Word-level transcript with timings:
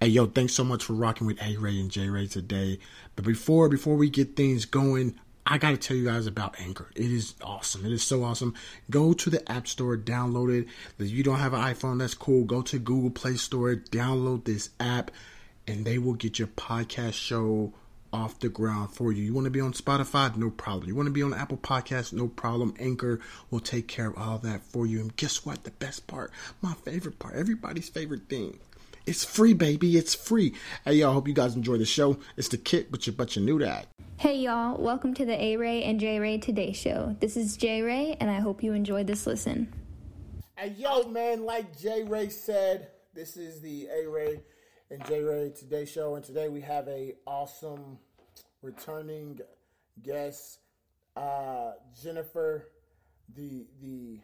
Hey 0.00 0.06
yo, 0.06 0.26
thanks 0.26 0.52
so 0.54 0.62
much 0.62 0.84
for 0.84 0.92
rocking 0.92 1.26
with 1.26 1.42
A 1.42 1.56
Ray 1.56 1.80
and 1.80 1.90
J 1.90 2.08
Ray 2.08 2.28
today. 2.28 2.78
But 3.16 3.24
before 3.24 3.68
before 3.68 3.96
we 3.96 4.08
get 4.08 4.36
things 4.36 4.64
going, 4.64 5.18
I 5.44 5.58
gotta 5.58 5.76
tell 5.76 5.96
you 5.96 6.04
guys 6.04 6.28
about 6.28 6.54
Anchor. 6.60 6.88
It 6.94 7.10
is 7.10 7.34
awesome. 7.42 7.84
It 7.84 7.90
is 7.90 8.04
so 8.04 8.22
awesome. 8.22 8.54
Go 8.90 9.12
to 9.12 9.28
the 9.28 9.50
App 9.50 9.66
Store, 9.66 9.96
download 9.96 10.56
it. 10.56 10.68
If 11.00 11.10
you 11.10 11.24
don't 11.24 11.40
have 11.40 11.52
an 11.52 11.62
iPhone, 11.62 11.98
that's 11.98 12.14
cool. 12.14 12.44
Go 12.44 12.62
to 12.62 12.78
Google 12.78 13.10
Play 13.10 13.34
Store, 13.34 13.74
download 13.74 14.44
this 14.44 14.70
app, 14.78 15.10
and 15.66 15.84
they 15.84 15.98
will 15.98 16.14
get 16.14 16.38
your 16.38 16.46
podcast 16.46 17.14
show 17.14 17.72
off 18.12 18.38
the 18.38 18.48
ground 18.48 18.94
for 18.94 19.10
you. 19.10 19.24
You 19.24 19.34
want 19.34 19.46
to 19.46 19.50
be 19.50 19.60
on 19.60 19.72
Spotify? 19.72 20.34
No 20.36 20.50
problem. 20.50 20.86
You 20.86 20.94
want 20.94 21.08
to 21.08 21.12
be 21.12 21.24
on 21.24 21.34
Apple 21.34 21.56
Podcasts? 21.58 22.12
No 22.12 22.28
problem. 22.28 22.72
Anchor 22.78 23.18
will 23.50 23.58
take 23.58 23.88
care 23.88 24.06
of 24.10 24.16
all 24.16 24.38
that 24.38 24.62
for 24.62 24.86
you. 24.86 25.00
And 25.00 25.16
guess 25.16 25.44
what? 25.44 25.64
The 25.64 25.72
best 25.72 26.06
part, 26.06 26.30
my 26.62 26.74
favorite 26.74 27.18
part, 27.18 27.34
everybody's 27.34 27.88
favorite 27.88 28.28
thing 28.28 28.60
it's 29.08 29.24
free, 29.24 29.54
baby. 29.54 29.96
It's 29.96 30.14
free. 30.14 30.54
Hey, 30.84 30.94
y'all. 30.94 31.14
Hope 31.14 31.26
you 31.26 31.34
guys 31.34 31.56
enjoy 31.56 31.78
the 31.78 31.86
show. 31.86 32.18
It's 32.36 32.48
the 32.48 32.58
kit, 32.58 32.90
but 32.90 33.06
you 33.06 33.12
but 33.14 33.34
you 33.34 33.42
knew 33.42 33.58
that. 33.60 33.86
Hey, 34.18 34.36
y'all. 34.36 34.78
Welcome 34.78 35.14
to 35.14 35.24
the 35.24 35.42
A 35.42 35.56
Ray 35.56 35.82
and 35.82 35.98
J 35.98 36.18
Ray 36.18 36.36
Today 36.36 36.72
Show. 36.72 37.16
This 37.18 37.36
is 37.36 37.56
J 37.56 37.80
Ray, 37.80 38.16
and 38.20 38.30
I 38.30 38.40
hope 38.40 38.62
you 38.62 38.74
enjoyed 38.74 39.06
this 39.06 39.26
listen. 39.26 39.72
Hey, 40.56 40.74
yo, 40.76 41.08
man. 41.08 41.46
Like 41.46 41.78
J 41.80 42.04
Ray 42.04 42.28
said, 42.28 42.88
this 43.14 43.38
is 43.38 43.62
the 43.62 43.86
A 43.86 44.06
Ray 44.06 44.42
and 44.90 45.02
J 45.06 45.22
Ray 45.22 45.52
Today 45.58 45.86
Show, 45.86 46.16
and 46.16 46.24
today 46.24 46.50
we 46.50 46.60
have 46.60 46.86
a 46.88 47.14
awesome 47.26 47.98
returning 48.60 49.40
guest, 50.02 50.58
uh, 51.16 51.72
Jennifer, 52.02 52.68
the 53.34 53.66
the 53.80 54.20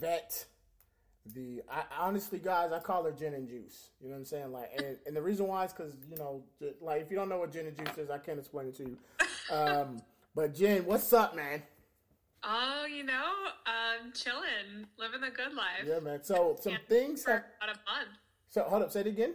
vet 0.00 0.46
the 1.32 1.62
I 1.70 1.84
honestly 1.98 2.38
guys 2.38 2.72
I 2.72 2.80
call 2.80 3.04
her 3.04 3.12
gin 3.12 3.34
and 3.34 3.48
juice. 3.48 3.90
You 4.00 4.08
know 4.08 4.14
what 4.14 4.18
I'm 4.20 4.24
saying? 4.24 4.52
Like 4.52 4.70
and, 4.76 4.96
and 5.06 5.16
the 5.16 5.22
reason 5.22 5.46
why 5.46 5.64
is 5.64 5.72
because 5.72 5.94
you 6.10 6.16
know 6.16 6.42
like 6.80 7.02
if 7.02 7.10
you 7.10 7.16
don't 7.16 7.28
know 7.28 7.38
what 7.38 7.52
gin 7.52 7.66
and 7.66 7.76
juice 7.76 7.98
is, 7.98 8.10
I 8.10 8.18
can't 8.18 8.38
explain 8.38 8.68
it 8.68 8.76
to 8.76 8.82
you. 8.84 8.98
Um, 9.54 10.02
but 10.34 10.54
Jen, 10.54 10.84
what's 10.84 11.12
up, 11.12 11.34
man? 11.34 11.62
Oh, 12.46 12.84
you 12.84 13.04
know, 13.04 13.32
um, 13.66 14.12
chilling, 14.12 14.86
living 14.98 15.22
the 15.22 15.30
good 15.30 15.54
life. 15.54 15.86
Yeah, 15.86 16.00
man. 16.00 16.22
So 16.22 16.58
some 16.60 16.76
things 16.88 17.24
have 17.24 17.44
about 17.62 17.74
a 17.74 17.78
month. 17.90 18.18
So 18.50 18.62
hold 18.64 18.82
up, 18.82 18.92
say 18.92 19.00
it 19.00 19.06
again. 19.06 19.34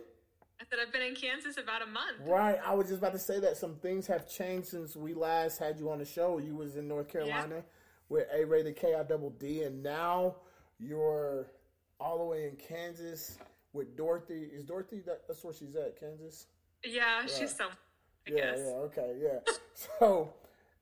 I 0.61 0.65
said 0.69 0.79
I've 0.85 0.91
been 0.91 1.01
in 1.01 1.15
Kansas 1.15 1.57
about 1.57 1.81
a 1.81 1.85
month. 1.85 2.17
Right. 2.27 2.59
I 2.63 2.73
was 2.73 2.87
just 2.87 2.99
about 2.99 3.13
to 3.13 3.19
say 3.19 3.39
that 3.39 3.55
some 3.57 3.75
things 3.75 4.05
have 4.07 4.29
changed 4.29 4.67
since 4.67 4.95
we 4.95 5.13
last 5.13 5.57
had 5.57 5.79
you 5.79 5.89
on 5.89 5.99
the 5.99 6.05
show. 6.05 6.37
You 6.37 6.55
was 6.55 6.75
in 6.75 6.87
North 6.87 7.07
Carolina 7.07 7.55
yeah. 7.55 7.61
with 8.09 8.27
A 8.33 8.45
Ray 8.45 8.63
the 8.63 8.73
K 8.73 8.93
I 8.93 9.03
double 9.03 9.29
D, 9.31 9.63
and 9.63 9.81
now 9.81 10.35
you're 10.77 11.47
all 11.99 12.17
the 12.17 12.23
way 12.23 12.45
in 12.45 12.55
Kansas 12.55 13.37
with 13.73 13.95
Dorothy. 13.95 14.47
Is 14.53 14.63
Dorothy 14.63 15.01
that, 15.05 15.27
that's 15.27 15.43
where 15.43 15.53
she's 15.53 15.75
at, 15.75 15.99
Kansas? 15.99 16.47
Yeah, 16.83 17.21
right. 17.21 17.29
she's 17.29 17.55
some. 17.55 17.71
I 18.27 18.31
yeah, 18.31 18.51
guess. 18.51 18.59
yeah, 18.59 18.73
okay, 18.73 19.13
yeah. 19.21 19.53
so 19.99 20.33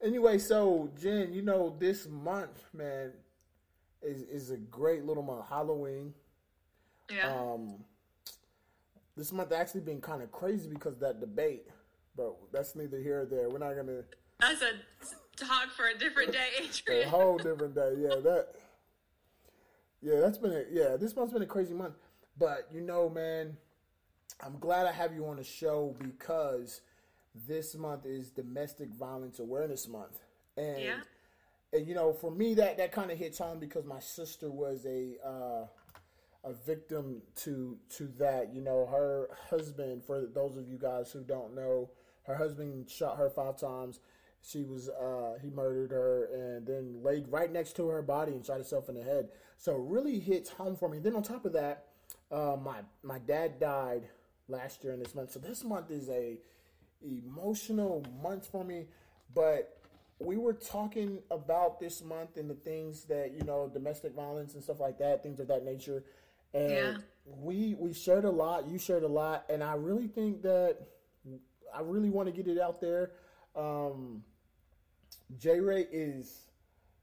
anyway, 0.01 0.37
so 0.37 0.89
Jen, 0.99 1.33
you 1.33 1.41
know, 1.41 1.75
this 1.79 2.07
month, 2.07 2.63
man, 2.73 3.13
is 4.01 4.21
is 4.23 4.51
a 4.51 4.57
great 4.57 5.05
little 5.05 5.23
month. 5.23 5.45
Halloween. 5.49 6.13
Yeah. 7.11 7.33
Um, 7.33 7.83
this 9.15 9.31
month 9.31 9.51
actually 9.51 9.81
been 9.81 10.01
kind 10.01 10.21
of 10.21 10.31
crazy 10.31 10.69
because 10.69 10.97
that 10.99 11.19
debate, 11.19 11.67
but 12.15 12.35
that's 12.51 12.75
neither 12.75 12.99
here 12.99 13.21
or 13.21 13.25
there. 13.25 13.49
We're 13.49 13.59
not 13.59 13.75
gonna. 13.75 14.03
That's 14.39 14.61
a 14.61 15.45
talk 15.45 15.71
for 15.75 15.87
a 15.87 15.97
different 15.97 16.31
day, 16.31 16.47
Adrian. 16.61 17.07
a 17.07 17.09
whole 17.09 17.37
different 17.37 17.73
day. 17.73 17.93
Yeah, 17.97 18.15
that 18.23 18.49
yeah, 20.01 20.19
that's 20.19 20.37
been 20.37 20.51
a 20.51 20.63
yeah. 20.71 20.97
This 20.97 21.15
month's 21.15 21.33
been 21.33 21.41
a 21.41 21.47
crazy 21.47 21.73
month, 21.73 21.95
but 22.37 22.67
you 22.71 22.81
know, 22.81 23.09
man, 23.09 23.57
I'm 24.43 24.57
glad 24.59 24.85
I 24.85 24.91
have 24.91 25.13
you 25.13 25.25
on 25.25 25.37
the 25.37 25.43
show 25.43 25.95
because 25.99 26.81
this 27.47 27.75
month 27.75 28.05
is 28.05 28.29
Domestic 28.29 28.89
Violence 28.93 29.39
Awareness 29.39 29.87
Month, 29.87 30.19
and 30.55 30.81
yeah. 30.81 30.99
and 31.73 31.87
you 31.87 31.95
know, 31.95 32.13
for 32.13 32.31
me 32.31 32.53
that 32.55 32.77
that 32.77 32.91
kind 32.91 33.11
of 33.11 33.17
hits 33.17 33.39
home 33.39 33.59
because 33.59 33.85
my 33.85 33.99
sister 33.99 34.51
was 34.51 34.85
a 34.85 35.15
uh, 35.25 35.65
a 36.43 36.53
victim 36.65 37.21
to 37.37 37.77
to 37.97 38.07
that. 38.19 38.53
You 38.53 38.61
know, 38.61 38.87
her 38.91 39.29
husband. 39.49 40.03
For 40.03 40.25
those 40.25 40.57
of 40.57 40.67
you 40.67 40.77
guys 40.77 41.11
who 41.11 41.21
don't 41.21 41.55
know, 41.55 41.89
her 42.23 42.35
husband 42.35 42.89
shot 42.89 43.17
her 43.17 43.29
five 43.29 43.57
times 43.57 43.99
she 44.47 44.63
was 44.63 44.89
uh, 44.89 45.37
he 45.41 45.49
murdered 45.49 45.91
her 45.91 46.29
and 46.33 46.65
then 46.65 47.03
laid 47.03 47.27
right 47.29 47.51
next 47.51 47.75
to 47.75 47.87
her 47.87 48.01
body 48.01 48.33
and 48.33 48.45
shot 48.45 48.55
himself 48.57 48.89
in 48.89 48.95
the 48.95 49.03
head. 49.03 49.29
So 49.57 49.75
it 49.75 49.81
really 49.81 50.19
hits 50.19 50.49
home 50.49 50.75
for 50.75 50.87
me. 50.87 50.99
Then 50.99 51.15
on 51.15 51.23
top 51.23 51.45
of 51.45 51.53
that, 51.53 51.87
uh, 52.31 52.57
my 52.61 52.77
my 53.03 53.19
dad 53.19 53.59
died 53.59 54.03
last 54.47 54.83
year 54.83 54.93
in 54.93 54.99
this 54.99 55.15
month. 55.15 55.31
So 55.31 55.39
this 55.39 55.63
month 55.63 55.91
is 55.91 56.09
a 56.09 56.37
emotional 57.01 58.05
month 58.21 58.47
for 58.47 58.63
me. 58.63 58.85
But 59.33 59.81
we 60.19 60.37
were 60.37 60.53
talking 60.53 61.19
about 61.29 61.79
this 61.79 62.03
month 62.03 62.37
and 62.37 62.49
the 62.49 62.55
things 62.55 63.03
that 63.05 63.33
you 63.33 63.43
know, 63.43 63.69
domestic 63.71 64.13
violence 64.15 64.53
and 64.53 64.63
stuff 64.63 64.79
like 64.79 64.97
that, 64.99 65.23
things 65.23 65.39
of 65.39 65.47
that 65.47 65.63
nature. 65.63 66.03
And 66.53 66.71
yeah. 66.71 66.97
we 67.25 67.75
we 67.77 67.93
shared 67.93 68.25
a 68.25 68.31
lot. 68.31 68.67
You 68.67 68.77
shared 68.77 69.03
a 69.03 69.07
lot, 69.07 69.45
and 69.49 69.63
I 69.63 69.73
really 69.73 70.07
think 70.07 70.43
that 70.43 70.77
I 71.75 71.81
really 71.81 72.09
want 72.09 72.27
to 72.27 72.31
get 72.31 72.47
it 72.47 72.59
out 72.59 72.79
there. 72.79 73.11
Um, 73.55 74.23
J 75.37 75.59
Ray 75.59 75.87
is 75.91 76.47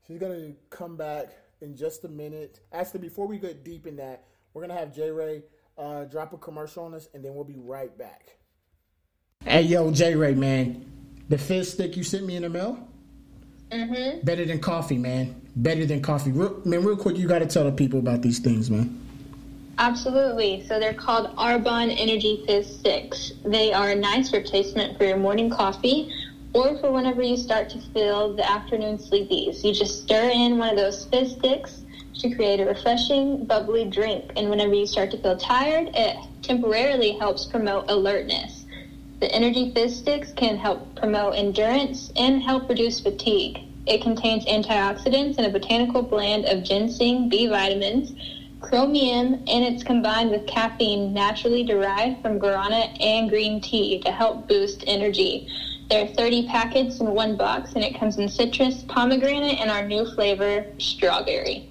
she's 0.06 0.18
gonna 0.18 0.52
come 0.70 0.96
back 0.96 1.32
in 1.60 1.76
just 1.76 2.04
a 2.04 2.08
minute. 2.08 2.60
Actually, 2.72 3.00
before 3.00 3.26
we 3.26 3.38
get 3.38 3.64
deep 3.64 3.86
in 3.86 3.96
that, 3.96 4.24
we're 4.52 4.62
gonna 4.62 4.78
have 4.78 4.94
J 4.94 5.10
Ray 5.10 5.42
uh, 5.76 6.04
drop 6.04 6.32
a 6.32 6.38
commercial 6.38 6.84
on 6.84 6.94
us, 6.94 7.08
and 7.14 7.24
then 7.24 7.34
we'll 7.34 7.44
be 7.44 7.56
right 7.58 7.96
back. 7.96 8.38
Hey, 9.44 9.62
yo, 9.62 9.90
J 9.90 10.14
Ray, 10.14 10.34
man, 10.34 10.84
the 11.28 11.38
fizz 11.38 11.72
stick 11.72 11.96
you 11.96 12.02
sent 12.02 12.24
me 12.26 12.36
in 12.36 12.42
the 12.42 12.48
mail. 12.48 12.88
Mm-hmm. 13.70 14.24
Better 14.24 14.44
than 14.44 14.60
coffee, 14.60 14.98
man. 14.98 15.40
Better 15.56 15.84
than 15.86 16.00
coffee. 16.00 16.30
Real, 16.30 16.60
man, 16.64 16.84
real 16.84 16.96
quick, 16.96 17.16
you 17.16 17.26
got 17.26 17.40
to 17.40 17.46
tell 17.46 17.64
the 17.64 17.72
people 17.72 17.98
about 17.98 18.22
these 18.22 18.38
things, 18.38 18.70
man. 18.70 19.00
Absolutely. 19.78 20.64
So 20.68 20.78
they're 20.78 20.94
called 20.94 21.34
Arbonne 21.36 21.94
Energy 21.98 22.44
Fizz 22.46 22.78
Sticks. 22.78 23.32
They 23.44 23.72
are 23.72 23.90
a 23.90 23.94
nice 23.94 24.32
replacement 24.32 24.96
for 24.96 25.04
your 25.04 25.16
morning 25.16 25.50
coffee 25.50 26.12
or 26.54 26.76
for 26.76 26.92
whenever 26.92 27.20
you 27.20 27.36
start 27.36 27.68
to 27.70 27.78
feel 27.92 28.32
the 28.32 28.48
afternoon 28.48 28.96
sleepies. 28.96 29.64
You 29.64 29.72
just 29.72 30.02
stir 30.02 30.30
in 30.30 30.56
one 30.56 30.70
of 30.70 30.76
those 30.76 31.04
fizz 31.06 31.32
sticks 31.32 31.84
to 32.20 32.30
create 32.30 32.60
a 32.60 32.64
refreshing, 32.64 33.44
bubbly 33.44 33.84
drink. 33.84 34.32
And 34.36 34.48
whenever 34.48 34.72
you 34.72 34.86
start 34.86 35.10
to 35.10 35.18
feel 35.18 35.36
tired, 35.36 35.90
it 35.94 36.16
temporarily 36.42 37.12
helps 37.12 37.44
promote 37.44 37.90
alertness. 37.90 38.64
The 39.20 39.34
energy 39.34 39.70
fizz 39.74 39.96
sticks 39.96 40.32
can 40.32 40.56
help 40.56 40.80
promote 40.94 41.34
endurance 41.34 42.12
and 42.16 42.40
help 42.40 42.68
reduce 42.68 43.00
fatigue. 43.00 43.58
It 43.86 44.00
contains 44.00 44.44
antioxidants 44.46 45.36
and 45.36 45.46
a 45.46 45.50
botanical 45.50 46.02
blend 46.02 46.44
of 46.46 46.62
ginseng, 46.62 47.28
B 47.28 47.46
vitamins, 47.46 48.12
chromium, 48.60 49.34
and 49.46 49.64
it's 49.64 49.82
combined 49.82 50.30
with 50.30 50.46
caffeine 50.46 51.12
naturally 51.12 51.64
derived 51.64 52.22
from 52.22 52.38
guarana 52.38 52.88
and 53.00 53.28
green 53.28 53.60
tea 53.60 53.98
to 53.98 54.10
help 54.10 54.46
boost 54.46 54.84
energy. 54.86 55.44
There 55.90 56.04
are 56.04 56.14
30 56.14 56.48
packets 56.48 57.00
in 57.00 57.06
one 57.06 57.36
box, 57.36 57.74
and 57.74 57.84
it 57.84 57.98
comes 57.98 58.16
in 58.16 58.28
citrus, 58.28 58.82
pomegranate, 58.84 59.60
and 59.60 59.70
our 59.70 59.86
new 59.86 60.06
flavor, 60.14 60.66
strawberry. 60.78 61.68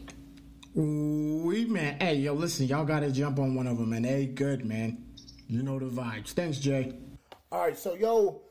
We 0.75 1.65
man, 1.65 1.99
hey 1.99 2.15
yo, 2.15 2.33
listen, 2.33 2.67
y'all 2.67 2.85
gotta 2.85 3.11
jump 3.11 3.37
on 3.39 3.53
one 3.53 3.67
of 3.67 3.77
them, 3.77 3.93
and 3.93 4.05
they 4.05 4.25
good, 4.25 4.65
man. 4.65 5.03
You 5.47 5.61
know 5.61 5.77
the 5.77 5.85
vibes. 5.85 6.29
Thanks, 6.29 6.57
Jay. 6.57 6.93
All 7.51 7.61
right, 7.61 7.77
so 7.77 7.93
yo, 7.95 8.41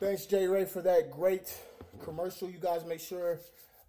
thanks 0.00 0.26
J 0.26 0.46
Ray 0.48 0.64
for 0.64 0.82
that 0.82 1.10
great 1.12 1.56
commercial. 2.02 2.50
You 2.50 2.58
guys 2.58 2.84
make 2.84 2.98
sure 2.98 3.38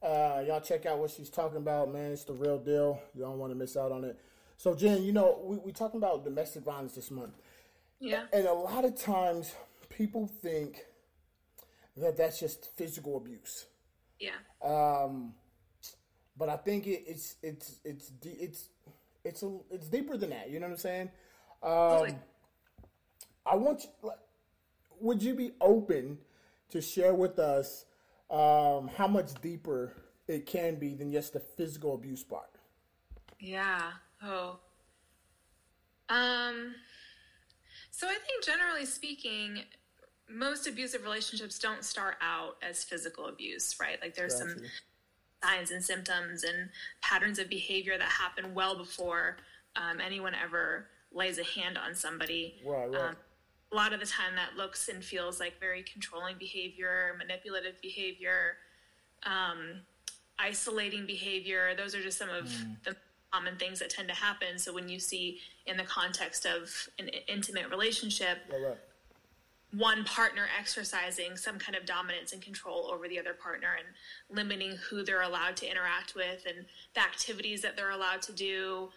uh, 0.03 0.43
y'all 0.45 0.61
check 0.61 0.85
out 0.85 0.99
what 0.99 1.11
she's 1.11 1.29
talking 1.29 1.57
about, 1.57 1.91
man. 1.91 2.11
It's 2.11 2.23
the 2.23 2.33
real 2.33 2.59
deal. 2.59 3.01
You 3.15 3.21
don't 3.21 3.39
want 3.39 3.51
to 3.51 3.57
miss 3.57 3.75
out 3.75 3.91
on 3.91 4.03
it. 4.03 4.19
So, 4.57 4.75
Jen, 4.75 5.01
you 5.03 5.11
know 5.11 5.39
we 5.43 5.57
we 5.57 5.71
talking 5.71 5.99
about 5.99 6.23
domestic 6.23 6.63
violence 6.63 6.93
this 6.93 7.09
month. 7.09 7.33
Yeah, 7.99 8.25
and 8.31 8.45
a 8.45 8.53
lot 8.53 8.85
of 8.85 8.95
times 8.95 9.55
people 9.89 10.29
think 10.41 10.85
that 11.97 12.17
that's 12.17 12.39
just 12.39 12.69
physical 12.77 13.17
abuse. 13.17 13.65
Yeah. 14.19 14.31
Um, 14.63 15.33
but 16.37 16.49
I 16.49 16.57
think 16.57 16.87
it, 16.87 17.03
it's 17.07 17.35
it's 17.43 17.79
it's 17.83 18.11
it's 18.23 18.69
it's 19.23 19.43
a, 19.43 19.57
it's 19.69 19.87
deeper 19.87 20.17
than 20.17 20.29
that. 20.31 20.49
You 20.49 20.59
know 20.59 20.67
what 20.67 20.73
I'm 20.73 20.77
saying? 20.77 21.09
Um, 21.63 22.15
I 23.45 23.55
want 23.55 23.83
you. 23.83 23.89
like, 24.03 24.17
Would 24.99 25.21
you 25.21 25.33
be 25.33 25.51
open 25.59 26.19
to 26.69 26.81
share 26.81 27.13
with 27.13 27.39
us 27.39 27.85
um, 28.29 28.89
how 28.95 29.07
much 29.07 29.33
deeper 29.41 29.93
it 30.27 30.45
can 30.45 30.75
be 30.75 30.93
than 30.93 31.11
just 31.11 31.33
the 31.33 31.39
physical 31.39 31.95
abuse 31.95 32.23
part? 32.23 32.49
Yeah. 33.39 33.91
Oh. 34.23 34.59
Um. 36.09 36.75
So 37.91 38.07
I 38.07 38.15
think 38.25 38.43
generally 38.43 38.85
speaking, 38.85 39.59
most 40.33 40.67
abusive 40.67 41.03
relationships 41.03 41.59
don't 41.59 41.83
start 41.83 42.15
out 42.21 42.57
as 42.61 42.83
physical 42.83 43.27
abuse, 43.27 43.75
right? 43.79 43.97
Like 44.01 44.15
there's 44.15 44.37
some 44.37 44.55
signs 45.43 45.71
and 45.71 45.83
symptoms 45.83 46.43
and 46.43 46.69
patterns 47.01 47.39
of 47.39 47.49
behavior 47.49 47.97
that 47.97 48.07
happen 48.07 48.53
well 48.53 48.77
before 48.77 49.37
um, 49.75 49.99
anyone 49.99 50.33
ever 50.35 50.87
lays 51.13 51.37
a 51.39 51.43
hand 51.43 51.77
on 51.77 51.95
somebody. 51.95 52.61
Right, 52.65 52.89
right. 52.91 53.01
Um, 53.01 53.15
a 53.71 53.75
lot 53.75 53.93
of 53.93 53.99
the 53.99 54.05
time, 54.05 54.35
that 54.35 54.57
looks 54.57 54.89
and 54.89 55.03
feels 55.03 55.39
like 55.39 55.59
very 55.59 55.83
controlling 55.83 56.37
behavior, 56.37 57.15
manipulative 57.17 57.81
behavior, 57.81 58.57
um, 59.23 59.81
isolating 60.37 61.05
behavior. 61.05 61.73
Those 61.75 61.95
are 61.95 62.01
just 62.01 62.17
some 62.17 62.29
of 62.29 62.51
the 62.83 62.95
common 63.31 63.55
things 63.55 63.79
that 63.79 63.89
tend 63.89 64.09
to 64.09 64.15
happen. 64.15 64.59
So 64.59 64.73
when 64.73 64.89
you 64.89 64.99
see 64.99 65.39
in 65.65 65.77
the 65.77 65.83
context 65.83 66.45
of 66.45 66.69
an 66.99 67.09
intimate 67.27 67.69
relationship, 67.69 68.39
Right, 68.51 68.61
right. 68.61 68.77
One 69.71 70.03
partner 70.03 70.47
exercising 70.59 71.37
some 71.37 71.57
kind 71.57 71.75
of 71.75 71.85
dominance 71.85 72.33
and 72.33 72.41
control 72.41 72.89
over 72.93 73.07
the 73.07 73.17
other 73.17 73.33
partner 73.33 73.69
and 73.77 73.87
limiting 74.35 74.77
who 74.89 75.03
they're 75.03 75.21
allowed 75.21 75.55
to 75.57 75.69
interact 75.69 76.13
with 76.15 76.45
and 76.47 76.65
the 76.93 77.01
activities 77.01 77.61
that 77.61 77.77
they're 77.77 77.91
allowed 77.91 78.21
to 78.21 78.33
do. 78.33 78.89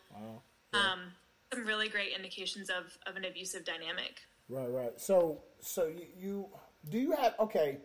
Um, 0.73 1.13
some 1.53 1.65
really 1.65 1.89
great 1.89 2.13
indications 2.15 2.71
of, 2.71 2.99
of 3.07 3.17
an 3.17 3.25
abusive 3.25 3.65
dynamic. 3.65 4.23
Right, 4.49 4.71
right. 4.71 5.01
So, 5.01 5.43
so 5.61 5.87
you, 5.87 6.07
you 6.19 6.47
do 6.91 6.99
you 6.99 7.13
have 7.13 7.35
okay? 7.39 7.79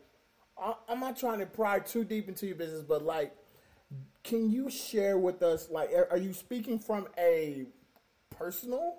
I, 0.57 0.73
I'm 0.89 0.99
not 0.99 1.17
trying 1.17 1.39
to 1.39 1.45
pry 1.45 1.79
too 1.79 2.03
deep 2.03 2.27
into 2.27 2.47
your 2.47 2.55
business, 2.55 2.83
but 2.83 3.03
like, 3.03 3.33
can 4.23 4.49
you 4.49 4.69
share 4.69 5.17
with 5.17 5.41
us? 5.41 5.69
Like, 5.69 5.93
are, 5.93 6.07
are 6.11 6.17
you 6.17 6.33
speaking 6.33 6.79
from 6.79 7.07
a 7.17 7.65
personal? 8.29 8.97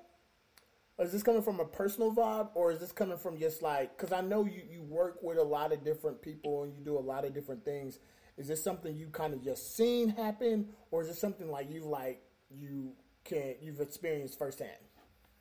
Is 1.00 1.12
this 1.12 1.22
coming 1.22 1.40
from 1.40 1.60
a 1.60 1.64
personal 1.64 2.12
vibe, 2.14 2.50
or 2.54 2.72
is 2.72 2.78
this 2.78 2.92
coming 2.92 3.16
from 3.16 3.38
just 3.38 3.62
like? 3.62 3.96
Because 3.96 4.12
I 4.12 4.20
know 4.20 4.44
you 4.44 4.62
you 4.70 4.82
work 4.82 5.22
with 5.22 5.38
a 5.38 5.42
lot 5.42 5.72
of 5.72 5.82
different 5.82 6.20
people 6.20 6.64
and 6.64 6.74
you 6.76 6.84
do 6.84 6.98
a 6.98 7.00
lot 7.00 7.24
of 7.24 7.32
different 7.32 7.64
things. 7.64 7.98
Is 8.36 8.48
this 8.48 8.62
something 8.62 8.94
you 8.94 9.08
kind 9.08 9.32
of 9.32 9.42
just 9.42 9.76
seen 9.76 10.10
happen, 10.10 10.68
or 10.90 11.02
is 11.02 11.08
it 11.08 11.16
something 11.16 11.50
like 11.50 11.70
you've 11.70 11.86
like 11.86 12.22
you 12.50 12.92
can 13.24 13.54
you've 13.62 13.80
experienced 13.80 14.38
firsthand? 14.38 14.76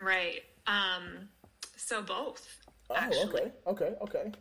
Right. 0.02 0.44
Um, 0.66 1.28
so 1.76 2.02
both. 2.02 2.48
Oh, 2.90 2.96
actually. 2.96 3.42
okay, 3.42 3.52
okay, 3.68 3.96
okay. 4.02 4.32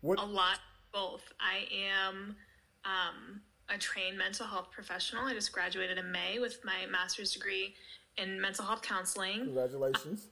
What? 0.00 0.20
A 0.20 0.24
lot 0.24 0.60
both. 0.92 1.32
I 1.40 1.66
am 2.08 2.36
um, 2.84 3.40
a 3.68 3.78
trained 3.78 4.16
mental 4.16 4.46
health 4.46 4.70
professional. 4.70 5.24
I 5.24 5.34
just 5.34 5.50
graduated 5.50 5.98
in 5.98 6.12
May 6.12 6.38
with 6.38 6.64
my 6.64 6.86
master's 6.90 7.32
degree 7.32 7.74
in 8.16 8.40
mental 8.40 8.64
health 8.64 8.82
counseling. 8.82 9.40
Congratulations. 9.40 10.28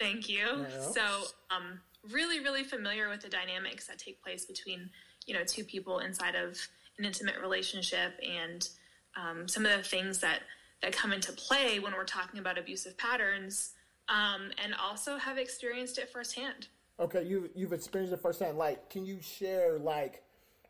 Thank 0.00 0.28
you. 0.28 0.44
Yeah. 0.46 0.80
So, 0.90 1.02
um, 1.50 1.80
really, 2.10 2.40
really 2.40 2.64
familiar 2.64 3.08
with 3.08 3.20
the 3.20 3.28
dynamics 3.28 3.86
that 3.86 3.98
take 3.98 4.22
place 4.22 4.44
between, 4.44 4.90
you 5.26 5.34
know, 5.34 5.44
two 5.44 5.64
people 5.64 6.00
inside 6.00 6.34
of 6.34 6.58
an 6.98 7.04
intimate 7.04 7.36
relationship 7.40 8.12
and 8.22 8.68
um, 9.16 9.48
some 9.48 9.64
of 9.64 9.76
the 9.76 9.82
things 9.82 10.18
that 10.18 10.40
that 10.82 10.92
come 10.92 11.12
into 11.12 11.32
play 11.32 11.78
when 11.78 11.92
we're 11.94 12.04
talking 12.04 12.40
about 12.40 12.58
abusive 12.58 12.98
patterns, 12.98 13.72
um, 14.08 14.50
and 14.62 14.74
also 14.74 15.16
have 15.16 15.38
experienced 15.38 15.98
it 15.98 16.10
firsthand. 16.10 16.68
Okay, 17.00 17.22
you 17.24 17.48
you've 17.54 17.72
experienced 17.72 18.12
it 18.12 18.20
firsthand. 18.20 18.58
Like, 18.58 18.90
can 18.90 19.06
you 19.06 19.20
share 19.22 19.78
like 19.78 20.22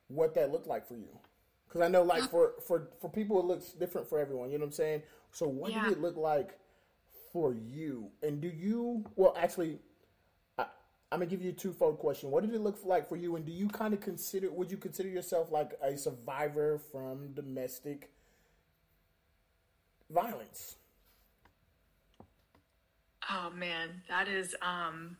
what 0.08 0.34
that 0.34 0.52
looked 0.52 0.66
like 0.66 0.86
for 0.86 0.94
you? 0.94 1.08
Because 1.66 1.80
I 1.80 1.88
know, 1.88 2.02
like 2.02 2.30
for 2.30 2.52
for 2.66 2.90
for 3.00 3.08
people, 3.08 3.40
it 3.40 3.46
looks 3.46 3.72
different 3.72 4.08
for 4.08 4.20
everyone. 4.20 4.50
You 4.50 4.58
know 4.58 4.64
what 4.64 4.68
I'm 4.68 4.72
saying? 4.72 5.02
So, 5.32 5.48
what 5.48 5.72
Yeah. 5.72 5.82
did 5.82 5.92
it 5.94 6.00
look 6.00 6.16
like 6.16 6.56
for 7.34 7.52
you? 7.52 8.10
And 8.22 8.40
do 8.40 8.48
you? 8.48 9.04
Well, 9.16 9.34
actually, 9.36 9.80
I, 10.56 10.66
I'm 11.10 11.18
gonna 11.18 11.26
give 11.26 11.42
you 11.42 11.50
a 11.50 11.52
twofold 11.52 11.98
question. 11.98 12.30
What 12.30 12.44
did 12.44 12.54
it 12.54 12.60
look 12.60 12.78
like 12.84 13.08
for 13.08 13.16
you? 13.16 13.34
And 13.34 13.44
do 13.44 13.52
you 13.52 13.68
kind 13.68 13.92
of 13.92 14.00
consider? 14.00 14.50
Would 14.52 14.70
you 14.70 14.76
consider 14.78 15.08
yourself 15.08 15.50
like 15.50 15.72
a 15.82 15.98
survivor 15.98 16.80
from 16.92 17.32
domestic 17.34 18.12
violence? 20.08 20.76
Oh 23.28 23.50
man, 23.52 24.02
that 24.08 24.28
is 24.28 24.54
um 24.62 25.16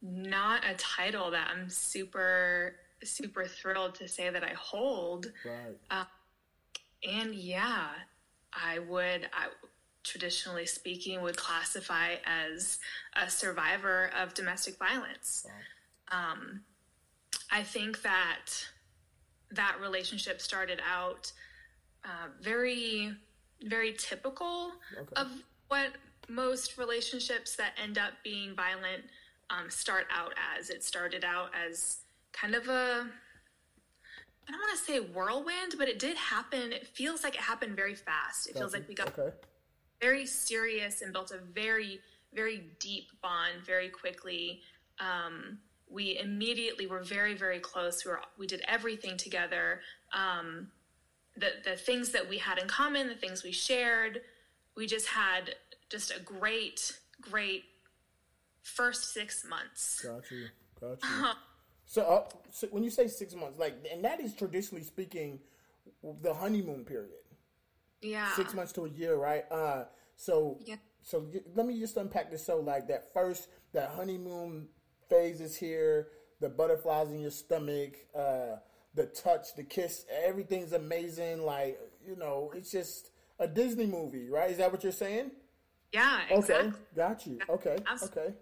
not 0.00 0.62
a 0.68 0.74
title 0.74 1.30
that 1.32 1.48
I'm 1.54 1.68
super 1.68 2.76
super 3.04 3.44
thrilled 3.44 3.96
to 3.96 4.08
say 4.08 4.30
that 4.30 4.42
I 4.42 4.54
hold. 4.54 5.26
Right. 5.44 6.06
And 7.04 7.34
yeah, 7.34 7.88
I 8.54 8.78
would 8.78 9.28
I 9.34 9.48
traditionally 10.02 10.66
speaking 10.66 11.22
would 11.22 11.36
classify 11.36 12.16
as 12.24 12.78
a 13.14 13.28
survivor 13.30 14.10
of 14.20 14.34
domestic 14.34 14.76
violence. 14.78 15.46
Um 16.10 16.62
I 17.50 17.62
think 17.62 18.02
that 18.02 18.46
that 19.50 19.76
relationship 19.80 20.40
started 20.40 20.80
out 20.88 21.32
uh, 22.04 22.28
very 22.40 23.14
very 23.64 23.92
typical 23.92 24.72
Okay. 24.98 25.20
of 25.20 25.28
what 25.68 25.92
most 26.28 26.78
relationships 26.78 27.54
that 27.56 27.72
end 27.82 27.98
up 27.98 28.12
being 28.24 28.54
violent 28.54 29.04
um, 29.50 29.70
start 29.70 30.06
out 30.10 30.34
as. 30.56 30.70
It 30.70 30.82
started 30.82 31.24
out 31.24 31.50
as 31.54 31.98
kind 32.32 32.54
of 32.54 32.68
a, 32.68 33.06
I 34.48 34.50
don't 34.50 34.60
want 34.60 34.78
to 34.78 34.84
say 34.84 35.00
whirlwind, 35.00 35.74
but 35.78 35.88
it 35.88 35.98
did 35.98 36.16
happen. 36.16 36.72
It 36.72 36.86
feels 36.86 37.22
like 37.22 37.34
it 37.34 37.40
happened 37.40 37.76
very 37.76 37.94
fast. 37.94 38.48
It 38.48 38.54
feels 38.56 38.72
like 38.72 38.88
we 38.88 38.94
got 38.94 39.16
Okay. 39.18 39.34
Very 40.02 40.26
serious 40.26 41.00
and 41.00 41.12
built 41.12 41.30
a 41.30 41.38
very, 41.38 42.00
very 42.34 42.64
deep 42.80 43.10
bond 43.22 43.64
very 43.64 43.88
quickly. 43.88 44.60
Um, 44.98 45.58
we 45.88 46.18
immediately 46.18 46.86
were 46.86 47.02
very, 47.02 47.34
very 47.34 47.60
close. 47.60 48.04
We 48.04 48.10
were, 48.10 48.20
we 48.36 48.46
did 48.46 48.62
everything 48.66 49.16
together. 49.16 49.80
Um, 50.12 50.68
the 51.36 51.52
the 51.64 51.76
things 51.76 52.10
that 52.10 52.28
we 52.28 52.38
had 52.38 52.58
in 52.58 52.68
common, 52.68 53.08
the 53.08 53.14
things 53.14 53.42
we 53.42 53.52
shared, 53.52 54.20
we 54.76 54.86
just 54.86 55.06
had 55.06 55.54
just 55.88 56.10
a 56.10 56.20
great, 56.20 56.98
great 57.20 57.64
first 58.62 59.14
six 59.14 59.44
months. 59.48 60.00
Got 60.02 60.30
you. 60.30 60.46
Got 60.80 60.98
you. 61.02 61.26
so, 61.86 62.02
uh, 62.02 62.24
so 62.50 62.66
when 62.68 62.82
you 62.82 62.90
say 62.90 63.06
six 63.06 63.34
months, 63.34 63.58
like, 63.58 63.74
and 63.90 64.04
that 64.04 64.20
is 64.20 64.34
traditionally 64.34 64.84
speaking 64.84 65.38
the 66.22 66.34
honeymoon 66.34 66.84
period, 66.84 67.21
Yeah. 68.02 68.32
six 68.34 68.52
months 68.54 68.72
to 68.72 68.84
a 68.84 68.88
year, 68.88 69.16
right? 69.16 69.44
Uh, 69.50 69.84
so, 70.16 70.58
Yeah. 70.64 70.76
so 71.02 71.26
let 71.54 71.66
me 71.66 71.78
just 71.80 71.96
unpack 71.96 72.30
this. 72.30 72.44
So, 72.44 72.58
like 72.60 72.88
that 72.88 73.12
first, 73.12 73.48
that 73.72 73.90
honeymoon 73.90 74.68
phase 75.08 75.40
is 75.40 75.56
here. 75.56 76.08
The 76.40 76.48
butterflies 76.48 77.08
in 77.10 77.20
your 77.20 77.30
stomach, 77.30 77.94
uh, 78.14 78.56
the 78.94 79.06
touch, 79.06 79.54
the 79.54 79.62
kiss, 79.62 80.04
everything's 80.10 80.72
amazing. 80.72 81.44
Like, 81.44 81.78
you 82.06 82.16
know, 82.16 82.52
it's 82.54 82.70
just 82.72 83.10
a 83.38 83.46
Disney 83.46 83.86
movie, 83.86 84.28
right? 84.28 84.50
Is 84.50 84.58
that 84.58 84.70
what 84.72 84.82
you're 84.82 84.92
saying? 84.92 85.30
Yeah, 85.92 86.22
Okay, 86.30 86.36
exactly. 86.38 86.72
got 86.96 87.26
you. 87.26 87.38
Okay, 87.48 87.78
Absolutely. 87.86 88.22
okay. 88.22 88.34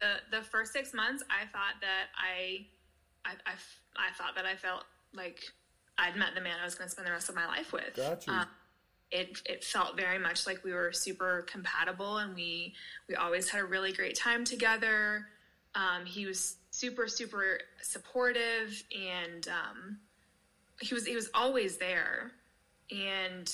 the 0.00 0.38
the 0.38 0.42
first 0.44 0.72
six 0.72 0.92
months, 0.94 1.22
I 1.30 1.46
thought 1.52 1.74
that 1.82 2.06
I, 2.16 2.66
I, 3.24 3.32
I, 3.46 3.52
I 3.96 4.12
thought 4.16 4.34
that 4.36 4.46
I 4.46 4.56
felt 4.56 4.84
like 5.12 5.38
I'd 5.98 6.16
met 6.16 6.34
the 6.34 6.40
man 6.40 6.56
I 6.60 6.64
was 6.64 6.74
going 6.74 6.86
to 6.88 6.90
spend 6.90 7.06
the 7.06 7.12
rest 7.12 7.28
of 7.28 7.34
my 7.34 7.46
life 7.46 7.72
with. 7.72 7.94
Got 7.94 8.26
you. 8.26 8.32
Um, 8.32 8.46
it 9.10 9.40
it 9.46 9.64
felt 9.64 9.96
very 9.96 10.18
much 10.18 10.46
like 10.46 10.64
we 10.64 10.72
were 10.72 10.92
super 10.92 11.42
compatible, 11.48 12.18
and 12.18 12.34
we 12.34 12.74
we 13.08 13.14
always 13.14 13.48
had 13.48 13.60
a 13.60 13.64
really 13.64 13.92
great 13.92 14.16
time 14.16 14.44
together. 14.44 15.26
Um, 15.74 16.04
he 16.04 16.26
was 16.26 16.56
super 16.70 17.06
super 17.06 17.58
supportive, 17.82 18.82
and 18.96 19.48
um, 19.48 19.98
he 20.80 20.94
was 20.94 21.06
he 21.06 21.14
was 21.14 21.30
always 21.34 21.76
there, 21.78 22.32
and 22.90 23.52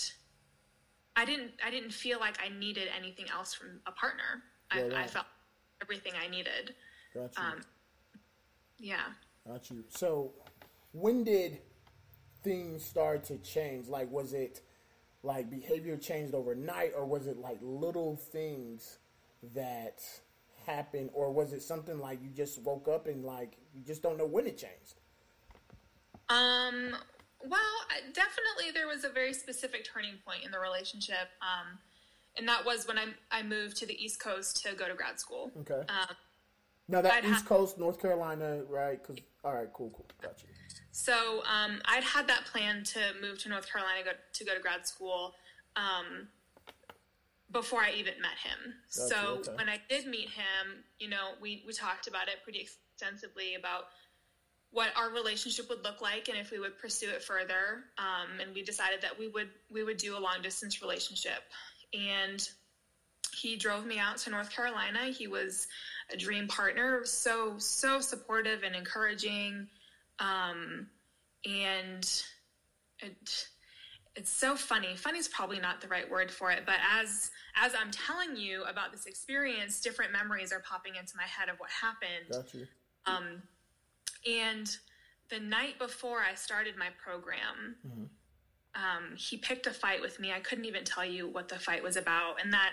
I 1.16 1.24
didn't 1.24 1.52
I 1.64 1.70
didn't 1.70 1.92
feel 1.92 2.18
like 2.18 2.38
I 2.44 2.48
needed 2.48 2.88
anything 2.96 3.26
else 3.30 3.54
from 3.54 3.80
a 3.86 3.92
partner. 3.92 4.42
I, 4.70 4.82
Right, 4.82 4.92
I 4.94 5.06
felt 5.06 5.26
everything 5.82 6.12
I 6.22 6.28
needed. 6.28 6.74
Got 7.14 7.36
you. 7.36 7.42
Um, 7.42 7.60
Yeah. 8.78 9.04
Got 9.46 9.70
you. 9.70 9.84
So, 9.88 10.32
when 10.92 11.24
did 11.24 11.58
things 12.42 12.84
start 12.84 13.24
to 13.24 13.38
change? 13.38 13.88
Like, 13.88 14.10
was 14.10 14.32
it 14.32 14.60
like 15.22 15.50
behavior 15.50 15.96
changed 15.96 16.34
overnight, 16.34 16.92
or 16.96 17.04
was 17.04 17.26
it 17.26 17.38
like 17.38 17.58
little 17.60 18.16
things 18.16 18.98
that 19.54 20.02
happened, 20.66 21.10
or 21.12 21.30
was 21.32 21.52
it 21.52 21.62
something 21.62 21.98
like 21.98 22.22
you 22.22 22.30
just 22.30 22.60
woke 22.62 22.88
up 22.88 23.06
and 23.06 23.24
like 23.24 23.56
you 23.74 23.82
just 23.84 24.02
don't 24.02 24.18
know 24.18 24.26
when 24.26 24.46
it 24.46 24.58
changed? 24.58 25.00
Um, 26.28 26.96
well, 27.44 27.60
definitely 28.12 28.70
there 28.72 28.86
was 28.86 29.04
a 29.04 29.08
very 29.08 29.32
specific 29.32 29.84
turning 29.84 30.14
point 30.24 30.44
in 30.44 30.50
the 30.50 30.60
relationship. 30.60 31.28
Um, 31.42 31.78
and 32.36 32.48
that 32.48 32.64
was 32.64 32.86
when 32.86 32.98
I 32.98 33.06
I 33.30 33.42
moved 33.42 33.76
to 33.78 33.86
the 33.86 34.02
East 34.02 34.20
Coast 34.20 34.64
to 34.64 34.74
go 34.74 34.88
to 34.88 34.94
grad 34.94 35.18
school. 35.18 35.50
Okay. 35.60 35.82
Um, 35.88 36.16
now 36.88 37.02
that 37.02 37.12
I'd 37.12 37.24
East 37.24 37.46
Coast, 37.46 37.78
North 37.78 38.00
Carolina, 38.00 38.62
right? 38.68 39.02
Cause 39.02 39.16
all 39.44 39.54
right, 39.54 39.68
cool, 39.72 39.90
cool, 39.90 40.06
got 40.22 40.42
you. 40.42 40.48
So 40.92 41.42
um, 41.44 41.80
I'd 41.84 42.02
had 42.02 42.28
that 42.28 42.44
plan 42.46 42.84
to 42.84 43.00
move 43.20 43.38
to 43.42 43.48
North 43.48 43.70
Carolina 43.70 44.04
go, 44.04 44.10
to 44.32 44.44
go 44.44 44.54
to 44.54 44.60
grad 44.60 44.86
school 44.86 45.34
um, 45.76 46.28
before 47.52 47.80
I 47.80 47.92
even 47.92 48.14
met 48.20 48.38
him. 48.42 48.74
Gotcha, 48.96 49.14
so 49.14 49.28
okay. 49.38 49.52
when 49.56 49.68
I 49.68 49.78
did 49.88 50.06
meet 50.06 50.30
him, 50.30 50.84
you 50.98 51.08
know, 51.08 51.32
we, 51.40 51.62
we 51.66 51.72
talked 51.72 52.06
about 52.06 52.28
it 52.28 52.42
pretty 52.44 52.60
extensively 52.60 53.54
about 53.54 53.84
what 54.72 54.90
our 54.96 55.10
relationship 55.10 55.68
would 55.68 55.82
look 55.82 56.00
like 56.00 56.28
and 56.28 56.38
if 56.38 56.50
we 56.50 56.58
would 56.58 56.78
pursue 56.78 57.10
it 57.10 57.22
further. 57.22 57.84
Um, 57.98 58.40
and 58.40 58.54
we 58.54 58.62
decided 58.62 59.02
that 59.02 59.18
we 59.18 59.28
would 59.28 59.48
we 59.70 59.82
would 59.82 59.96
do 59.96 60.16
a 60.16 60.20
long 60.20 60.42
distance 60.42 60.80
relationship. 60.80 61.42
And 61.92 62.46
he 63.34 63.56
drove 63.56 63.86
me 63.86 63.98
out 63.98 64.18
to 64.18 64.30
North 64.30 64.50
Carolina. 64.50 65.06
He 65.06 65.26
was 65.26 65.66
a 66.12 66.16
dream 66.16 66.46
partner, 66.46 67.04
so 67.04 67.54
so 67.58 68.00
supportive 68.00 68.62
and 68.62 68.74
encouraging. 68.74 69.66
Um, 70.20 70.86
and 71.44 72.04
it, 73.00 73.48
it's 74.14 74.30
so 74.30 74.54
funny. 74.54 74.94
Funny 74.96 75.18
is 75.18 75.28
probably 75.28 75.58
not 75.58 75.80
the 75.80 75.88
right 75.88 76.08
word 76.08 76.30
for 76.30 76.50
it, 76.50 76.64
but 76.66 76.76
as 77.00 77.30
as 77.60 77.72
I'm 77.74 77.90
telling 77.90 78.36
you 78.36 78.62
about 78.64 78.92
this 78.92 79.06
experience, 79.06 79.80
different 79.80 80.12
memories 80.12 80.52
are 80.52 80.60
popping 80.60 80.96
into 80.96 81.14
my 81.16 81.24
head 81.24 81.48
of 81.48 81.58
what 81.58 81.70
happened. 81.70 82.30
Got 82.30 82.54
you. 82.54 82.66
Um, 83.06 83.42
and 84.28 84.76
the 85.30 85.40
night 85.40 85.78
before 85.78 86.20
I 86.20 86.34
started 86.34 86.76
my 86.76 86.88
program, 87.02 87.76
um, 88.74 89.16
he 89.16 89.36
picked 89.36 89.66
a 89.66 89.70
fight 89.70 90.00
with 90.00 90.20
me. 90.20 90.32
I 90.32 90.40
couldn't 90.40 90.64
even 90.64 90.84
tell 90.84 91.04
you 91.04 91.28
what 91.28 91.48
the 91.48 91.58
fight 91.58 91.82
was 91.82 91.96
about, 91.96 92.42
and 92.42 92.52
that 92.52 92.70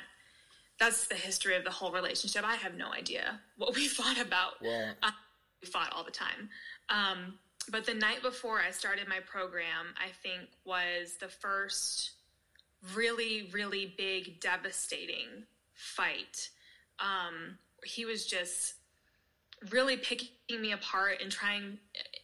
that's 0.79 1.07
the 1.07 1.15
history 1.15 1.55
of 1.55 1.63
the 1.63 1.71
whole 1.71 1.91
relationship. 1.91 2.43
I 2.45 2.55
have 2.55 2.75
no 2.75 2.91
idea 2.91 3.39
what 3.57 3.75
we 3.75 3.87
fought 3.87 4.19
about. 4.19 4.61
Wow. 4.61 4.91
Uh, 5.01 5.11
we 5.61 5.67
fought 5.67 5.91
all 5.93 6.03
the 6.03 6.11
time. 6.11 6.49
Um, 6.89 7.39
but 7.69 7.85
the 7.85 7.93
night 7.93 8.21
before 8.21 8.59
I 8.59 8.71
started 8.71 9.07
my 9.07 9.19
program, 9.19 9.93
I 9.97 10.09
think 10.23 10.49
was 10.63 11.15
the 11.19 11.27
first 11.27 12.11
really, 12.95 13.49
really 13.51 13.93
big, 13.97 14.39
devastating 14.39 15.43
fight. 15.73 16.49
Um, 16.99 17.57
he 17.83 18.05
was 18.05 18.25
just 18.25 18.75
really 19.71 19.97
picking 19.97 20.29
me 20.49 20.71
apart 20.71 21.21
and 21.21 21.31
trying. 21.31 21.77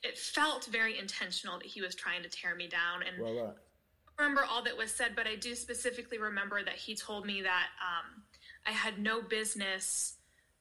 It 0.03 0.17
felt 0.17 0.65
very 0.65 0.97
intentional 0.97 1.57
that 1.59 1.67
he 1.67 1.81
was 1.81 1.95
trying 1.95 2.23
to 2.23 2.29
tear 2.29 2.55
me 2.55 2.67
down. 2.67 3.03
And 3.03 3.21
Right, 3.21 3.43
right. 3.43 3.55
remember 4.17 4.45
all 4.49 4.63
that 4.63 4.77
was 4.77 4.91
said, 4.91 5.13
but 5.15 5.27
I 5.27 5.35
do 5.35 5.55
specifically 5.55 6.19
remember 6.19 6.63
that 6.63 6.75
he 6.75 6.95
told 6.95 7.25
me 7.25 7.41
that 7.41 7.67
um, 7.81 8.23
I 8.65 8.71
had 8.71 8.99
no 8.99 9.21
business, 9.21 10.15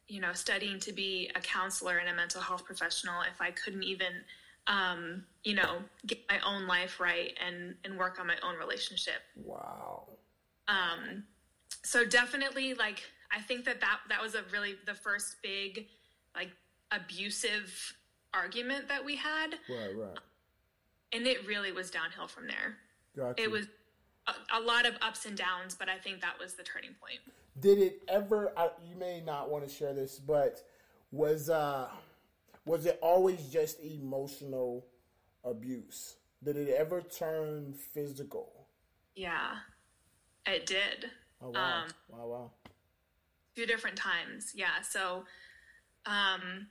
you 0.09 0.21
know, 0.21 0.33
studying 0.33 0.79
to 0.81 0.93
be 0.93 1.31
a 1.35 1.41
counselor 1.41 1.99
and 1.99 2.09
a 2.09 2.15
mental 2.15 2.41
health 2.41 2.65
professional 2.65 3.23
if 3.23 3.41
I 3.41 3.51
couldn't 3.51 3.83
even, 3.85 4.13
um, 4.67 5.25
you 5.45 5.55
know, 5.55 5.79
get 6.07 6.19
my 6.29 6.39
own 6.47 6.67
life 6.67 7.01
right 7.01 7.33
and 7.45 7.75
and 7.85 7.99
work 7.99 8.19
on 8.21 8.27
my 8.27 8.37
own 8.43 8.57
relationship. 8.59 9.23
Wow. 9.37 10.09
Um, 10.69 11.25
so 11.83 12.05
definitely, 12.05 12.75
like, 12.75 13.03
I 13.33 13.41
think 13.41 13.65
that 13.65 13.81
that 13.81 13.99
that 14.09 14.23
was 14.23 14.35
a 14.35 14.43
really 14.53 14.75
the 14.87 14.95
first 14.95 15.37
big, 15.43 15.87
like, 16.35 16.51
abusive 16.91 17.95
argument 18.35 18.89
that 18.89 19.05
we 19.05 19.17
had, 19.17 19.55
Right, 19.69 19.97
right. 19.97 20.19
and 21.13 21.27
it 21.27 21.47
really 21.47 21.73
was 21.73 21.91
downhill 21.91 22.29
from 22.29 22.47
there. 22.47 22.77
Got 23.17 23.39
you. 23.39 23.45
it 23.45 23.51
was 23.51 23.67
a, 24.27 24.59
a 24.59 24.61
lot 24.61 24.87
of 24.87 24.95
ups 25.03 25.27
and 25.27 25.37
downs, 25.37 25.75
but 25.79 25.89
I 25.89 25.99
think 25.99 26.21
that 26.21 26.39
was 26.39 26.55
the 26.55 26.63
turning 26.63 26.95
point. 27.01 27.21
Did 27.61 27.79
it 27.79 28.03
ever? 28.09 28.53
I, 28.57 28.71
you 28.89 28.97
may 28.97 29.21
not 29.25 29.51
want 29.51 29.69
to 29.69 29.73
share 29.73 29.93
this, 29.93 30.19
but 30.19 30.63
was 31.11 31.51
uh, 31.51 31.89
was 32.65 32.87
it 32.87 32.99
always 33.03 33.49
just 33.49 33.81
emotional 33.81 34.87
abuse? 35.45 36.17
Did 36.43 36.57
it 36.57 36.75
ever 36.77 37.03
turn 37.03 37.75
physical? 37.75 38.67
Yeah, 39.15 39.57
it 40.47 40.67
did. 40.67 41.11
Oh 41.43 41.51
wow! 41.51 41.83
Um, 41.83 41.89
wow! 42.09 42.27
Wow! 42.27 42.51
Two 43.55 43.67
different 43.67 43.97
times. 43.97 44.53
Yeah. 44.55 44.81
So, 44.83 45.25
um, 46.07 46.67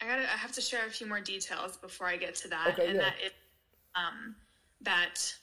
I 0.00 0.06
gotta. 0.06 0.22
I 0.22 0.36
have 0.36 0.52
to 0.52 0.60
share 0.60 0.86
a 0.86 0.90
few 0.90 1.06
more 1.06 1.20
details 1.20 1.76
before 1.76 2.08
I 2.08 2.16
get 2.16 2.34
to 2.36 2.48
that. 2.48 2.68
Okay, 2.72 2.88
and 2.88 2.96
yeah. 2.96 3.02
that 3.02 3.14
it, 3.24 3.32
um, 3.94 4.34
that 4.80 5.34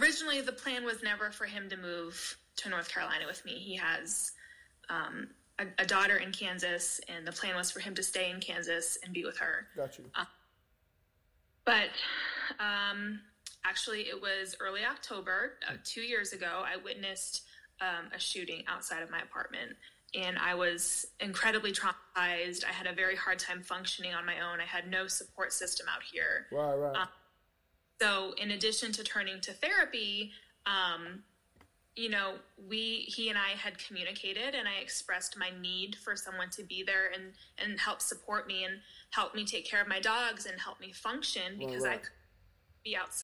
originally 0.00 0.40
the 0.40 0.52
plan 0.52 0.84
was 0.84 1.02
never 1.02 1.30
for 1.30 1.44
him 1.44 1.68
to 1.70 1.76
move 1.76 2.36
to 2.56 2.68
North 2.68 2.88
Carolina 2.88 3.26
with 3.26 3.44
me. 3.44 3.52
He 3.52 3.76
has 3.76 4.32
um, 4.88 5.28
a, 5.58 5.66
a 5.78 5.86
daughter 5.86 6.16
in 6.16 6.32
Kansas, 6.32 7.00
and 7.08 7.26
the 7.26 7.32
plan 7.32 7.56
was 7.56 7.70
for 7.70 7.80
him 7.80 7.94
to 7.94 8.02
stay 8.02 8.30
in 8.30 8.40
Kansas 8.40 8.98
and 9.04 9.12
be 9.12 9.24
with 9.24 9.38
her. 9.38 9.66
Got 9.76 9.98
you. 9.98 10.04
But 11.64 11.88
um, 12.60 13.20
actually, 13.64 14.02
it 14.02 14.20
was 14.20 14.54
early 14.60 14.84
October, 14.84 15.54
uh, 15.68 15.74
two 15.84 16.02
years 16.02 16.32
ago. 16.32 16.62
I 16.64 16.76
witnessed 16.82 17.42
um, 17.80 18.10
a 18.14 18.18
shooting 18.18 18.64
outside 18.68 19.02
of 19.02 19.10
my 19.10 19.20
apartment, 19.20 19.72
and 20.14 20.38
I 20.38 20.54
was 20.54 21.06
incredibly 21.20 21.72
traumatized. 21.72 22.64
I 22.64 22.72
had 22.72 22.86
a 22.86 22.92
very 22.92 23.16
hard 23.16 23.38
time 23.38 23.62
functioning 23.62 24.14
on 24.14 24.26
my 24.26 24.40
own. 24.40 24.60
I 24.60 24.66
had 24.66 24.90
no 24.90 25.06
support 25.06 25.52
system 25.52 25.86
out 25.88 26.02
here. 26.02 26.46
Right, 26.52 26.74
right. 26.74 27.08
So, 28.00 28.34
in 28.36 28.50
addition 28.50 28.92
to 28.92 29.04
turning 29.04 29.40
to 29.42 29.52
therapy, 29.52 30.32
um, 30.66 31.22
you 31.96 32.08
know, 32.10 32.34
we 32.68 33.04
he 33.06 33.28
and 33.28 33.38
I 33.38 33.50
had 33.50 33.78
communicated, 33.78 34.54
and 34.54 34.66
I 34.66 34.80
expressed 34.80 35.38
my 35.38 35.50
need 35.60 35.96
for 35.96 36.16
someone 36.16 36.50
to 36.50 36.64
be 36.64 36.82
there 36.82 37.10
and 37.14 37.32
and 37.58 37.78
help 37.78 38.00
support 38.00 38.48
me 38.48 38.64
and 38.64 38.80
help 39.10 39.34
me 39.34 39.44
take 39.44 39.64
care 39.64 39.80
of 39.80 39.86
my 39.86 40.00
dogs 40.00 40.46
and 40.46 40.60
help 40.60 40.80
me 40.80 40.92
function 40.92 41.58
because 41.58 41.84
I 41.84 41.88
right. 41.88 42.02
could 42.02 42.10
be 42.82 42.96
outside. 42.96 43.23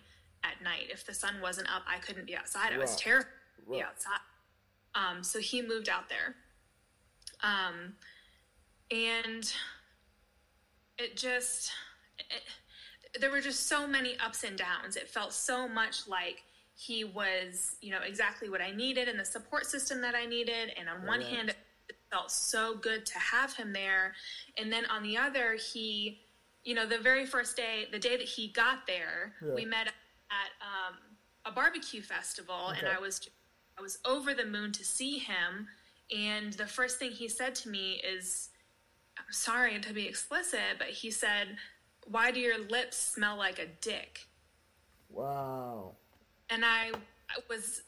the 1.11 1.15
sun 1.19 1.41
wasn't 1.41 1.69
up, 1.69 1.83
I 1.87 1.97
couldn't 1.99 2.25
be 2.25 2.37
outside. 2.37 2.71
I 2.71 2.77
was 2.77 2.91
Right. 2.91 2.99
terrified 2.99 3.31
to 3.65 3.69
be 3.69 3.81
outside. 3.83 4.19
Um, 4.95 5.23
so 5.23 5.39
he 5.39 5.61
moved 5.61 5.89
out 5.89 6.07
there. 6.07 6.35
Um, 7.43 7.95
and 8.89 9.53
it 10.97 11.17
just, 11.17 11.71
it, 12.17 13.19
there 13.19 13.29
were 13.29 13.41
just 13.41 13.67
so 13.67 13.85
many 13.85 14.17
ups 14.19 14.43
and 14.45 14.57
downs. 14.57 14.95
It 14.95 15.09
felt 15.09 15.33
so 15.33 15.67
much 15.67 16.07
like 16.07 16.43
he 16.75 17.03
was, 17.03 17.75
you 17.81 17.91
know, 17.91 17.99
exactly 18.01 18.49
what 18.49 18.61
I 18.61 18.71
needed 18.71 19.09
and 19.09 19.19
the 19.19 19.25
support 19.25 19.65
system 19.65 19.99
that 20.01 20.15
I 20.15 20.25
needed. 20.25 20.71
And 20.79 20.87
on 20.87 21.05
one 21.05 21.19
hand, 21.21 21.49
it 21.89 21.97
felt 22.09 22.31
so 22.31 22.75
good 22.77 23.05
to 23.07 23.19
have 23.19 23.53
him 23.53 23.73
there. 23.73 24.13
And 24.57 24.71
then 24.71 24.85
on 24.85 25.03
the 25.03 25.17
other, 25.17 25.55
he, 25.55 26.21
you 26.63 26.73
know, 26.73 26.85
the 26.85 26.99
very 26.99 27.25
first 27.25 27.57
day, 27.57 27.87
the 27.91 27.99
day 27.99 28.15
that 28.15 28.27
he 28.27 28.47
got 28.47 28.87
there, 28.87 29.35
Yeah. 29.45 29.53
we 29.55 29.65
met 29.65 29.91
at 30.31 30.51
um, 30.65 30.97
a 31.45 31.51
barbecue 31.51 32.01
festival, 32.01 32.69
and 32.69 32.87
I 32.87 32.99
was, 32.99 33.29
I 33.77 33.81
was 33.81 33.99
over 34.05 34.33
the 34.33 34.45
moon 34.45 34.71
to 34.73 34.85
see 34.85 35.17
him. 35.17 35.67
And 36.15 36.53
the 36.53 36.65
first 36.67 36.99
thing 36.99 37.11
he 37.11 37.27
said 37.27 37.55
to 37.55 37.69
me 37.69 38.01
is, 38.03 38.49
I'm 39.17 39.31
sorry 39.31 39.79
to 39.79 39.93
be 39.93 40.07
explicit, 40.07 40.77
but 40.77 40.87
he 40.87 41.11
said, 41.11 41.57
Why 42.07 42.31
do 42.31 42.39
your 42.39 42.59
lips 42.59 42.97
smell 42.97 43.37
like 43.37 43.59
a 43.59 43.67
dick? 43.81 44.27
Wow. 45.09 45.95
And 46.49 46.65
I 46.65 46.91
I 47.29 47.39
was 47.49 47.83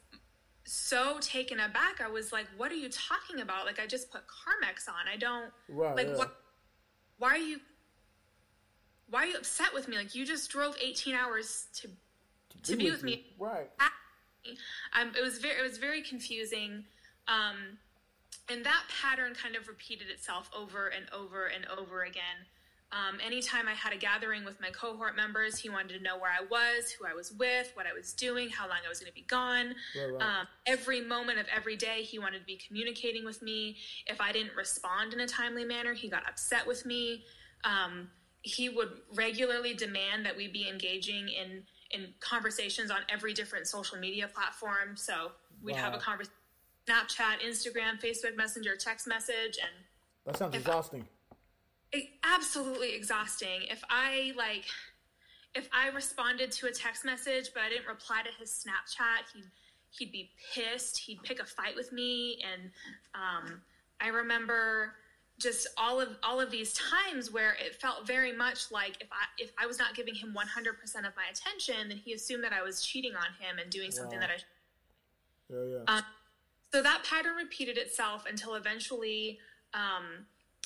so 0.66 1.18
taken 1.20 1.60
aback. 1.60 2.02
I 2.02 2.10
was 2.10 2.32
like, 2.32 2.48
What 2.58 2.72
are 2.72 2.76
you 2.76 2.90
talking 2.90 3.42
about? 3.42 3.66
Like, 3.66 3.80
I 3.80 3.88
just 3.88 4.12
put 4.12 4.22
Carmex 4.28 4.88
on. 4.88 5.08
I 5.12 5.18
don't, 5.18 5.52
Right, 5.70 5.96
like, 5.96 6.08
yeah. 6.08 6.18
what, 6.18 6.36
why 7.18 7.30
are 7.30 7.38
you, 7.38 7.60
why 9.10 9.24
are 9.24 9.28
you 9.28 9.36
upset 9.38 9.74
with 9.74 9.88
me? 9.88 9.98
Like, 9.98 10.16
you 10.16 10.26
just 10.26 10.50
drove 10.50 10.78
18 10.82 11.14
hours 11.16 11.68
to, 11.82 11.90
to 12.64 12.76
be 12.76 12.92
with 12.92 13.02
you. 13.02 13.06
me. 13.06 13.26
Right. 13.40 13.70
Um, 14.94 15.12
it 15.18 15.24
was 15.24 15.40
very, 15.40 15.60
it 15.60 15.64
was 15.64 15.78
very 15.78 16.02
confusing. 16.02 16.86
Um, 17.28 17.78
and 18.50 18.66
that 18.66 18.84
pattern 19.02 19.34
kind 19.34 19.56
of 19.56 19.68
repeated 19.68 20.10
itself 20.10 20.50
over 20.56 20.88
and 20.88 21.06
over 21.14 21.46
and 21.48 21.66
over 21.78 22.04
again. 22.04 22.46
Um, 22.92 23.18
anytime 23.26 23.68
I 23.68 23.72
had 23.72 23.92
a 23.92 23.98
gathering 23.98 24.46
with 24.46 24.62
my 24.62 24.70
cohort 24.70 25.16
members, 25.16 25.58
he 25.58 25.68
wanted 25.68 25.98
to 25.98 26.04
know 26.04 26.16
where 26.20 26.30
I 26.30 26.44
was, 26.44 26.92
who 26.92 27.08
I 27.08 27.14
was 27.16 27.32
with, 27.32 27.72
what 27.74 27.88
I 27.88 27.94
was 27.94 28.14
doing, 28.14 28.50
how 28.50 28.68
long 28.68 28.78
I 28.86 28.90
was 28.90 29.00
going 29.00 29.10
to 29.10 29.16
be 29.16 29.26
gone. 29.26 29.74
Right, 29.98 30.14
right. 30.14 30.22
Um, 30.22 30.48
every 30.68 31.02
moment 31.02 31.40
of 31.40 31.48
every 31.56 31.76
day, 31.76 32.04
he 32.04 32.20
wanted 32.20 32.40
to 32.40 32.46
be 32.46 32.60
communicating 32.68 33.26
with 33.26 33.42
me. 33.42 33.78
If 34.06 34.22
I 34.22 34.32
didn't 34.32 34.56
respond 34.56 35.14
in 35.14 35.22
a 35.22 35.28
timely 35.28 35.66
manner, 35.66 35.94
he 35.94 36.08
got 36.08 36.28
upset 36.30 36.68
with 36.68 36.86
me. 36.86 37.24
Um, 37.64 38.10
he 38.44 38.70
would 38.70 38.90
regularly 39.16 39.74
demand 39.74 40.26
that 40.26 40.38
we 40.38 40.48
be 40.48 40.70
engaging 40.70 41.30
in 41.30 41.64
in 41.94 42.14
conversations 42.20 42.92
on 42.92 43.00
every 43.10 43.34
different 43.34 43.68
social 43.68 43.98
media 43.98 44.28
platform. 44.28 44.96
So 44.96 45.32
we'd 45.62 45.76
have 45.76 45.94
a 45.94 45.98
conversation, 46.00 46.34
Snapchat, 46.88 47.40
Instagram, 47.48 48.02
Facebook 48.02 48.36
Messenger, 48.36 48.76
text 48.76 49.08
message, 49.08 49.58
and 49.62 49.72
That 50.26 50.38
sounds 50.38 50.56
exhausting. 50.56 51.06
it, 51.94 52.06
absolutely 52.24 52.94
exhausting. 52.96 53.62
If 53.70 53.82
I 53.90 54.34
like, 54.36 54.66
if 55.56 55.70
I 55.72 55.90
responded 55.90 56.52
to 56.54 56.68
a 56.68 56.72
text 56.72 57.06
message 57.06 57.52
but 57.54 57.64
I 57.64 57.70
didn't 57.70 57.88
reply 57.88 58.22
to 58.24 58.30
his 58.40 58.50
Snapchat, 58.66 59.34
he'd 59.34 59.46
he'd 59.92 60.12
be 60.12 60.32
pissed. 60.54 60.98
He'd 60.98 61.22
pick 61.24 61.40
a 61.40 61.46
fight 61.46 61.76
with 61.76 61.94
me, 61.94 62.44
and 62.52 62.72
um, 63.16 63.62
I 64.02 64.08
remember 64.08 64.96
just 65.44 65.68
all 65.78 66.00
of 66.00 66.10
all 66.24 66.40
of 66.42 66.50
these 66.50 66.74
times 66.74 67.32
where 67.32 67.54
it 67.64 67.76
felt 67.76 68.08
very 68.08 68.32
much 68.32 68.72
like 68.72 68.98
if 69.02 69.08
I 69.12 69.26
if 69.38 69.52
I 69.62 69.66
was 69.68 69.78
not 69.78 69.94
giving 69.96 70.16
him 70.16 70.34
one 70.34 70.48
hundred 70.48 70.80
percent 70.80 71.06
of 71.06 71.14
my 71.16 71.26
attention, 71.30 71.90
then 71.90 71.98
he 71.98 72.14
assumed 72.14 72.44
that 72.44 72.54
I 72.54 72.64
was 72.64 72.82
cheating 72.82 73.14
on 73.16 73.28
him 73.40 73.60
and 73.60 73.70
doing 73.70 73.92
something 73.92 74.20
Wow. 74.20 74.28
that 74.28 74.32
I 74.32 75.54
Yeah, 75.54 75.78
yeah. 75.88 75.96
um, 75.98 76.04
so 76.74 76.82
that 76.82 77.04
pattern 77.04 77.36
repeated 77.36 77.78
itself 77.78 78.26
until 78.28 78.56
eventually 78.56 79.38
um, 79.74 80.26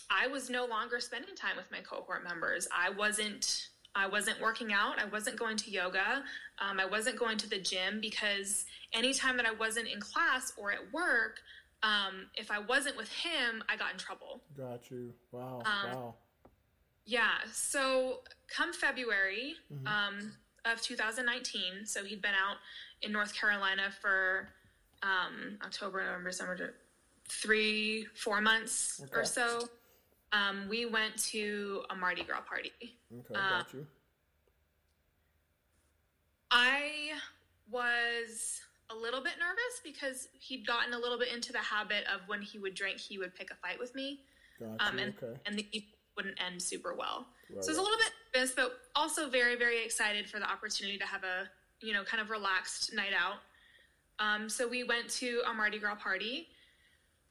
I 0.10 0.27
was 0.27 0.50
no 0.50 0.65
longer 0.65 1.00
spending 1.01 1.36
time 1.36 1.57
with 1.57 1.69
my 1.72 1.79
cohort 1.79 2.24
members. 2.24 2.67
I 2.72 2.89
wasn't. 2.91 3.69
I 3.96 4.05
wasn't 4.05 4.39
working 4.39 4.72
out. 4.74 5.00
I 5.00 5.05
wasn't 5.05 5.38
going 5.39 5.57
to 5.57 5.72
yoga. 5.72 6.24
Um, 6.60 6.79
I 6.79 6.86
wasn't 6.86 7.17
going 7.17 7.38
to 7.39 7.50
the 7.50 7.57
gym 7.60 8.00
because 8.00 8.65
anytime 8.93 9.38
that 9.38 9.48
I 9.48 9.53
wasn't 9.53 9.88
in 9.88 10.00
class 10.00 10.53
or 10.55 10.72
at 10.72 10.93
work, 10.93 11.39
um, 11.84 12.27
if 12.36 12.50
I 12.51 12.60
wasn't 12.60 12.98
with 12.98 13.12
him, 13.12 13.63
I 13.69 13.75
got 13.77 13.91
in 13.93 13.98
trouble. 13.98 14.41
Got 14.57 14.89
you. 14.91 15.13
Wow. 15.31 15.62
um, 15.65 15.91
wow. 15.93 16.15
Yeah. 17.05 17.30
So 17.51 18.21
come 18.47 18.73
February 18.73 19.56
Mm-hmm. 19.73 19.88
um, 19.88 20.32
of 20.65 20.82
2019, 20.82 21.86
so 21.86 22.04
he'd 22.04 22.21
been 22.21 22.32
out 22.32 22.58
in 23.01 23.12
North 23.13 23.34
Carolina 23.34 23.84
for 24.01 24.49
um, 25.04 25.58
October, 25.63 26.04
November, 26.04 26.30
December, 26.30 26.73
three, 27.30 28.06
four 28.15 28.41
months 28.41 29.01
or 29.13 29.23
so. 29.23 29.69
Um, 30.34 30.65
we 30.67 30.86
went 30.86 31.15
to 31.28 31.84
a 31.89 31.95
Mardi 31.95 32.23
Gras 32.23 32.41
party. 32.41 32.71
Okay, 32.82 33.34
uh, 33.36 33.60
got 33.62 33.73
you. 33.73 33.86
I 36.51 37.12
was 37.69 38.62
a 38.89 38.95
little 38.95 39.21
bit 39.21 39.34
nervous 39.39 39.82
because 39.84 40.30
he'd 40.34 40.65
gotten 40.65 40.93
a 40.93 40.97
little 40.97 41.17
bit 41.17 41.34
into 41.34 41.52
the 41.52 41.60
habit 41.60 42.04
of 42.13 42.21
when 42.28 42.41
he 42.41 42.60
would 42.60 42.73
drink, 42.73 43.00
he 43.00 43.17
would 43.17 43.36
pick 43.36 43.52
a 43.52 43.56
fight 43.56 43.80
with 43.80 43.93
me. 43.95 44.21
Got 44.60 44.82
um, 44.82 45.00
and 45.00 45.13
okay. 45.21 45.39
and 45.45 45.58
the 45.58 45.67
wouldn't 46.15 46.38
end 46.43 46.62
super 46.62 46.95
well. 46.95 47.28
Right, 47.54 47.63
so 47.63 47.69
I 47.69 47.71
was 47.71 47.78
a 47.78 47.82
little 47.82 47.97
bit 47.97 48.12
nervous, 48.34 48.54
but 48.56 48.80
also 48.95 49.30
very, 49.30 49.56
very 49.56 49.86
excited 49.86 50.28
for 50.30 50.39
the 50.39 50.50
opportunity 50.50 50.97
to 50.97 51.06
have 51.06 51.23
a 51.23 51.50
you 51.82 51.93
know 51.93 52.04
kind 52.04 52.21
of 52.21 52.30
relaxed 52.30 52.93
night 52.93 53.13
out. 53.17 53.38
Um, 54.19 54.50
so 54.50 54.67
we 54.67 54.84
went 54.84 55.10
to 55.12 55.41
a 55.50 55.54
Mardi 55.54 55.80
Gras 55.80 55.95
party. 55.95 56.47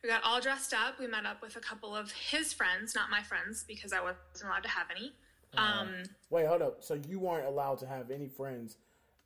We 0.03 0.09
got 0.09 0.23
all 0.23 0.40
dressed 0.40 0.73
up. 0.73 1.01
We 1.01 1.09
met 1.09 1.27
up 1.27 1.42
with 1.42 1.57
a 1.57 1.61
couple 1.61 1.97
of 1.97 2.12
his 2.12 2.53
friends, 2.53 2.95
not 2.95 3.11
my 3.11 3.23
friends, 3.23 3.64
because 3.66 3.92
I 3.92 4.01
wasn't 4.01 4.45
allowed 4.45 4.62
to 4.62 4.69
have 4.69 4.87
any. 4.95 5.12
Um, 5.57 6.05
Wait, 6.31 6.47
hold 6.47 6.62
up. 6.62 6.85
So 6.85 6.95
you 7.09 7.19
weren't 7.19 7.47
allowed 7.47 7.79
to 7.79 7.87
have 7.87 8.11
any 8.11 8.29
friends 8.29 8.77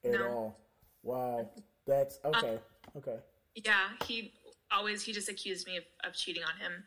at 0.04 0.12
No. 0.12 0.28
all? 0.28 0.60
Wow. 1.02 1.50
That's 1.90 2.18
okay. 2.24 2.58
okay. 2.96 3.16
Yeah, 3.54 3.88
he 4.06 4.32
always 4.70 5.02
he 5.02 5.12
just 5.12 5.28
accused 5.28 5.66
me 5.66 5.76
of, 5.76 5.84
of 6.04 6.14
cheating 6.14 6.42
on 6.44 6.56
him, 6.60 6.84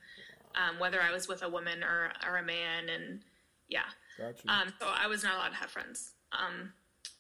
um, 0.56 0.80
whether 0.80 1.02
I 1.02 1.12
was 1.12 1.28
with 1.28 1.44
a 1.44 1.50
woman 1.50 1.84
or 1.84 2.12
or 2.28 2.38
a 2.38 2.44
man, 2.44 2.90
and 2.90 3.22
yeah. 3.68 3.84
Got 4.18 4.44
you. 4.44 4.50
Um, 4.50 4.74
so 4.80 4.88
I 4.88 5.08
was 5.08 5.24
not 5.24 5.36
allowed 5.36 5.50
to 5.50 5.56
have 5.56 5.70
friends. 5.70 6.14
Um, 6.32 6.72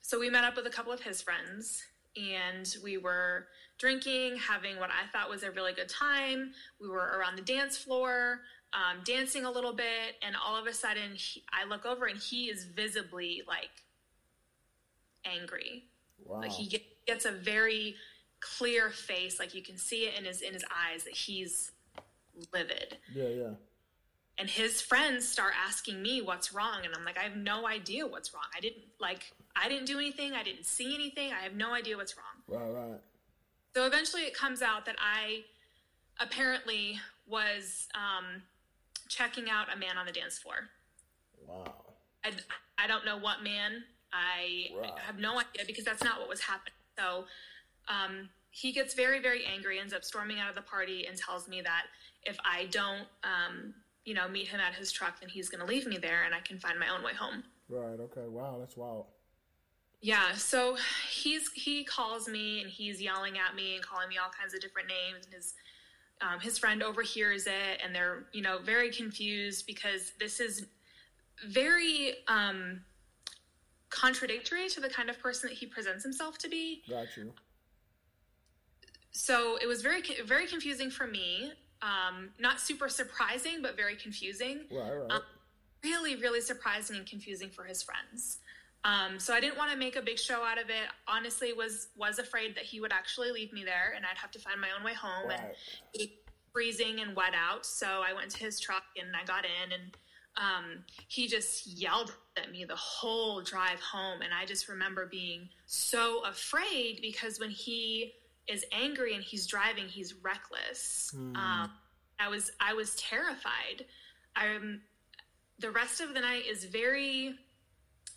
so 0.01 0.19
we 0.19 0.29
met 0.29 0.43
up 0.43 0.55
with 0.55 0.65
a 0.65 0.69
couple 0.69 0.91
of 0.91 1.01
his 1.01 1.21
friends, 1.21 1.83
and 2.15 2.75
we 2.83 2.97
were 2.97 3.47
drinking, 3.77 4.37
having 4.37 4.77
what 4.77 4.89
I 4.89 5.11
thought 5.11 5.29
was 5.29 5.43
a 5.43 5.51
really 5.51 5.73
good 5.73 5.89
time. 5.89 6.53
We 6.79 6.87
were 6.87 7.17
around 7.17 7.35
the 7.35 7.41
dance 7.41 7.77
floor, 7.77 8.41
um, 8.73 9.01
dancing 9.03 9.45
a 9.45 9.51
little 9.51 9.73
bit, 9.73 10.15
and 10.25 10.35
all 10.35 10.55
of 10.55 10.67
a 10.67 10.73
sudden, 10.73 11.15
he, 11.15 11.43
I 11.51 11.67
look 11.67 11.85
over 11.85 12.05
and 12.05 12.19
he 12.19 12.45
is 12.45 12.65
visibly 12.65 13.43
like 13.47 13.71
angry. 15.25 15.85
Wow. 16.25 16.41
Like 16.41 16.51
he 16.51 16.67
get, 16.67 16.81
gets 17.05 17.25
a 17.25 17.31
very 17.31 17.95
clear 18.39 18.89
face, 18.89 19.39
like 19.39 19.53
you 19.53 19.61
can 19.61 19.77
see 19.77 20.05
it 20.05 20.17
in 20.17 20.25
his 20.25 20.41
in 20.41 20.53
his 20.53 20.65
eyes 20.65 21.03
that 21.03 21.13
he's 21.13 21.71
livid. 22.53 22.97
yeah, 23.13 23.27
yeah. 23.27 23.49
And 24.39 24.49
his 24.49 24.81
friends 24.81 25.27
start 25.27 25.53
asking 25.63 26.01
me 26.01 26.21
what's 26.21 26.53
wrong, 26.53 26.79
and 26.85 26.95
I'm 26.95 27.05
like, 27.05 27.19
I 27.19 27.21
have 27.21 27.35
no 27.35 27.67
idea 27.67 28.07
what's 28.07 28.33
wrong. 28.33 28.45
I 28.55 28.59
didn't 28.61 28.85
like, 28.99 29.31
I 29.55 29.69
didn't 29.69 29.85
do 29.85 29.99
anything. 29.99 30.33
I 30.33 30.41
didn't 30.41 30.65
see 30.65 30.95
anything. 30.95 31.31
I 31.31 31.43
have 31.43 31.53
no 31.53 31.71
idea 31.71 31.95
what's 31.97 32.15
wrong. 32.17 32.59
Right, 32.59 32.71
right. 32.71 32.99
So 33.75 33.85
eventually, 33.85 34.23
it 34.23 34.33
comes 34.33 34.63
out 34.63 34.85
that 34.87 34.95
I 34.97 35.43
apparently 36.19 36.99
was 37.27 37.87
um, 37.93 38.41
checking 39.07 39.49
out 39.49 39.67
a 39.73 39.77
man 39.77 39.97
on 39.99 40.05
the 40.07 40.11
dance 40.11 40.39
floor. 40.39 40.69
Wow. 41.47 41.73
I, 42.25 42.31
I 42.79 42.87
don't 42.87 43.05
know 43.05 43.17
what 43.17 43.43
man. 43.43 43.83
I, 44.13 44.69
Right. 44.79 44.91
Have 44.99 45.19
no 45.19 45.39
idea 45.39 45.65
because 45.65 45.83
that's 45.83 46.03
not 46.03 46.19
what 46.19 46.29
was 46.29 46.41
happening. 46.41 46.73
So 46.97 47.25
um, 47.87 48.29
he 48.51 48.71
gets 48.71 48.93
very, 48.93 49.19
very 49.19 49.43
angry, 49.45 49.79
ends 49.79 49.93
up 49.93 50.03
storming 50.03 50.39
out 50.39 50.49
of 50.49 50.55
the 50.55 50.61
party, 50.61 51.05
and 51.07 51.17
tells 51.17 51.47
me 51.47 51.61
that 51.61 51.85
if 52.23 52.37
I 52.45 52.65
don't, 52.65 53.07
um, 53.23 53.73
you 54.05 54.13
know, 54.13 54.27
meet 54.27 54.47
him 54.47 54.59
at 54.59 54.75
his 54.75 54.91
truck, 54.91 55.19
then 55.19 55.29
he's 55.29 55.49
going 55.49 55.61
to 55.61 55.65
leave 55.65 55.87
me 55.87 55.97
there, 55.97 56.23
and 56.23 56.35
I 56.35 56.39
can 56.39 56.59
find 56.59 56.79
my 56.79 56.89
own 56.89 57.03
way 57.03 57.13
home. 57.13 57.43
Right, 57.67 57.99
okay. 57.99 58.27
Wow, 58.27 58.57
that's 58.59 58.77
wild. 58.77 59.07
Yeah, 60.01 60.33
so 60.33 60.75
he's 61.09 61.49
he 61.53 61.85
calls 61.85 62.27
me 62.27 62.59
and 62.59 62.69
he's 62.69 63.01
yelling 63.01 63.37
at 63.37 63.55
me 63.55 63.75
and 63.75 63.83
calling 63.83 64.09
me 64.09 64.17
all 64.17 64.29
kinds 64.37 64.53
of 64.53 64.59
different 64.59 64.89
names. 64.89 65.25
And 65.25 65.33
his 65.33 65.53
um, 66.21 66.41
his 66.41 66.57
friend 66.57 66.83
overhears 66.83 67.47
it, 67.47 67.81
and 67.81 67.95
they're 67.95 68.25
you 68.33 68.41
know 68.41 68.59
very 68.59 68.91
confused 68.91 69.65
because 69.65 70.11
this 70.19 70.41
is 70.41 70.65
very 71.47 72.15
um, 72.27 72.81
contradictory 73.93 74.67
to 74.67 74.81
the 74.81 74.89
kind 74.89 75.09
of 75.09 75.19
person 75.19 75.49
that 75.49 75.55
he 75.55 75.65
presents 75.65 76.03
himself 76.03 76.37
to 76.39 76.49
be. 76.49 76.81
Got 76.89 77.15
you. 77.15 77.31
So 79.11 79.57
it 79.61 79.67
was 79.67 79.81
very 79.81 80.01
very 80.25 80.47
confusing 80.47 80.89
for 80.89 81.05
me. 81.05 81.53
Um, 81.81 82.29
not 82.39 82.59
super 82.59 82.89
surprising, 82.89 83.61
but 83.61 83.75
very 83.75 83.95
confusing. 83.95 84.61
Right, 84.71 84.91
right. 84.91 85.11
Um, 85.11 85.21
really, 85.83 86.15
really 86.15 86.41
surprising 86.41 86.95
and 86.95 87.05
confusing 87.05 87.49
for 87.49 87.65
his 87.65 87.83
friends. 87.83 88.39
Um, 88.85 89.19
so 89.19 89.33
I 89.33 89.39
didn't 89.39 89.57
want 89.57 89.71
to 89.71 89.77
make 89.77 89.95
a 89.95 90.01
big 90.01 90.17
show 90.17 90.43
out 90.43 90.57
of 90.57 90.69
it. 90.69 90.87
Honestly, 91.07 91.53
was 91.53 91.89
was 91.95 92.19
afraid 92.19 92.55
that 92.55 92.63
he 92.63 92.79
would 92.79 92.91
actually 92.91 93.31
leave 93.31 93.53
me 93.53 93.63
there, 93.63 93.93
and 93.95 94.05
I'd 94.05 94.17
have 94.17 94.31
to 94.31 94.39
find 94.39 94.59
my 94.59 94.69
own 94.77 94.83
way 94.83 94.93
home. 94.93 95.29
And 95.29 95.41
Right. 95.41 95.55
it 95.93 96.09
freezing 96.51 96.99
and 96.99 97.15
wet 97.15 97.33
out, 97.35 97.65
so 97.65 98.03
I 98.05 98.13
went 98.13 98.29
to 98.31 98.39
his 98.39 98.59
truck 98.59 98.83
and 98.99 99.15
I 99.15 99.23
got 99.25 99.43
in, 99.45 99.71
and 99.71 99.97
um, 100.37 100.83
he 101.07 101.27
just 101.27 101.67
yelled 101.67 102.13
at 102.37 102.51
me 102.51 102.65
the 102.65 102.75
whole 102.75 103.41
drive 103.41 103.79
home. 103.79 104.21
And 104.21 104.33
I 104.33 104.45
just 104.45 104.67
remember 104.67 105.05
being 105.05 105.49
so 105.65 106.23
afraid 106.25 106.99
because 107.01 107.39
when 107.39 107.49
he 107.49 108.13
is 108.47 108.65
angry 108.71 109.15
and 109.15 109.23
he's 109.23 109.45
driving, 109.47 109.85
he's 109.85 110.15
reckless. 110.15 111.11
Um, 111.35 111.71
I 112.19 112.29
was, 112.29 112.51
I 112.59 112.73
was 112.73 112.95
terrified. 112.95 113.85
I'm, 114.35 114.81
the 115.59 115.71
rest 115.71 116.01
of 116.01 116.13
the 116.13 116.19
night 116.19 116.43
is 116.49 116.65
very, 116.65 117.35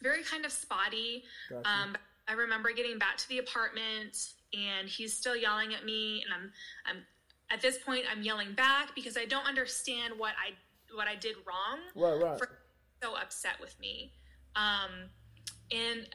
very 0.03 0.23
kind 0.23 0.45
of 0.45 0.53
spotty. 0.53 1.25
Gotcha. 1.51 1.69
Um, 1.69 1.97
I 2.29 2.33
remember 2.33 2.73
getting 2.73 2.99
back 2.99 3.17
to 3.19 3.29
the 3.29 3.39
apartment 3.39 4.33
and 4.53 4.89
he's 4.89 5.17
still 5.17 5.37
yelling 5.37 5.75
at 5.75 5.85
me 5.85 6.25
and 6.25 6.35
I'm 6.35 6.53
I'm 6.87 7.03
at 7.51 7.61
this 7.61 7.79
point 7.79 8.05
I'm 8.11 8.23
yelling 8.23 8.53
back 8.55 8.95
because 8.95 9.17
I 9.17 9.25
don't 9.25 9.47
understand 9.47 10.15
what 10.17 10.33
I 10.33 10.55
what 10.95 11.09
I 11.09 11.15
did 11.17 11.37
wrong 11.47 11.79
Right, 11.95 12.21
right. 12.23 12.39
for 12.39 12.49
so 13.03 13.15
upset 13.17 13.61
with 13.61 13.79
me. 13.81 14.13
Um 14.55 15.11
and 15.71 16.09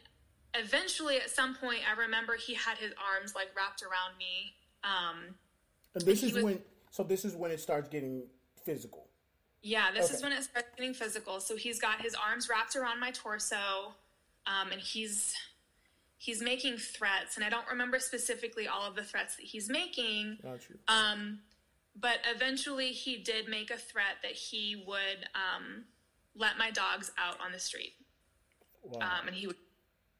eventually 0.55 1.17
at 1.17 1.29
some 1.29 1.55
point 1.55 1.79
I 1.89 1.99
remember 1.99 2.35
he 2.35 2.53
had 2.53 2.77
his 2.77 2.91
arms 3.13 3.35
like 3.35 3.49
wrapped 3.55 3.83
around 3.83 4.17
me. 4.17 4.53
Um 4.83 5.35
and 5.95 6.03
this 6.05 6.21
he 6.21 6.27
is 6.27 6.33
was- 6.33 6.43
when, 6.43 6.61
so 6.89 7.03
this 7.03 7.25
is 7.25 7.35
when 7.35 7.51
it 7.51 7.59
starts 7.59 7.87
getting 7.89 8.23
physical. 8.65 9.07
Yeah, 9.63 9.91
this 9.93 10.09
is 10.11 10.23
when 10.23 10.31
it 10.31 10.43
starts 10.43 10.69
getting 10.75 10.93
physical. 10.95 11.39
So 11.39 11.55
he's 11.55 11.79
got 11.79 12.01
his 12.01 12.15
arms 12.15 12.49
wrapped 12.49 12.75
around 12.75 12.99
my 12.99 13.11
torso, 13.11 13.93
um, 14.47 14.71
and 14.71 14.81
he's 14.81 15.35
he's 16.17 16.41
making 16.41 16.77
threats, 16.77 17.35
and 17.35 17.45
I 17.45 17.49
don't 17.49 17.67
remember 17.67 17.99
specifically 17.99 18.67
all 18.67 18.87
of 18.87 18.95
the 18.95 19.03
threats 19.03 19.35
that 19.35 19.45
he's 19.45 19.69
making. 19.69 20.39
Got 20.41 20.67
you. 20.67 20.77
Um, 20.87 21.39
but 21.99 22.19
eventually, 22.33 22.89
he 22.89 23.17
did 23.17 23.47
make 23.47 23.71
a 23.71 23.77
threat 23.77 24.17
that 24.23 24.31
he 24.31 24.83
would 24.87 25.27
um, 25.35 25.85
let 26.35 26.57
my 26.57 26.71
dogs 26.71 27.11
out 27.17 27.37
on 27.43 27.51
the 27.51 27.59
street, 27.59 27.93
Wow. 28.83 29.01
um, 29.01 29.27
and 29.27 29.35
he 29.35 29.47
would 29.47 29.57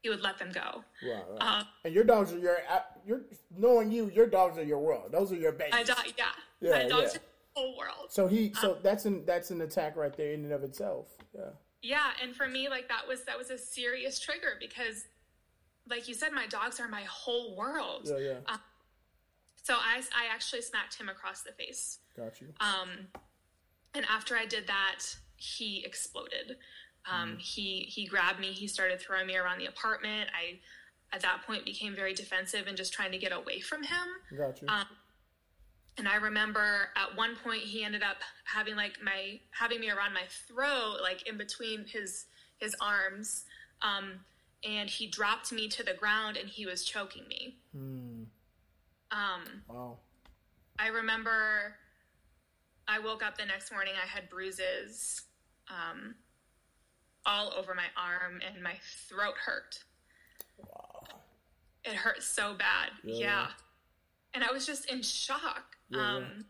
he 0.04 0.10
would 0.10 0.22
let 0.22 0.40
them 0.40 0.52
go. 0.52 0.84
right, 1.04 1.24
right. 1.30 1.60
Um, 1.60 1.68
and 1.86 1.94
your 1.94 2.04
dogs 2.04 2.34
are 2.34 2.40
your, 2.40 2.58
your, 3.06 3.22
knowing 3.56 3.92
you, 3.92 4.10
your 4.10 4.26
dogs 4.26 4.58
are 4.58 4.64
your 4.64 4.80
world. 4.80 5.12
Those 5.12 5.32
are 5.32 5.36
your 5.36 5.52
babies. 5.52 5.74
my 5.74 5.84
dog, 5.84 6.00
yeah, 6.18 6.26
Yeah, 6.60 6.72
my 6.72 6.88
dogs 6.88 7.12
yeah. 7.14 7.20
are 7.20 7.22
the 7.22 7.22
whole 7.54 7.78
world. 7.78 8.08
So 8.10 8.28
he, 8.28 8.52
so 8.60 8.78
that's 8.82 9.06
an 9.06 9.24
that's 9.26 9.52
an 9.52 9.62
attack 9.62 9.96
right 9.96 10.16
there 10.18 10.32
in 10.34 10.44
and 10.44 10.54
of 10.54 10.64
itself. 10.64 11.08
Yeah. 11.36 11.50
Yeah, 11.84 12.10
and 12.22 12.36
for 12.36 12.48
me, 12.48 12.68
like 12.70 12.88
that 12.90 13.08
was 13.08 13.24
that 13.26 13.38
was 13.38 13.50
a 13.52 13.58
serious 13.58 14.20
trigger 14.20 14.54
because, 14.60 15.06
like 15.90 16.08
you 16.08 16.14
said, 16.14 16.32
my 16.32 16.48
dogs 16.48 16.80
are 16.80 16.88
my 16.88 17.04
whole 17.04 17.56
world. 17.56 18.04
Yeah, 18.06 18.18
yeah. 18.18 18.38
Um, 18.48 18.60
so 19.72 19.78
I, 19.80 20.02
I 20.14 20.34
actually 20.34 20.62
smacked 20.62 21.00
him 21.00 21.08
across 21.08 21.44
the 21.44 21.54
face. 21.54 22.00
Got 22.18 22.42
you. 22.42 22.48
Um, 22.60 22.90
and 23.94 24.06
after 24.10 24.36
I 24.36 24.46
did 24.46 24.68
that, 24.68 25.00
he 25.38 25.82
exploded. 25.86 26.58
Um, 27.10 27.38
He 27.40 27.86
he 27.88 28.06
grabbed 28.06 28.40
me. 28.40 28.52
He 28.52 28.68
started 28.68 29.00
throwing 29.00 29.28
me 29.28 29.38
around 29.38 29.60
the 29.60 29.68
apartment. 29.68 30.30
I, 30.38 30.60
at 31.16 31.22
that 31.22 31.44
point, 31.48 31.64
became 31.64 31.96
very 31.96 32.14
defensive 32.14 32.68
and 32.68 32.76
just 32.76 32.92
trying 32.92 33.14
to 33.14 33.18
get 33.18 33.32
away 33.32 33.62
from 33.62 33.84
him. 33.84 34.08
Got 34.38 34.62
you. 34.62 34.68
Um, 34.68 34.86
and 35.98 36.08
I 36.08 36.16
remember 36.16 36.90
at 36.96 37.16
one 37.16 37.36
point 37.38 37.62
he 37.62 37.84
ended 37.84 38.04
up 38.04 38.18
having 38.44 38.76
like 38.76 38.98
my 39.02 39.40
having 39.52 39.80
me 39.80 39.90
around 39.90 40.14
my 40.14 40.26
throat, 40.48 40.98
like 41.02 41.28
in 41.30 41.38
between 41.38 41.86
his 41.86 42.26
his 42.58 42.76
arms, 42.82 43.46
um, 43.82 44.20
and 44.64 44.90
he 44.90 45.08
dropped 45.08 45.52
me 45.54 45.70
to 45.70 45.84
the 45.84 45.94
ground 45.94 46.36
and 46.36 46.50
he 46.50 46.66
was 46.66 46.84
choking 46.84 47.26
me. 47.30 47.58
Um, 49.12 49.62
wow. 49.67 49.97
I 50.80 50.88
remember 50.88 51.76
I 52.88 53.00
woke 53.00 53.24
up 53.24 53.38
the 53.38 53.45
next 53.45 53.71
morning. 53.71 53.93
I 54.02 54.08
had 54.08 54.30
bruises 54.30 55.21
um, 55.69 56.15
all 57.26 57.54
over 57.58 57.74
my 57.76 57.86
arm, 57.97 58.41
and 58.45 58.63
my 58.63 58.76
throat 59.08 59.36
hurt. 59.45 59.84
Wow. 60.58 61.04
It 61.84 61.93
hurt 61.93 62.24
so 62.24 62.54
bad. 62.54 62.91
Yeah. 63.04 63.47
And 64.34 64.43
I 64.43 64.52
was 64.52 64.65
just 64.65 64.89
in 64.89 65.02
shock. 65.02 65.76
um, 65.93 66.45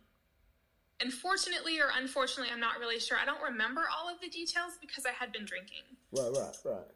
And 1.01 1.11
fortunately 1.11 1.79
or 1.79 1.89
unfortunately, 1.97 2.51
I'm 2.53 2.59
not 2.59 2.79
really 2.79 2.99
sure. 2.99 3.17
I 3.17 3.25
don't 3.25 3.41
remember 3.41 3.83
all 3.91 4.07
of 4.13 4.21
the 4.21 4.29
details 4.29 4.73
because 4.79 5.05
I 5.05 5.11
had 5.11 5.31
been 5.31 5.45
drinking. 5.45 5.83
Right, 6.11 6.29
right, 6.31 6.55
right. 6.63 6.87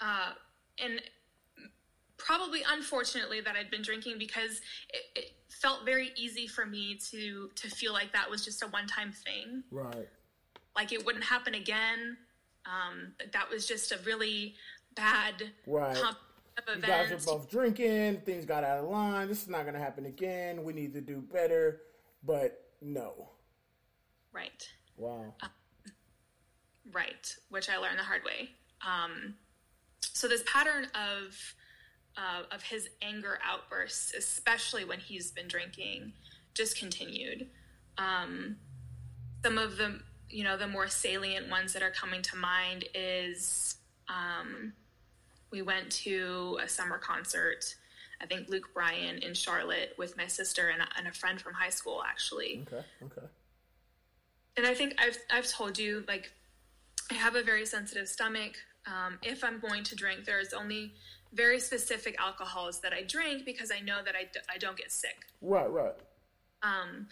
Uh, 0.00 0.32
and 0.82 1.02
probably 2.24 2.62
unfortunately 2.68 3.40
that 3.40 3.56
I'd 3.56 3.70
been 3.70 3.82
drinking 3.82 4.18
because 4.18 4.60
it, 4.92 5.02
it 5.16 5.24
felt 5.50 5.84
very 5.84 6.10
easy 6.16 6.46
for 6.46 6.64
me 6.66 6.98
to 7.10 7.50
to 7.56 7.68
feel 7.68 7.92
like 7.92 8.12
that 8.12 8.30
was 8.30 8.44
just 8.44 8.62
a 8.62 8.66
one 8.68 8.86
time 8.86 9.12
thing, 9.12 9.62
Right. 9.70 10.08
like 10.76 10.92
it 10.92 11.04
wouldn't 11.04 11.24
happen 11.24 11.54
again. 11.54 12.16
Um, 12.66 13.14
that 13.32 13.48
was 13.50 13.66
just 13.66 13.90
a 13.92 13.98
really 14.04 14.54
bad 14.94 15.50
Right. 15.66 15.96
comp 15.96 16.18
You 16.76 16.82
guys 16.82 17.10
are 17.10 17.16
both 17.32 17.50
drinking. 17.50 18.20
Things 18.20 18.44
got 18.44 18.64
out 18.64 18.78
of 18.84 18.90
line. 18.90 19.28
This 19.28 19.42
is 19.42 19.48
not 19.48 19.62
going 19.62 19.74
to 19.74 19.80
happen 19.80 20.04
again. 20.04 20.62
We 20.62 20.74
need 20.74 20.92
to 20.92 21.00
do 21.00 21.20
better. 21.22 21.80
But 22.22 22.62
no. 22.82 23.30
right, 24.32 24.68
Wow. 24.96 25.34
right, 26.92 27.34
which 27.48 27.68
I 27.70 27.78
learned 27.78 27.98
the 27.98 28.02
hard 28.04 28.24
way. 28.24 28.50
Um, 28.86 29.34
so 30.02 30.28
this 30.28 30.42
pattern 30.46 30.86
of 30.94 31.34
uh, 32.16 32.42
of 32.54 32.62
his 32.62 32.88
anger 33.02 33.38
outbursts, 33.44 34.12
especially 34.14 34.84
when 34.84 34.98
he's 34.98 35.30
been 35.30 35.48
drinking, 35.48 36.12
just 36.54 36.78
continued. 36.78 37.48
Um, 37.98 38.56
some 39.44 39.58
of 39.58 39.76
the 39.76 40.00
you 40.28 40.44
know 40.44 40.56
the 40.56 40.68
more 40.68 40.86
salient 40.88 41.50
ones 41.50 41.72
that 41.72 41.82
are 41.82 41.90
coming 41.90 42.22
to 42.22 42.36
mind 42.36 42.84
is 42.94 43.76
um, 44.08 44.72
we 45.50 45.62
went 45.62 45.90
to 45.90 46.58
a 46.62 46.68
summer 46.68 46.98
concert. 46.98 47.74
I 48.22 48.26
think 48.26 48.48
Luke 48.50 48.68
Bryan 48.74 49.18
in 49.18 49.32
Charlotte 49.32 49.94
with 49.96 50.16
my 50.16 50.26
sister 50.26 50.68
and 50.68 50.82
a, 50.82 50.86
and 50.98 51.08
a 51.08 51.12
friend 51.12 51.40
from 51.40 51.54
high 51.54 51.70
school 51.70 52.02
actually 52.06 52.62
Okay, 52.66 52.84
okay. 53.02 53.26
and 54.58 54.66
I 54.66 54.74
think 54.74 54.94
I've 54.98 55.16
I've 55.30 55.48
told 55.48 55.78
you 55.78 56.04
like 56.06 56.30
I 57.10 57.14
have 57.14 57.34
a 57.34 57.42
very 57.42 57.64
sensitive 57.66 58.08
stomach. 58.08 58.52
Um, 58.86 59.18
if 59.22 59.42
I'm 59.42 59.58
going 59.58 59.84
to 59.84 59.96
drink, 59.96 60.24
there's 60.24 60.52
only 60.52 60.92
very 61.32 61.60
specific 61.60 62.16
alcohols 62.20 62.80
that 62.80 62.92
I 62.92 63.02
drink 63.02 63.44
because 63.44 63.70
I 63.70 63.80
know 63.80 63.98
that 64.04 64.14
I, 64.16 64.24
d- 64.24 64.40
I 64.52 64.58
don't 64.58 64.76
get 64.76 64.90
sick. 64.90 65.16
Right, 65.40 65.70
right. 65.70 65.94
Um, 66.62 67.06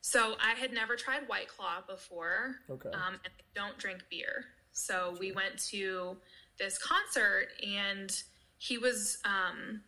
so 0.00 0.34
I 0.40 0.52
had 0.58 0.72
never 0.72 0.94
tried 0.96 1.26
White 1.26 1.48
Claw 1.48 1.82
before. 1.88 2.56
Okay. 2.70 2.90
Um, 2.90 3.14
and 3.24 3.32
I 3.38 3.42
don't 3.54 3.76
drink 3.78 4.04
beer. 4.10 4.44
So 4.72 5.16
we 5.18 5.32
went 5.32 5.58
to 5.70 6.16
this 6.58 6.78
concert 6.78 7.48
and 7.66 8.10
he 8.58 8.78
was, 8.78 9.18
um, 9.24 9.80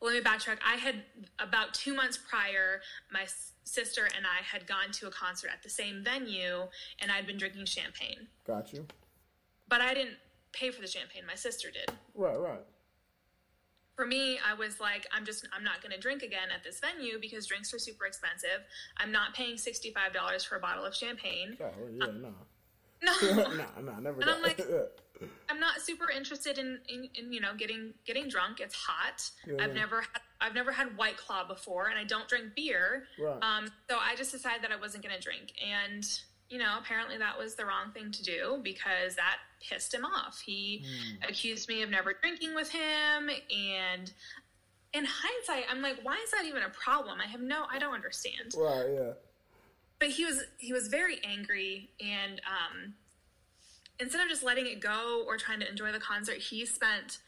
well, 0.00 0.12
let 0.12 0.22
me 0.24 0.28
backtrack. 0.30 0.58
I 0.66 0.76
had 0.76 1.02
about 1.38 1.74
two 1.74 1.94
months 1.94 2.16
prior, 2.18 2.80
my 3.12 3.22
s- 3.22 3.52
sister 3.64 4.04
and 4.16 4.24
I 4.26 4.42
had 4.44 4.66
gone 4.66 4.92
to 4.92 5.06
a 5.08 5.10
concert 5.10 5.50
at 5.52 5.62
the 5.62 5.70
same 5.70 6.02
venue 6.04 6.62
and 7.00 7.10
I'd 7.10 7.26
been 7.26 7.36
drinking 7.38 7.66
champagne. 7.66 8.28
Got 8.46 8.72
you. 8.72 8.86
But 9.68 9.80
I 9.80 9.92
didn't 9.94 10.16
pay 10.54 10.70
for 10.70 10.80
the 10.80 10.86
champagne. 10.86 11.22
My 11.26 11.34
sister 11.34 11.68
did. 11.70 11.94
Right, 12.14 12.38
right. 12.38 12.60
for 13.96 14.06
me, 14.06 14.38
I 14.44 14.54
was 14.54 14.80
like, 14.80 15.06
I'm 15.12 15.24
just, 15.24 15.46
I'm 15.56 15.62
not 15.64 15.80
going 15.82 15.92
to 15.92 16.00
drink 16.00 16.22
again 16.22 16.48
at 16.54 16.64
this 16.64 16.80
venue 16.80 17.18
because 17.20 17.46
drinks 17.46 17.72
are 17.74 17.78
super 17.78 18.06
expensive. 18.06 18.64
I'm 18.96 19.12
not 19.12 19.34
paying 19.34 19.56
$65 19.56 20.46
for 20.46 20.56
a 20.56 20.60
bottle 20.60 20.84
of 20.84 20.94
champagne. 20.94 21.56
Oh, 21.60 21.66
yeah, 21.92 22.06
no. 22.22 22.34
No, 23.02 23.12
nah, 23.54 23.80
nah, 23.82 24.00
never 24.00 24.20
And 24.20 24.30
I'm 24.30 24.42
like- 24.42 24.60
I'm 25.48 25.60
not 25.60 25.80
super 25.80 26.10
interested 26.10 26.58
in, 26.58 26.80
in, 26.88 27.08
in, 27.14 27.32
you 27.32 27.40
know, 27.40 27.54
getting, 27.56 27.94
getting 28.04 28.28
drunk. 28.28 28.58
It's 28.58 28.74
hot. 28.74 29.30
Yeah. 29.46 29.62
I've 29.62 29.72
never 29.74 30.00
had, 30.00 30.20
I've 30.40 30.54
never 30.54 30.72
had 30.72 30.96
White 30.96 31.16
Claw 31.16 31.46
before 31.46 31.86
and 31.88 31.96
I 31.96 32.02
don't 32.02 32.26
drink 32.28 32.54
beer. 32.56 33.04
Right. 33.18 33.38
Um, 33.40 33.68
so 33.88 33.96
I 33.96 34.16
just 34.16 34.32
decided 34.32 34.62
that 34.62 34.72
I 34.72 34.76
wasn't 34.76 35.04
going 35.04 35.14
to 35.14 35.20
drink. 35.20 35.52
And, 35.64 36.04
you 36.50 36.58
know, 36.58 36.76
apparently 36.78 37.16
that 37.18 37.38
was 37.38 37.54
the 37.54 37.64
wrong 37.64 37.90
thing 37.92 38.10
to 38.12 38.22
do 38.22 38.60
because 38.62 39.16
that 39.16 39.36
pissed 39.66 39.92
him 39.94 40.04
off. 40.04 40.40
He 40.44 40.84
accused 41.26 41.68
me 41.68 41.82
of 41.82 41.90
never 41.90 42.12
drinking 42.12 42.54
with 42.54 42.70
him. 42.70 43.30
And 43.30 44.12
in 44.92 45.04
hindsight, 45.06 45.64
I'm 45.70 45.82
like, 45.82 45.96
why 46.02 46.20
is 46.22 46.30
that 46.32 46.44
even 46.46 46.62
a 46.62 46.68
problem? 46.68 47.18
I 47.20 47.26
have 47.26 47.40
no, 47.40 47.64
I 47.70 47.78
don't 47.78 47.94
understand. 47.94 48.54
right, 48.56 48.86
yeah. 48.92 49.12
But 49.98 50.08
he 50.10 50.24
was, 50.24 50.42
he 50.58 50.72
was 50.72 50.88
very 50.88 51.18
angry. 51.24 51.88
And 52.00 52.40
um, 52.46 52.94
instead 53.98 54.20
of 54.20 54.28
just 54.28 54.42
letting 54.42 54.66
it 54.66 54.80
go 54.80 55.24
or 55.26 55.36
trying 55.38 55.60
to 55.60 55.68
enjoy 55.68 55.92
the 55.92 56.00
concert, 56.00 56.38
he 56.38 56.66
spent 56.66 57.18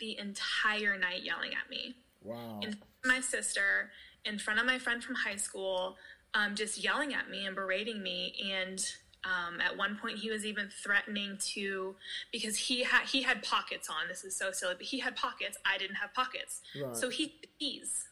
the 0.00 0.18
entire 0.18 0.96
night 0.98 1.22
yelling 1.22 1.50
at 1.52 1.68
me 1.70 1.94
Wow. 2.24 2.60
in 2.62 2.70
front 2.70 2.82
of 3.04 3.08
my 3.08 3.20
sister, 3.20 3.90
in 4.24 4.38
front 4.38 4.58
of 4.60 4.66
my 4.66 4.78
friend 4.78 5.02
from 5.04 5.14
high 5.16 5.36
school, 5.36 5.96
um, 6.34 6.54
just 6.54 6.82
yelling 6.82 7.14
at 7.14 7.28
me 7.30 7.46
and 7.46 7.54
berating 7.54 8.02
me. 8.02 8.34
And 8.52 8.84
um, 9.24 9.60
at 9.60 9.76
one 9.76 9.96
point, 9.96 10.18
he 10.18 10.30
was 10.30 10.44
even 10.44 10.68
threatening 10.82 11.38
to 11.54 11.94
because 12.32 12.56
he 12.56 12.82
had 12.82 13.06
he 13.06 13.22
had 13.22 13.42
pockets 13.42 13.88
on. 13.88 14.08
This 14.08 14.24
is 14.24 14.34
so 14.36 14.50
silly, 14.52 14.74
but 14.76 14.86
he 14.86 14.98
had 14.98 15.14
pockets. 15.16 15.56
I 15.64 15.78
didn't 15.78 15.96
have 15.96 16.12
pockets, 16.14 16.60
Right. 16.80 16.96
so 16.96 17.08
he 17.08 17.34
keys. 17.58 18.08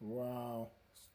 Wow. 0.00 0.68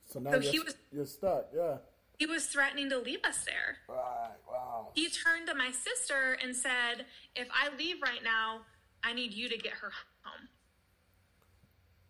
So 0.08 0.20
now 0.20 0.32
So 0.32 0.38
you're, 0.38 0.52
he 0.52 0.60
was- 0.60 0.76
you're 0.92 1.06
stuck, 1.06 1.48
yeah. 1.54 1.78
he 2.18 2.26
was 2.26 2.46
threatening 2.48 2.90
to 2.90 2.98
leave 2.98 3.20
us 3.26 3.44
there. 3.46 3.78
Right. 3.90 4.32
Wow. 4.50 4.92
He 4.96 5.10
turned 5.10 5.48
to 5.48 5.54
my 5.54 5.72
sister 5.72 6.38
and 6.42 6.56
said, 6.56 7.06
"If 7.36 7.50
I 7.54 7.76
leave 7.78 8.02
right 8.02 8.24
now, 8.24 8.62
I 9.04 9.14
need 9.14 9.34
you 9.34 9.48
to 9.50 9.58
get 9.58 9.74
her 9.74 9.92
home." 10.24 10.48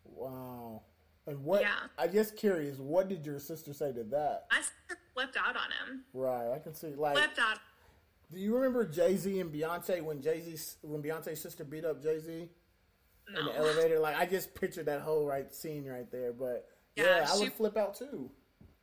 Wow. 0.06 0.84
And 1.28 1.44
what? 1.44 1.62
Yeah. 1.62 1.76
I 1.98 2.08
just 2.08 2.36
curious. 2.38 2.78
What 2.80 3.10
did 3.10 3.26
your 3.26 3.40
sister 3.40 3.74
say 3.74 3.92
to 3.94 4.04
that? 4.06 4.46
Sister 4.56 4.98
flipped 5.14 5.38
out 5.38 5.56
on 5.58 5.70
him. 5.90 6.04
Right. 6.14 6.52
I 6.54 6.60
can 6.60 6.74
see. 6.74 6.96
Like, 6.96 7.18
Flipped 7.18 7.38
out. 7.38 7.60
do 8.34 8.40
you 8.40 8.56
remember 8.56 8.86
Jay 8.86 9.16
Z 9.18 9.40
and 9.40 9.54
Beyonce 9.54 10.02
when 10.02 10.22
Jay 10.22 10.42
Z 10.42 10.78
when 10.82 11.04
Beyonce's 11.04 11.42
sister 11.42 11.64
beat 11.66 11.84
up 11.86 12.02
Jay 12.02 12.20
Z 12.20 12.32
in 13.38 13.46
the 13.46 13.56
elevator? 13.58 14.00
Like, 14.00 14.18
I 14.18 14.26
just 14.26 14.56
pictured 14.56 14.86
that 14.86 15.02
whole 15.02 15.26
right 15.26 15.54
scene 15.54 15.86
right 15.86 16.10
there. 16.12 16.32
But 16.32 16.68
yeah, 16.96 17.04
Yeah, 17.18 17.28
I 17.30 17.36
she- 17.36 17.44
would 17.44 17.54
flip 17.54 17.76
out 17.78 17.96
too. 17.96 18.32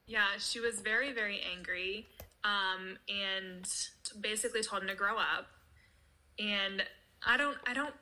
Yeah, 0.06 0.26
she 0.38 0.60
was 0.60 0.80
very, 0.80 1.12
very 1.14 1.40
angry, 1.56 2.06
um, 2.44 2.98
and 3.08 3.66
basically 4.20 4.62
told 4.62 4.82
him 4.82 4.88
to 4.88 4.94
grow 4.94 5.16
up. 5.16 5.46
And 6.38 6.84
I 7.26 7.38
don't, 7.38 7.56
I 7.66 7.72
don't, 7.72 7.94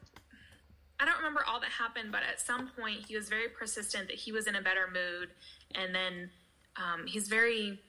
I 1.02 1.04
don't 1.04 1.16
remember 1.16 1.44
all 1.48 1.58
that 1.58 1.70
happened, 1.70 2.12
but 2.12 2.20
at 2.22 2.40
some 2.40 2.68
point 2.78 3.00
he 3.08 3.16
was 3.16 3.28
very 3.28 3.48
persistent 3.48 4.06
that 4.06 4.16
he 4.16 4.30
was 4.30 4.46
in 4.46 4.54
a 4.54 4.62
better 4.62 4.86
mood, 4.86 5.30
and 5.74 5.92
then 5.92 6.30
um, 6.76 7.06
he's 7.06 7.26
very 7.26 7.80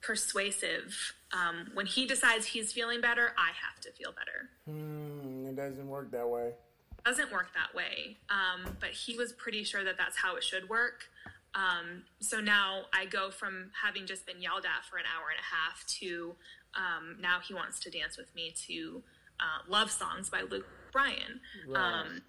persuasive. 0.00 1.14
Um, 1.32 1.72
when 1.74 1.86
he 1.86 2.06
decides 2.06 2.46
he's 2.46 2.72
feeling 2.72 3.00
better, 3.00 3.32
I 3.36 3.48
have 3.48 3.80
to 3.80 3.90
feel 3.90 4.12
better. 4.12 4.50
Hmm, 4.68 5.48
it 5.48 5.56
doesn't 5.56 5.88
work 5.88 6.12
that 6.12 6.28
way. 6.28 6.52
doesn't 7.04 7.32
work 7.32 7.48
that 7.54 7.74
way. 7.74 8.18
Um, 8.30 8.76
but 8.78 8.90
he 8.90 9.16
was 9.16 9.32
pretty 9.32 9.64
sure 9.64 9.82
that 9.82 9.96
that's 9.98 10.16
how 10.16 10.36
it 10.36 10.44
should 10.44 10.68
work. 10.68 11.02
Um, 11.56 12.04
so 12.20 12.38
now 12.40 12.82
I 12.92 13.06
go 13.06 13.32
from 13.32 13.72
having 13.82 14.06
just 14.06 14.26
been 14.26 14.40
yelled 14.40 14.64
at 14.64 14.84
for 14.84 14.96
an 14.98 15.04
hour 15.12 15.26
and 15.30 15.40
a 15.40 15.54
half 15.54 15.84
to 16.00 16.36
um, 16.74 17.16
now 17.20 17.40
he 17.40 17.52
wants 17.52 17.80
to 17.80 17.90
dance 17.90 18.16
with 18.16 18.32
me 18.34 18.52
to 18.68 19.02
uh, 19.40 19.68
love 19.68 19.90
songs 19.90 20.30
by 20.30 20.42
Luke 20.42 20.66
Bryan. 20.92 21.40
Um, 21.74 22.22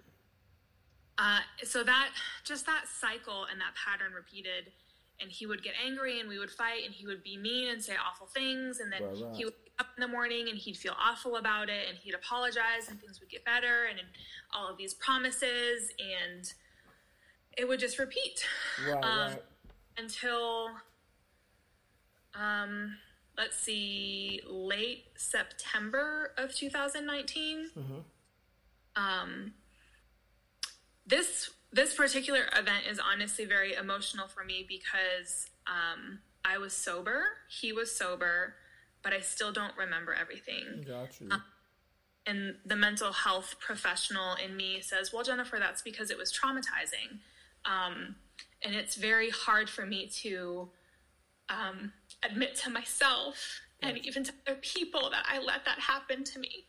uh, 1.18 1.40
so 1.64 1.82
that 1.82 2.10
just 2.44 2.66
that 2.66 2.84
cycle 2.88 3.46
and 3.50 3.60
that 3.60 3.74
pattern 3.74 4.12
repeated. 4.12 4.72
And 5.18 5.30
he 5.30 5.46
would 5.46 5.62
get 5.62 5.72
angry, 5.82 6.20
and 6.20 6.28
we 6.28 6.38
would 6.38 6.50
fight, 6.50 6.84
and 6.84 6.92
he 6.92 7.06
would 7.06 7.22
be 7.22 7.38
mean 7.38 7.70
and 7.70 7.82
say 7.82 7.94
awful 7.96 8.26
things, 8.26 8.80
and 8.80 8.92
then 8.92 9.00
he 9.34 9.46
would 9.46 9.54
wake 9.54 9.72
up 9.78 9.86
in 9.96 10.02
the 10.02 10.08
morning 10.08 10.50
and 10.50 10.58
he'd 10.58 10.76
feel 10.76 10.94
awful 11.00 11.36
about 11.36 11.70
it, 11.70 11.88
and 11.88 11.96
he'd 11.96 12.12
apologize, 12.14 12.90
and 12.90 13.00
things 13.00 13.18
would 13.20 13.30
get 13.30 13.42
better, 13.42 13.86
and, 13.88 13.98
and 13.98 14.08
all 14.52 14.68
of 14.68 14.76
these 14.76 14.92
promises, 14.92 15.90
and 15.98 16.52
it 17.56 17.66
would 17.66 17.80
just 17.80 17.98
repeat. 17.98 18.44
Um, 19.02 19.30
right. 19.32 19.42
until 19.96 20.68
um 22.34 22.96
let's 23.38 23.56
see 23.58 24.40
late 24.46 25.04
september 25.16 26.32
of 26.36 26.54
2019 26.54 27.70
um 28.96 29.52
this 31.06 31.50
this 31.72 31.94
particular 31.94 32.42
event 32.56 32.84
is 32.88 32.98
honestly 32.98 33.44
very 33.44 33.74
emotional 33.74 34.28
for 34.28 34.44
me 34.44 34.64
because 34.68 35.48
um 35.66 36.18
i 36.44 36.58
was 36.58 36.72
sober 36.72 37.24
he 37.48 37.72
was 37.72 37.94
sober 37.96 38.54
but 39.02 39.12
i 39.12 39.20
still 39.20 39.52
don't 39.52 39.76
remember 39.76 40.14
everything 40.14 40.84
Got 40.86 41.20
you. 41.20 41.28
and 42.26 42.56
the 42.64 42.76
mental 42.76 43.12
health 43.12 43.54
professional 43.60 44.34
in 44.44 44.56
me 44.56 44.80
says, 44.80 45.12
"Well, 45.12 45.22
Jennifer, 45.22 45.58
that's 45.60 45.82
because 45.82 46.10
it 46.10 46.18
was 46.18 46.32
traumatizing." 46.32 47.20
Um, 47.64 48.16
and 48.62 48.74
it's 48.74 48.96
very 48.96 49.30
hard 49.30 49.70
for 49.70 49.86
me 49.86 50.08
to 50.22 50.68
um, 51.48 51.92
admit 52.24 52.56
to 52.56 52.70
myself 52.70 53.60
and 53.82 53.98
even 53.98 54.24
to 54.24 54.32
other 54.46 54.58
people 54.60 55.08
that 55.10 55.24
I 55.28 55.38
let 55.38 55.64
that 55.66 55.78
happen 55.78 56.24
to 56.24 56.38
me. 56.40 56.64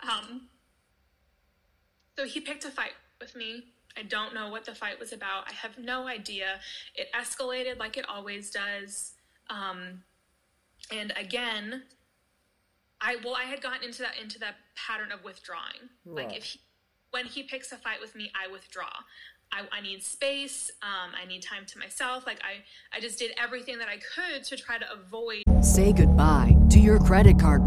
Um, 0.00 0.48
so 2.18 2.24
he 2.24 2.40
picked 2.40 2.64
a 2.64 2.70
fight 2.70 2.94
with 3.20 3.36
me. 3.36 3.64
I 3.96 4.02
don't 4.02 4.34
know 4.34 4.50
what 4.50 4.64
the 4.64 4.74
fight 4.74 4.98
was 4.98 5.12
about. 5.12 5.48
I 5.48 5.52
have 5.52 5.78
no 5.78 6.06
idea. 6.06 6.60
It 6.94 7.08
escalated 7.12 7.78
like 7.78 7.96
it 7.96 8.08
always 8.08 8.50
does. 8.50 9.12
Um, 9.48 10.02
and 10.92 11.12
again, 11.16 11.82
I 13.00 13.16
well, 13.24 13.34
I 13.34 13.44
had 13.44 13.62
gotten 13.62 13.84
into 13.84 14.02
that 14.02 14.12
into 14.20 14.38
that 14.40 14.56
pattern 14.76 15.12
of 15.12 15.24
withdrawing. 15.24 15.88
Like 16.04 16.36
if 16.36 16.44
he, 16.44 16.60
when 17.10 17.26
he 17.26 17.42
picks 17.42 17.72
a 17.72 17.76
fight 17.76 18.00
with 18.00 18.14
me, 18.14 18.30
I 18.40 18.50
withdraw. 18.50 18.90
I, 19.52 19.62
I 19.72 19.80
need 19.80 20.04
space. 20.04 20.70
Um, 20.80 21.10
I 21.20 21.26
need 21.26 21.42
time 21.42 21.66
to 21.66 21.78
myself. 21.78 22.24
Like 22.24 22.40
I, 22.44 22.62
I 22.96 23.00
just 23.00 23.18
did 23.18 23.32
everything 23.36 23.78
that 23.78 23.88
I 23.88 23.96
could 23.96 24.44
to 24.44 24.56
try 24.56 24.78
to 24.78 24.84
avoid 24.92 25.42
Say 25.62 25.92
goodbye 25.92 26.56
to 26.70 26.78
your 26.78 26.98
credit 26.98 27.38
card 27.38 27.66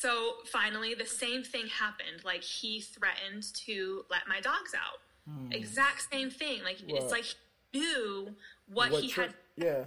so 0.00 0.34
finally, 0.50 0.94
the 0.94 1.06
same 1.06 1.42
thing 1.42 1.66
happened. 1.66 2.24
Like 2.24 2.42
he 2.42 2.80
threatened 2.80 3.44
to 3.66 4.04
let 4.10 4.22
my 4.28 4.40
dogs 4.40 4.72
out. 4.74 5.00
Exact 5.52 6.08
same 6.10 6.30
thing. 6.30 6.62
Like 6.64 6.80
Hmm. 6.80 6.92
Right. 6.92 7.02
it's 7.02 7.12
like 7.12 7.24
he 7.72 7.78
knew 7.80 8.34
what, 8.66 8.90
What 8.90 9.02
he 9.02 9.10
tri- 9.10 9.24
had 9.26 9.34
Yeah. 9.56 9.84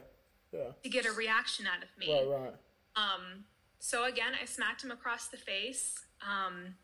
Yeah. 0.51 0.71
to 0.83 0.89
get 0.89 1.05
a 1.05 1.11
reaction 1.11 1.65
out 1.67 1.83
of 1.83 1.89
me. 1.97 2.13
Right. 2.13 2.27
Right. 2.27 2.53
Um, 2.95 3.43
so 3.79 4.05
again, 4.05 4.33
I 4.41 4.45
smacked 4.45 4.83
him 4.83 4.91
across 4.91 5.27
the 5.27 5.37
face, 5.37 6.05
um, 6.21 6.75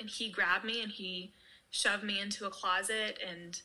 and 0.00 0.08
he 0.08 0.30
grabbed 0.30 0.64
me 0.64 0.82
and 0.82 0.90
he 0.90 1.32
shoved 1.70 2.02
me 2.02 2.18
into 2.18 2.46
a 2.46 2.50
closet, 2.50 3.20
and, 3.24 3.60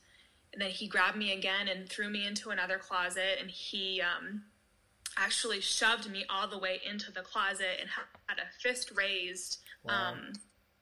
and 0.52 0.62
then 0.62 0.70
he 0.70 0.88
grabbed 0.88 1.18
me 1.18 1.32
again 1.32 1.68
and 1.70 1.88
threw 1.90 2.10
me 2.10 2.28
into 2.28 2.50
another 2.52 2.78
closet, 2.78 3.38
and 3.40 3.50
he 3.50 4.02
um, 4.02 4.44
actually 5.18 5.62
shoved 5.62 6.10
me 6.10 6.26
all 6.30 6.48
the 6.48 6.58
way 6.58 6.82
into 6.90 7.12
the 7.12 7.22
closet 7.22 7.78
and 7.80 7.90
had 8.28 8.40
a 8.40 8.62
fist 8.62 8.92
raised 8.96 9.60
um, 9.88 10.34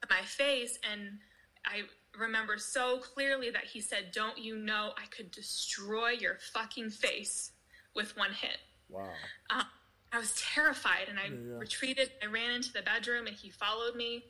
my 0.09 0.21
face, 0.21 0.77
and 0.89 1.19
I 1.65 1.81
remember 2.17 2.57
so 2.57 2.99
clearly 2.99 3.49
that 3.49 3.63
he 3.65 3.81
said, 3.81 4.11
"Don't 4.13 4.37
you 4.37 4.57
know 4.57 4.91
I 4.97 5.05
could 5.07 5.31
destroy 5.31 6.09
your 6.09 6.37
fucking 6.53 6.89
face 6.89 7.51
with 7.95 8.15
one 8.17 8.31
hit?" 8.33 8.57
Wow. 8.89 9.09
uh, 9.49 9.63
I 10.11 10.19
was 10.19 10.35
terrified 10.35 11.07
and 11.07 11.17
I 11.17 11.29
retreated. 11.57 12.11
I 12.21 12.25
ran 12.25 12.51
into 12.51 12.73
the 12.73 12.81
bedroom 12.81 13.27
and 13.27 13.35
he 13.35 13.49
followed 13.49 13.95
me. 13.95 14.25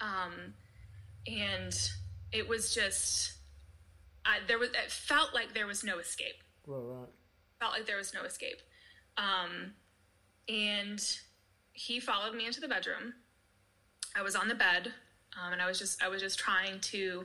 Um, 0.00 0.54
and 1.26 1.78
it 2.32 2.48
was 2.48 2.74
just, 2.74 3.34
I, 4.24 4.38
there 4.48 4.58
was, 4.58 4.70
it 4.70 4.90
felt 4.90 5.34
like 5.34 5.52
there 5.52 5.66
was 5.66 5.84
no 5.84 5.98
escape. 5.98 6.42
Right. 6.66 6.78
Right. 6.78 7.08
Felt 7.60 7.72
like 7.72 7.86
there 7.86 7.96
was 7.96 8.12
no 8.14 8.22
escape. 8.22 8.60
Um, 9.16 9.72
and 10.48 11.02
he 11.72 12.00
followed 12.00 12.34
me 12.34 12.46
into 12.46 12.60
the 12.60 12.68
bedroom. 12.68 13.14
I 14.14 14.22
was 14.22 14.34
on 14.36 14.48
the 14.48 14.54
bed, 14.54 14.92
um, 15.42 15.52
and 15.52 15.60
I 15.62 15.66
was 15.66 15.78
just, 15.78 16.02
I 16.02 16.08
was 16.08 16.20
just 16.22 16.38
trying 16.38 16.80
to 16.80 17.24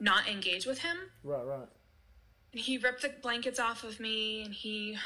not 0.00 0.28
engage 0.28 0.64
with 0.66 0.78
him 0.78 0.96
Right. 1.24 1.44
Right. 1.44 1.66
and 2.52 2.60
he 2.60 2.78
ripped 2.78 3.02
the 3.02 3.12
blankets 3.20 3.58
off 3.58 3.82
of 3.82 3.98
me 3.98 4.42
and 4.44 4.54
he 4.54 4.96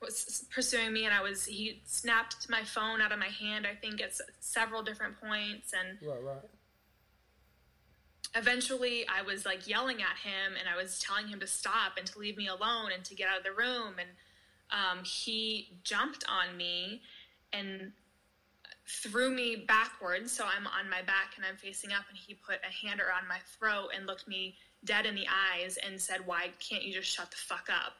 was 0.00 0.44
pursuing 0.54 0.92
me 0.92 1.06
and 1.06 1.12
i 1.12 1.20
was 1.20 1.44
he 1.44 1.82
snapped 1.84 2.48
my 2.48 2.62
phone 2.62 3.00
out 3.00 3.10
of 3.10 3.18
my 3.18 3.26
hand 3.26 3.66
i 3.66 3.74
think 3.74 4.00
at 4.00 4.10
s- 4.10 4.20
several 4.38 4.80
different 4.80 5.20
points 5.20 5.72
and 5.76 5.98
Right. 6.08 6.22
Right. 6.22 6.36
Eventually 8.34 9.06
I 9.08 9.22
was 9.22 9.44
like 9.46 9.68
yelling 9.68 10.02
at 10.02 10.16
him 10.18 10.54
and 10.58 10.68
I 10.68 10.80
was 10.80 10.98
telling 10.98 11.28
him 11.28 11.40
to 11.40 11.46
stop 11.46 11.96
and 11.96 12.06
to 12.06 12.18
leave 12.18 12.36
me 12.36 12.48
alone 12.48 12.90
and 12.94 13.04
to 13.04 13.14
get 13.14 13.28
out 13.28 13.38
of 13.38 13.44
the 13.44 13.52
room. 13.52 13.94
And 13.98 14.08
um, 14.70 15.04
he 15.04 15.78
jumped 15.82 16.24
on 16.28 16.56
me 16.56 17.02
and 17.52 17.92
threw 18.86 19.30
me 19.30 19.64
backwards. 19.68 20.32
So 20.32 20.44
I'm 20.44 20.66
on 20.66 20.88
my 20.90 21.02
back 21.02 21.34
and 21.36 21.44
I'm 21.44 21.56
facing 21.56 21.92
up, 21.92 22.04
and 22.08 22.18
he 22.18 22.34
put 22.34 22.56
a 22.66 22.86
hand 22.86 23.00
around 23.00 23.28
my 23.28 23.38
throat 23.58 23.90
and 23.96 24.06
looked 24.06 24.26
me 24.26 24.56
dead 24.84 25.06
in 25.06 25.14
the 25.14 25.26
eyes 25.28 25.78
and 25.84 26.00
said, 26.00 26.26
Why 26.26 26.50
can't 26.58 26.82
you 26.82 26.92
just 26.92 27.10
shut 27.14 27.30
the 27.30 27.36
fuck 27.36 27.68
up? 27.70 27.94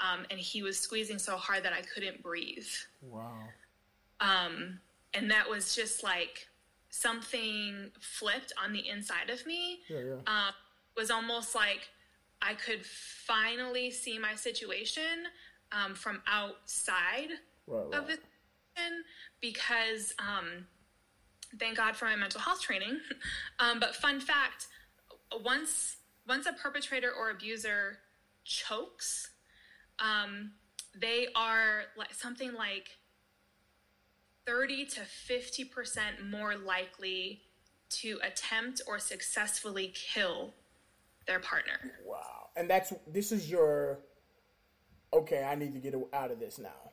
Um, 0.00 0.26
and 0.30 0.40
he 0.40 0.62
was 0.62 0.78
squeezing 0.78 1.18
so 1.18 1.36
hard 1.36 1.62
that 1.64 1.72
I 1.72 1.82
couldn't 1.82 2.22
breathe. 2.22 2.66
Wow. 3.02 3.38
Um, 4.20 4.80
and 5.14 5.30
that 5.30 5.48
was 5.48 5.74
just 5.74 6.02
like 6.02 6.48
something 6.92 7.90
flipped 8.00 8.52
on 8.62 8.72
the 8.72 8.86
inside 8.86 9.30
of 9.30 9.44
me. 9.46 9.80
Yeah, 9.88 9.98
yeah. 9.98 10.12
Um, 10.26 10.54
was 10.96 11.10
almost 11.10 11.54
like 11.54 11.88
I 12.42 12.54
could 12.54 12.84
finally 12.84 13.90
see 13.90 14.18
my 14.18 14.34
situation 14.34 15.26
um, 15.72 15.94
from 15.94 16.22
outside 16.26 17.30
Right, 17.66 17.94
of 17.94 18.06
the 18.06 18.18
situation 18.18 19.04
because 19.40 20.14
um, 20.18 20.66
thank 21.58 21.78
God 21.78 21.96
for 21.96 22.04
my 22.04 22.14
mental 22.14 22.40
health 22.40 22.60
training. 22.60 23.00
um, 23.58 23.80
but 23.80 23.96
fun 23.96 24.20
fact: 24.20 24.66
once 25.42 25.96
once 26.28 26.46
a 26.46 26.52
perpetrator 26.52 27.10
or 27.10 27.30
abuser 27.30 27.98
chokes, 28.44 29.30
um, 29.98 30.52
they 31.00 31.28
are 31.34 31.84
like 31.96 32.12
something 32.12 32.52
like 32.52 32.90
30 34.46 34.86
to 34.86 35.00
50% 35.00 36.30
more 36.30 36.56
likely 36.56 37.42
to 37.90 38.18
attempt 38.22 38.82
or 38.86 38.98
successfully 38.98 39.92
kill 39.94 40.54
their 41.26 41.40
partner. 41.40 41.92
Wow. 42.04 42.48
And 42.56 42.68
that's 42.68 42.92
this 43.06 43.32
is 43.32 43.50
your 43.50 44.00
okay, 45.12 45.44
I 45.44 45.54
need 45.54 45.74
to 45.74 45.80
get 45.80 45.94
out 46.12 46.30
of 46.30 46.40
this 46.40 46.58
now. 46.58 46.90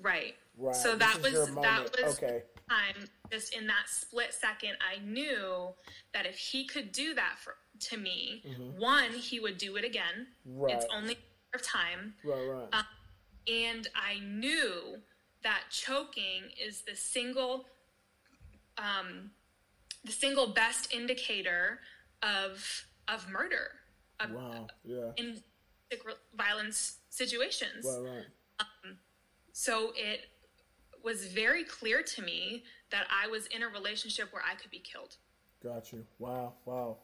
Right. 0.00 0.34
Right. 0.58 0.74
So 0.76 0.96
that 0.96 1.20
was 1.22 1.32
that 1.54 1.96
was 2.02 2.16
Okay. 2.16 2.42
time 2.68 3.08
just 3.30 3.54
in 3.54 3.66
that 3.66 3.88
split 3.88 4.34
second 4.34 4.76
I 4.80 4.98
knew 5.04 5.68
that 6.12 6.26
if 6.26 6.36
he 6.36 6.66
could 6.66 6.92
do 6.92 7.14
that 7.14 7.38
for 7.38 7.54
to 7.80 7.96
me, 7.96 8.42
one, 8.76 9.10
he 9.12 9.40
would 9.40 9.56
do 9.56 9.76
it 9.76 9.84
again. 9.84 10.26
Mm-hmm. 10.46 10.60
Right. 10.60 10.74
It's 10.74 10.86
only 10.94 11.14
a 11.14 11.16
matter 11.16 11.54
of 11.54 11.62
time. 11.62 12.14
Right, 12.24 12.46
right. 12.46 12.68
Um, 12.72 12.84
and 13.48 13.88
I 13.94 14.20
knew 14.20 14.98
that 15.42 15.62
choking 15.70 16.42
is 16.62 16.82
the 16.82 16.94
single 16.94 17.66
um, 18.78 19.30
the 20.04 20.12
single 20.12 20.48
best 20.48 20.92
indicator 20.92 21.80
of 22.22 22.86
of 23.08 23.28
murder 23.28 23.72
of, 24.20 24.30
wow. 24.32 24.66
Yeah. 24.84 25.10
in 25.16 25.42
violence 26.36 26.98
situations. 27.08 27.84
Right, 27.84 28.12
right. 28.12 28.24
Um, 28.60 28.98
So 29.52 29.92
it 29.96 30.26
was 31.02 31.26
very 31.26 31.64
clear 31.64 32.02
to 32.02 32.22
me 32.22 32.64
that 32.90 33.06
I 33.10 33.26
was 33.28 33.46
in 33.46 33.62
a 33.62 33.68
relationship 33.68 34.32
where 34.32 34.42
I 34.48 34.54
could 34.54 34.70
be 34.70 34.78
killed. 34.78 35.16
Got 35.62 35.92
you. 35.92 36.06
Wow, 36.18 36.54
wow. 36.64 36.98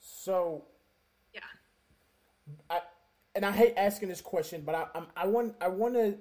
So 0.00 0.64
Yeah. 1.32 1.40
I 2.70 2.80
and 3.34 3.44
I 3.44 3.50
hate 3.50 3.74
asking 3.76 4.08
this 4.08 4.20
question, 4.20 4.62
but 4.64 4.74
I 4.74 4.86
I'm, 4.94 5.06
I 5.16 5.26
want 5.26 5.54
I 5.60 5.68
want 5.68 5.94
to 5.94 6.16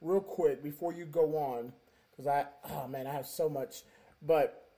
real 0.00 0.20
quick 0.20 0.62
before 0.62 0.92
you 0.92 1.04
go 1.04 1.36
on 1.36 1.72
because 2.10 2.26
I 2.26 2.46
oh 2.70 2.88
man 2.88 3.06
I 3.06 3.12
have 3.12 3.26
so 3.26 3.48
much, 3.48 3.82
but 4.22 4.68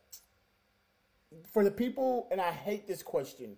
for 1.53 1.65
the 1.65 1.71
people 1.71 2.29
and 2.31 2.41
I 2.41 2.51
hate 2.51 2.87
this 2.87 3.03
question, 3.03 3.57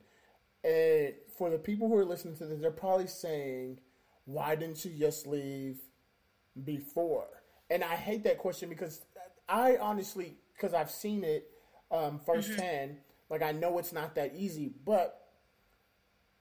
and 0.64 1.14
for 1.37 1.51
the 1.51 1.59
people 1.59 1.88
who 1.88 1.96
are 1.96 2.05
listening 2.05 2.37
to 2.37 2.46
this, 2.46 2.61
they're 2.61 2.70
probably 2.70 3.07
saying, 3.07 3.79
"Why 4.25 4.55
didn't 4.55 4.85
you 4.85 4.92
just 4.98 5.27
leave 5.27 5.79
before?" 6.64 7.27
And 7.70 7.83
I 7.83 7.96
hate 7.96 8.25
that 8.25 8.38
question 8.38 8.68
because 8.68 9.01
I 9.48 9.77
honestly 9.79 10.37
because 10.55 10.75
I've 10.75 10.90
seen 10.90 11.25
it 11.25 11.51
um, 11.90 12.20
firsthand. 12.25 12.96
Like 13.29 13.42
I 13.42 13.53
know 13.53 13.79
it's 13.79 13.92
not 13.92 14.14
that 14.16 14.35
easy, 14.37 14.72
but 14.85 15.18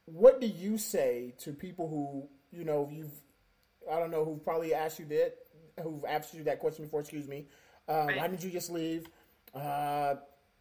what 0.05 0.41
do 0.41 0.47
you 0.47 0.77
say 0.77 1.33
to 1.39 1.53
people 1.53 1.87
who 1.87 2.27
you 2.55 2.65
know 2.65 2.89
you've 2.91 3.13
I 3.91 3.99
don't 3.99 4.09
know 4.11 4.23
who've 4.23 4.43
probably 4.43 4.73
asked 4.73 4.99
you 4.99 5.05
that 5.05 5.35
who've 5.83 6.03
asked 6.07 6.33
you 6.33 6.43
that 6.45 6.59
question 6.59 6.85
before? 6.85 7.01
Excuse 7.01 7.27
me. 7.27 7.47
Uh, 7.87 8.05
Why 8.05 8.27
didn't 8.27 8.43
you 8.43 8.49
just 8.49 8.71
leave 8.71 9.07
uh, 9.53 10.15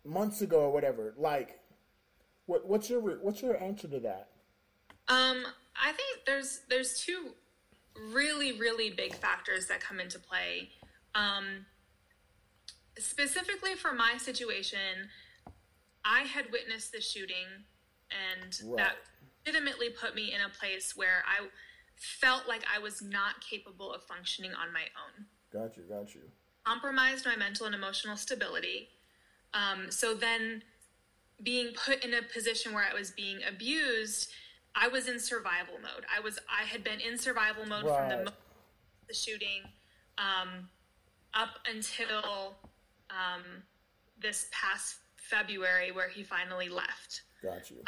months 0.04 0.40
ago 0.40 0.60
or 0.62 0.72
whatever? 0.72 1.14
Like, 1.16 1.60
what 2.46 2.66
what's 2.66 2.90
your 2.90 3.00
what's 3.00 3.40
your 3.40 3.60
answer 3.62 3.88
to 3.88 4.00
that? 4.00 4.28
Um, 5.08 5.44
I 5.80 5.92
think 5.92 6.24
there's 6.26 6.60
there's 6.68 7.00
two 7.00 7.30
really 8.12 8.58
really 8.58 8.90
big 8.90 9.14
factors 9.14 9.66
that 9.68 9.80
come 9.80 10.00
into 10.00 10.18
play. 10.18 10.70
Um, 11.14 11.66
specifically 12.98 13.74
for 13.74 13.92
my 13.92 14.16
situation, 14.18 15.08
I 16.04 16.20
had 16.20 16.50
witnessed 16.50 16.92
the 16.92 17.00
shooting, 17.00 17.46
and 18.10 18.58
Right. 18.64 18.76
that 18.78 18.96
legitimately 19.46 19.90
put 19.90 20.14
me 20.14 20.32
in 20.32 20.40
a 20.40 20.48
place 20.48 20.96
where 20.96 21.24
I 21.26 21.46
felt 22.00 22.48
like 22.48 22.62
I 22.74 22.78
was 22.78 23.02
not 23.02 23.40
capable 23.40 23.92
of 23.92 24.02
functioning 24.04 24.52
on 24.54 24.72
my 24.72 24.84
own. 24.96 25.26
Got 25.52 25.76
you, 25.76 25.82
got 25.84 26.14
you. 26.14 26.22
compromised 26.64 27.24
my 27.26 27.36
mental 27.36 27.66
and 27.66 27.74
emotional 27.74 28.16
stability. 28.16 28.88
Um, 29.54 29.90
so 29.90 30.14
then, 30.14 30.62
being 31.42 31.72
put 31.74 32.04
in 32.04 32.14
a 32.14 32.22
position 32.22 32.72
where 32.74 32.84
I 32.84 32.94
was 32.94 33.10
being 33.10 33.40
abused, 33.48 34.30
I 34.74 34.88
was 34.88 35.08
in 35.08 35.18
survival 35.18 35.74
mode. 35.82 36.04
I 36.14 36.20
was 36.20 36.38
I 36.48 36.64
had 36.64 36.84
been 36.84 37.00
in 37.00 37.18
survival 37.18 37.66
mode 37.66 37.82
from 37.86 38.08
the 38.08 38.16
Right. 38.16 38.28
the 39.08 39.14
shooting 39.14 39.62
um, 40.18 40.68
up 41.34 41.58
until 41.68 42.54
um, 43.10 43.42
this 44.20 44.48
past 44.52 44.96
February, 45.16 45.90
where 45.92 46.08
he 46.08 46.22
finally 46.22 46.68
left. 46.68 47.22
Got 47.42 47.70
you. 47.70 47.78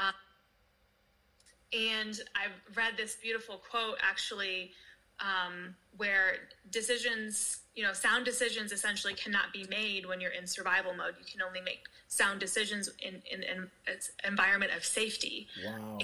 And 1.72 2.20
I've 2.35 2.76
read 2.76 2.94
this 2.96 3.16
beautiful 3.16 3.56
quote 3.70 3.96
actually, 4.02 4.72
um, 5.20 5.74
where 5.96 6.37
decisions, 6.70 7.61
you 7.74 7.82
know, 7.82 7.92
sound 7.92 8.24
decisions 8.24 8.72
essentially 8.72 9.14
cannot 9.14 9.52
be 9.52 9.66
made 9.70 10.06
when 10.06 10.20
you're 10.20 10.32
in 10.32 10.46
survival 10.46 10.94
mode. 10.94 11.14
You 11.18 11.24
can 11.30 11.42
only 11.42 11.61
make 11.61 11.85
sound 12.08 12.40
decisions 12.40 12.90
in, 13.00 13.22
in, 13.30 13.42
in 13.42 13.68
an 13.87 13.98
environment 14.24 14.72
of 14.76 14.85
safety. 14.85 15.48
wow. 15.64 15.98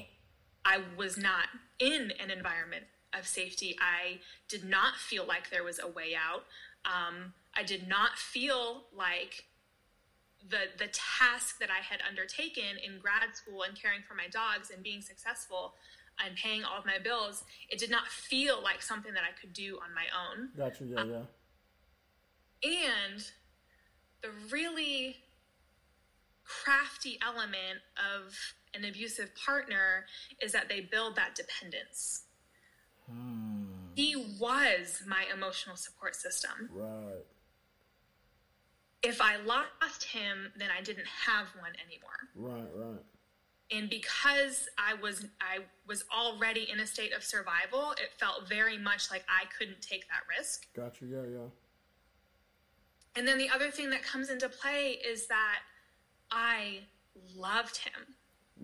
I 0.64 0.80
was 0.96 1.16
not 1.16 1.46
in 1.78 2.12
an 2.22 2.30
environment 2.30 2.84
of 3.18 3.26
safety. 3.26 3.76
I 3.80 4.18
did 4.48 4.64
not 4.64 4.96
feel 4.96 5.24
like 5.26 5.50
there 5.50 5.64
was 5.64 5.80
a 5.82 5.88
way 5.88 6.14
out. 6.14 6.44
Um, 6.84 7.32
I 7.54 7.62
did 7.62 7.88
not 7.88 8.18
feel 8.18 8.84
like 8.96 9.44
the 10.46 10.70
the 10.78 10.88
task 10.92 11.58
that 11.58 11.70
I 11.70 11.82
had 11.82 12.00
undertaken 12.08 12.78
in 12.84 13.00
grad 13.00 13.34
school 13.34 13.62
and 13.62 13.80
caring 13.80 14.02
for 14.06 14.14
my 14.14 14.28
dogs 14.28 14.70
and 14.70 14.82
being 14.82 15.02
successful 15.02 15.74
and 16.24 16.36
paying 16.36 16.64
all 16.64 16.78
of 16.78 16.86
my 16.86 16.98
bills, 16.98 17.44
it 17.70 17.78
did 17.78 17.90
not 17.90 18.08
feel 18.08 18.62
like 18.62 18.82
something 18.82 19.14
that 19.14 19.22
I 19.22 19.38
could 19.40 19.52
do 19.52 19.78
on 19.82 19.94
my 19.94 20.06
own. 20.14 20.50
Gotcha. 20.56 20.84
Yeah, 20.84 21.04
yeah. 21.04 22.70
And 23.10 23.24
the 24.22 24.30
really 24.50 25.16
crafty 26.44 27.18
element 27.24 27.80
of 28.16 28.34
an 28.74 28.84
abusive 28.84 29.30
partner 29.34 30.06
is 30.40 30.52
that 30.52 30.68
they 30.68 30.80
build 30.80 31.16
that 31.16 31.34
dependence. 31.34 32.24
Hmm. 33.08 33.64
He 33.94 34.16
was 34.40 35.02
my 35.06 35.24
emotional 35.32 35.76
support 35.76 36.14
system. 36.14 36.68
Right. 36.72 37.24
If 39.08 39.20
I 39.20 39.36
lost 39.36 40.04
him, 40.04 40.52
then 40.56 40.68
I 40.76 40.82
didn't 40.82 41.06
have 41.06 41.46
one 41.60 41.72
anymore. 41.84 42.18
Right. 42.34 42.70
Right. 42.74 43.00
And 43.70 43.90
because 43.90 44.68
I 44.78 44.94
was 44.94 45.26
I 45.40 45.58
was 45.86 46.04
already 46.14 46.68
in 46.70 46.80
a 46.80 46.86
state 46.86 47.12
of 47.14 47.22
survival, 47.22 47.92
it 47.92 48.10
felt 48.18 48.48
very 48.48 48.78
much 48.78 49.10
like 49.10 49.24
I 49.28 49.44
couldn't 49.58 49.82
take 49.82 50.06
that 50.08 50.22
risk. 50.38 50.66
Gotcha. 50.74 51.04
Yeah, 51.06 51.22
yeah. 51.30 51.48
And 53.16 53.26
then 53.26 53.36
the 53.38 53.50
other 53.50 53.70
thing 53.70 53.90
that 53.90 54.02
comes 54.02 54.30
into 54.30 54.48
play 54.48 54.98
is 55.04 55.26
that 55.26 55.60
I 56.30 56.80
loved 57.34 57.78
him 57.78 58.14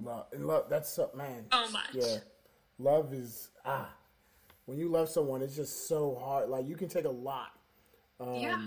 Love 0.03 0.27
love. 0.37 0.64
That's 0.68 0.91
so, 0.91 1.11
man. 1.14 1.47
so 1.53 1.68
much. 1.71 1.91
Yeah. 1.93 2.18
Love 2.79 3.12
is 3.12 3.51
ah. 3.64 3.89
When 4.66 4.79
you 4.79 4.89
love 4.89 5.09
someone, 5.09 5.43
it's 5.43 5.57
just 5.57 5.89
so 5.89 6.14
hard. 6.14 6.49
Like 6.49 6.66
you 6.66 6.77
can 6.77 6.89
take 6.89 7.05
a 7.05 7.11
lot. 7.11 7.53
Um, 8.18 8.35
Yeah. 8.37 8.66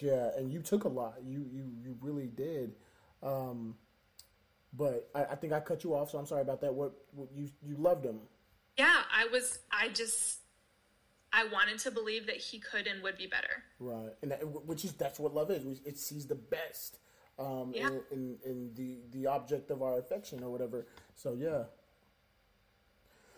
Yeah, 0.00 0.30
and 0.36 0.52
you 0.52 0.60
took 0.60 0.84
a 0.84 0.88
lot. 0.88 1.14
You 1.24 1.44
you 1.52 1.70
you 1.82 1.96
really 2.00 2.26
did. 2.26 2.74
Um, 3.22 3.76
but 4.72 5.08
I, 5.14 5.24
I 5.24 5.34
think 5.36 5.52
I 5.52 5.60
cut 5.60 5.84
you 5.84 5.94
off, 5.94 6.10
so 6.10 6.18
I'm 6.18 6.26
sorry 6.26 6.40
about 6.42 6.60
that. 6.62 6.72
What, 6.74 6.92
what 7.14 7.28
you 7.34 7.50
you 7.62 7.76
loved 7.76 8.04
him, 8.04 8.20
Yeah, 8.78 9.02
I 9.14 9.26
was 9.26 9.58
I 9.70 9.88
just 9.90 10.38
I 11.32 11.44
wanted 11.52 11.78
to 11.80 11.90
believe 11.90 12.26
that 12.26 12.36
he 12.36 12.58
could 12.58 12.86
and 12.86 13.02
would 13.02 13.16
be 13.18 13.26
better. 13.26 13.62
right? 13.78 14.12
And 14.22 14.30
that, 14.32 14.46
which 14.66 14.84
is 14.84 14.92
that's 14.94 15.18
what 15.20 15.34
love 15.34 15.50
is. 15.50 15.64
It 15.84 15.98
sees 15.98 16.26
the 16.26 16.34
best. 16.36 16.98
um, 17.38 17.72
Yeah. 17.74 17.88
in, 17.88 18.02
in, 18.10 18.38
in 18.44 18.70
the 18.74 18.98
the 19.10 19.26
object 19.26 19.70
of 19.70 19.82
our 19.82 19.98
affection 19.98 20.42
or 20.42 20.50
whatever. 20.50 20.86
So 21.16 21.34
yeah, 21.34 21.64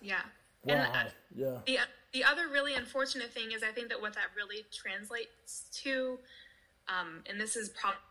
Yeah. 0.01 0.23
wow, 0.65 0.75
And 0.75 0.81
uh, 0.83 1.11
yeah, 1.35 1.59
the 1.67 1.79
the 2.13 2.25
other 2.25 2.49
really 2.49 2.75
unfortunate 2.75 3.33
thing 3.33 3.51
is 3.53 3.63
I 3.65 3.73
think 3.73 3.89
that 3.89 4.01
what 4.01 4.15
that 4.15 4.29
really 4.37 4.65
translates 4.73 5.65
to, 5.83 6.19
um, 6.89 7.23
and 7.29 7.41
this 7.41 7.57
is 7.57 7.71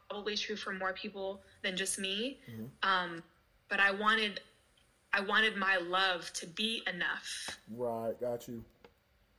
probably 0.10 0.36
true 0.36 0.56
for 0.56 0.72
more 0.74 0.94
people 0.94 1.42
than 1.62 1.76
just 1.78 2.00
me, 2.00 2.40
um, 2.82 3.24
but 3.70 3.80
I 3.80 3.92
wanted 3.92 4.40
I 5.14 5.22
wanted 5.22 5.56
my 5.58 5.78
love 5.78 6.32
to 6.34 6.48
be 6.48 6.82
enough. 6.92 7.60
Right, 7.76 8.20
got 8.20 8.48
you, 8.48 8.64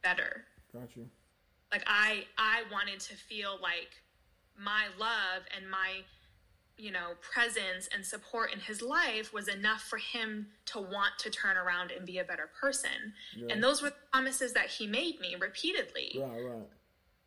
better. 0.02 0.44
got 0.72 0.96
you, 0.96 1.08
Like 1.72 1.82
I 1.86 2.24
I 2.38 2.62
wanted 2.72 3.00
to 3.00 3.14
feel 3.16 3.58
like 3.60 3.90
my 4.56 4.84
love 4.98 5.42
and 5.56 5.68
my 5.68 6.02
you 6.76 6.90
know 6.90 7.12
presence 7.20 7.88
and 7.94 8.04
support 8.04 8.52
in 8.52 8.60
his 8.60 8.82
life 8.82 9.32
was 9.32 9.48
enough 9.48 9.82
for 9.82 9.96
him 9.98 10.46
to 10.66 10.80
want 10.80 11.12
to 11.18 11.30
turn 11.30 11.56
around 11.56 11.90
and 11.90 12.06
be 12.06 12.18
a 12.18 12.24
better 12.24 12.50
person. 12.60 13.12
And 13.50 13.62
those 13.62 13.82
were 13.82 13.90
the 13.90 13.96
promises 14.12 14.52
that 14.52 14.66
he 14.66 14.86
made 14.86 15.20
me 15.20 15.34
repeatedly. 15.40 16.12
right, 16.20 16.44
right, 16.44 16.68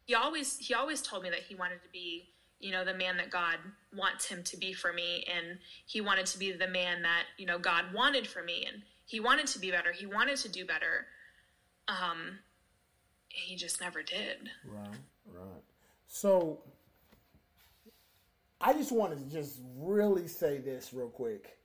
He 0.07 0.15
always 0.15 0.57
he 0.57 0.73
always 0.73 1.01
told 1.01 1.23
me 1.23 1.29
that 1.29 1.43
he 1.43 1.53
wanted 1.53 1.83
to 1.83 1.89
be 1.89 2.29
you 2.59 2.71
know 2.71 2.83
the 2.83 2.93
man 2.93 3.17
that 3.17 3.29
God 3.29 3.57
wants 3.95 4.25
him 4.25 4.41
to 4.43 4.57
be 4.57 4.73
for 4.73 4.91
me 4.91 5.27
and 5.31 5.59
he 5.85 6.01
wanted 6.01 6.25
to 6.27 6.39
be 6.39 6.51
the 6.51 6.67
man 6.67 7.03
that 7.03 7.25
you 7.37 7.45
know 7.45 7.59
God 7.59 7.93
wanted 7.93 8.25
for 8.25 8.41
me 8.41 8.65
and 8.65 8.81
he 9.05 9.19
wanted 9.19 9.45
to 9.47 9.59
be 9.59 9.69
better 9.69 9.91
he 9.91 10.07
wanted 10.07 10.37
to 10.37 10.49
do 10.49 10.65
better 10.65 11.05
um 11.87 12.39
he 13.27 13.55
just 13.55 13.79
never 13.79 14.01
did 14.01 14.49
right, 14.65 14.87
right. 15.31 15.61
So 16.07 16.59
I 18.59 18.73
just 18.73 18.91
wanted 18.91 19.19
to 19.19 19.35
just 19.35 19.59
really 19.77 20.27
say 20.27 20.57
this 20.57 20.93
real 20.93 21.09
quick. 21.09 21.57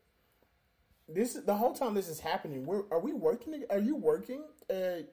This 1.09 1.34
the 1.34 1.55
whole 1.55 1.72
time 1.72 1.95
this 1.95 2.09
is 2.09 2.20
happening. 2.20 2.66
We're, 2.66 2.82
are 2.90 3.01
we 3.01 3.12
working? 3.12 3.64
Are 3.70 3.78
you 3.78 3.97
working 3.97 4.43
at 4.68 5.09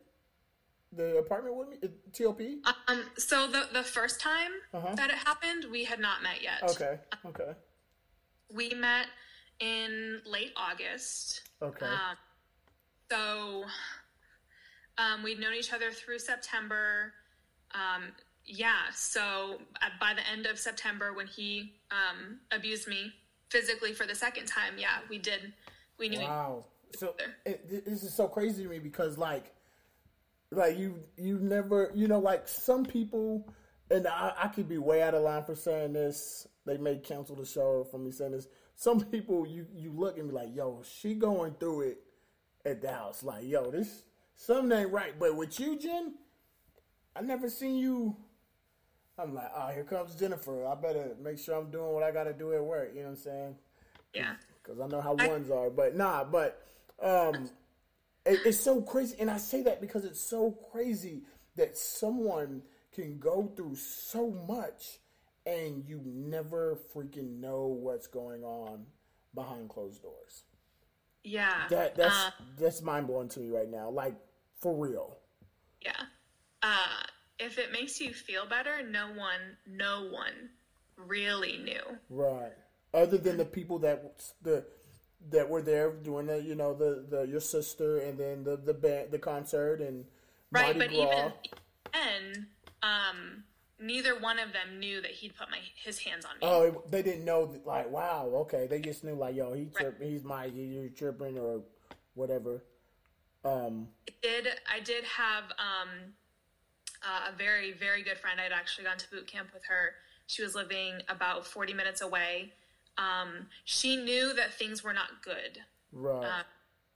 the 0.96 1.18
apartment 1.18 1.56
with 1.56 1.70
me? 1.70 1.78
at 1.84 2.14
TOP? 2.14 2.42
Um, 2.88 3.04
so 3.18 3.48
the 3.48 3.68
the 3.74 3.84
first 3.84 4.20
time 4.20 4.52
that 4.96 5.10
it 5.10 5.18
happened, 5.18 5.66
we 5.72 5.84
had 5.84 6.00
not 6.00 6.24
met 6.24 6.42
yet. 6.42 6.64
Uh-huh. 6.64 6.72
Okay. 6.72 7.00
Okay. 7.26 7.52
We 8.54 8.70
met 8.70 9.08
in 9.60 10.22
late 10.26 10.54
August. 10.56 11.42
Okay. 11.62 11.86
Um, 11.86 12.18
so 13.12 13.66
um, 14.98 15.24
we'd 15.24 15.40
known 15.40 15.54
each 15.54 15.74
other 15.74 15.92
through 15.92 16.20
September. 16.20 17.14
Um, 17.74 18.12
yeah. 18.46 18.90
So 18.94 19.60
uh, 19.82 19.90
by 20.00 20.14
the 20.14 20.28
end 20.30 20.46
of 20.46 20.58
September, 20.58 21.14
when 21.14 21.28
he 21.28 21.74
um, 21.92 22.40
abused 22.52 22.88
me 22.88 23.14
physically 23.50 23.94
for 23.94 24.06
the 24.06 24.16
second 24.16 24.46
time, 24.46 24.74
yeah, 24.78 25.00
we 25.10 25.18
did. 25.18 25.54
We 25.98 26.10
knew. 26.10 26.22
Wow. 26.22 26.66
So 26.96 27.14
it, 27.46 27.86
this 27.86 28.04
is 28.04 28.14
so 28.14 28.28
crazy 28.28 28.64
to 28.64 28.70
me 28.70 28.80
because 28.80 29.18
like, 29.18 29.54
like 30.52 30.78
you 30.78 31.00
you 31.18 31.40
never 31.40 31.92
you 31.94 32.08
know 32.08 32.20
like 32.20 32.48
some 32.48 32.86
people, 32.86 33.48
and 33.92 34.08
I, 34.08 34.34
I 34.44 34.48
could 34.48 34.68
be 34.68 34.78
way 34.78 35.02
out 35.02 35.14
of 35.14 35.24
line 35.24 35.44
for 35.44 35.56
saying 35.56 35.94
this. 35.94 36.48
They 36.66 36.78
may 36.78 36.98
cancel 36.98 37.36
the 37.36 37.46
show 37.46 37.88
for 37.90 37.98
me 37.98 38.12
saying 38.12 38.32
this. 38.32 38.48
Some 38.76 39.02
people 39.02 39.46
you 39.48 39.68
you 39.76 39.92
look 39.92 40.18
and 40.18 40.30
be 40.30 40.36
like, 40.36 40.56
yo, 40.56 40.82
she 40.84 41.14
going 41.14 41.54
through 41.60 41.82
it 41.82 41.98
at 42.66 42.82
the 42.82 42.92
house. 42.92 43.24
Like, 43.24 43.46
yo, 43.46 43.70
this 43.72 44.04
something 44.36 44.78
ain't 44.78 44.92
right. 44.92 45.14
But 45.20 45.36
with 45.36 45.60
you, 45.60 45.78
Jen, 45.78 46.16
I 47.16 47.22
never 47.22 47.50
seen 47.50 47.76
you. 47.78 48.16
I'm 49.18 49.36
like, 49.36 49.52
oh, 49.54 49.68
here 49.68 49.84
comes 49.84 50.16
Jennifer. 50.16 50.66
I 50.66 50.76
better 50.76 51.16
make 51.22 51.38
sure 51.40 51.56
I'm 51.56 51.70
doing 51.70 51.94
what 51.94 52.04
I 52.04 52.12
got 52.12 52.24
to 52.24 52.34
do 52.34 52.54
at 52.54 52.64
work. 52.64 52.92
You 52.94 53.02
know 53.02 53.08
what 53.08 53.12
I'm 53.12 53.18
saying? 53.18 53.56
Yeah. 54.14 54.36
because 54.64 54.80
I 54.80 54.88
know 54.88 55.02
how 55.02 55.14
ones 55.14 55.52
are. 55.52 55.70
But 55.70 55.96
nah, 55.96 56.24
but 56.24 56.66
um, 57.02 57.50
it's 58.30 58.60
so 58.60 58.82
crazy, 58.82 59.16
and 59.20 59.30
I 59.30 59.38
say 59.38 59.64
that 59.64 59.82
because 59.82 60.06
it's 60.06 60.22
so 60.22 60.52
crazy 60.72 61.24
that 61.56 61.78
someone 61.78 62.64
can 62.94 63.20
go 63.20 63.52
through 63.56 63.76
so 63.76 64.32
much 64.32 65.00
and 65.46 65.84
you 65.88 66.02
never 66.06 66.78
freaking 66.94 67.40
know 67.40 67.68
what's 67.68 68.08
going 68.08 68.44
on 68.44 68.86
behind 69.34 69.70
closed 69.70 70.02
doors. 70.02 70.44
Yeah. 71.24 71.68
That 71.70 71.96
that's 71.96 72.16
Uh, 72.16 72.32
that's 72.58 72.82
mind 72.82 73.08
blowing 73.08 73.30
to 73.30 73.40
me 73.40 73.50
right 73.50 73.70
now. 73.70 73.90
Like 73.90 74.16
for 74.60 74.76
real. 74.76 75.18
Yeah. 75.82 76.02
Uh, 76.62 77.04
if 77.40 77.58
it 77.58 77.72
makes 77.72 78.00
you 78.02 78.14
feel 78.14 78.46
better, 78.46 78.82
no 78.84 79.08
one, 79.14 79.58
no 79.66 80.10
one 80.12 80.50
really 80.98 81.58
knew. 81.58 81.98
Right. 82.10 82.54
Other 82.94 83.18
than 83.18 83.38
the 83.38 83.46
people 83.46 83.80
that 83.80 84.22
the 84.42 84.66
that 85.32 85.50
were 85.50 85.62
there 85.62 85.92
doing 85.92 86.28
the 86.28 86.42
you 86.42 86.56
know 86.56 86.74
the 86.74 87.06
the 87.10 87.24
your 87.24 87.42
sister 87.42 88.00
and 88.00 88.18
then 88.18 88.44
the 88.44 88.56
the 88.58 88.74
band 88.74 89.12
the 89.12 89.20
concert 89.20 89.82
and 89.82 90.06
Right, 90.52 90.76
Mardi 90.78 90.80
but 90.80 91.08
Gras. 91.08 91.12
even 91.12 91.32
then, 91.94 92.48
um, 92.82 93.44
neither 93.80 94.20
one 94.20 94.40
of 94.40 94.52
them 94.52 94.80
knew 94.80 95.02
that 95.02 95.12
he'd 95.12 95.36
put 95.36 95.50
my 95.52 95.60
his 95.84 96.00
hands 96.00 96.26
on 96.26 96.32
me. 96.34 96.40
Oh, 96.42 96.84
they 96.90 97.04
didn't 97.04 97.26
know. 97.26 97.54
Like, 97.66 97.90
wow, 97.92 98.32
okay. 98.36 98.68
They 98.68 98.80
just 98.80 99.04
knew, 99.04 99.14
like, 99.14 99.36
yo, 99.36 99.54
he 99.54 99.66
trip, 99.66 100.02
he's 100.02 100.24
my, 100.24 100.46
you're 100.46 100.90
tripping 100.90 101.38
or 101.38 101.62
whatever. 102.16 102.64
Um, 103.46 103.88
I 104.08 104.14
did 104.22 104.48
I 104.72 104.80
did 104.80 105.04
have 105.06 105.44
um, 105.60 106.14
uh, 107.04 107.32
a 107.34 107.38
very 107.38 107.72
very 107.74 108.04
good 108.04 108.18
friend. 108.18 108.40
I'd 108.42 108.52
actually 108.52 108.86
gone 108.86 108.98
to 108.98 109.10
boot 109.10 109.28
camp 109.28 109.50
with 109.54 109.64
her. 109.70 109.94
She 110.28 110.42
was 110.42 110.56
living 110.56 111.02
about 111.08 111.46
forty 111.46 111.74
minutes 111.74 112.02
away. 112.02 112.54
Um, 113.00 113.48
she 113.64 113.96
knew 113.96 114.34
that 114.34 114.54
things 114.54 114.84
were 114.84 114.94
not 114.94 115.22
good. 115.24 115.58
right, 115.92 116.26
Um, 116.40 116.44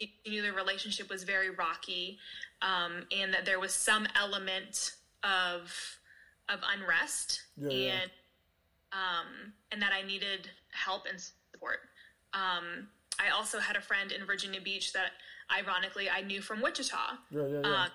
she 0.02 0.14
knew 0.30 0.42
the 0.42 0.52
relationship 0.52 1.10
was 1.10 1.24
very 1.24 1.50
rocky, 1.50 2.20
um, 2.62 3.08
and 3.12 3.34
that 3.34 3.46
there 3.46 3.60
was 3.60 3.74
some 3.74 4.06
element 4.16 4.92
of 5.24 5.74
of 6.50 6.60
unrest, 6.76 7.42
Yeah, 7.56 7.70
yeah. 7.70 7.92
and 8.02 8.12
um, 8.92 9.54
and 9.72 9.82
that 9.82 9.92
I 9.94 10.02
needed 10.02 10.50
help 10.72 11.06
and 11.10 11.20
support. 11.54 11.80
Um, 12.34 12.90
I 13.18 13.30
also 13.30 13.60
had 13.60 13.76
a 13.78 13.82
friend 13.82 14.12
in 14.12 14.26
Virginia 14.26 14.60
Beach 14.60 14.92
that, 14.94 15.12
ironically, 15.58 16.10
I 16.10 16.22
knew 16.22 16.42
from 16.42 16.62
Wichita. 16.62 17.18
yeah, 17.32 17.48
yeah, 17.48 17.62
yeah. 17.64 17.84
Um, 17.84 17.90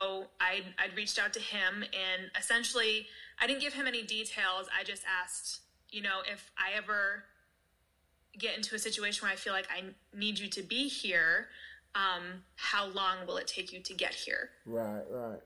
so 0.00 0.26
I 0.40 0.62
I'd 0.78 0.96
reached 0.96 1.18
out 1.18 1.32
to 1.34 1.40
him, 1.40 1.82
and 1.84 2.30
essentially, 2.38 3.06
I 3.38 3.46
didn't 3.46 3.60
give 3.60 3.74
him 3.74 3.86
any 3.86 4.02
details. 4.02 4.66
I 4.76 4.82
just 4.82 5.02
asked, 5.22 5.60
you 5.90 6.00
know, 6.00 6.20
if 6.26 6.50
I 6.56 6.72
ever 6.76 7.24
get 8.38 8.56
into 8.56 8.74
a 8.74 8.78
situation 8.78 9.24
where 9.26 9.32
I 9.32 9.36
feel 9.36 9.52
like 9.52 9.68
I 9.70 9.82
need 10.16 10.38
you 10.38 10.48
to 10.48 10.62
be 10.62 10.88
here, 10.88 11.48
um, 11.94 12.44
how 12.56 12.86
long 12.88 13.26
will 13.26 13.36
it 13.36 13.46
take 13.46 13.72
you 13.72 13.80
to 13.80 13.94
get 13.94 14.14
here? 14.14 14.50
right, 14.66 15.02
right. 15.10 15.40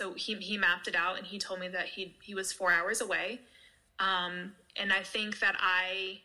So 0.00 0.14
he 0.14 0.34
he 0.36 0.56
mapped 0.56 0.88
it 0.88 0.96
out, 0.96 1.16
and 1.18 1.26
he 1.26 1.38
told 1.38 1.60
me 1.60 1.68
that 1.68 1.86
he 1.86 2.16
he 2.22 2.34
was 2.34 2.52
four 2.52 2.72
hours 2.72 3.00
away, 3.00 3.40
um, 4.00 4.52
and 4.76 4.92
I 4.92 5.02
think 5.02 5.38
that 5.40 5.54
I 5.60 6.20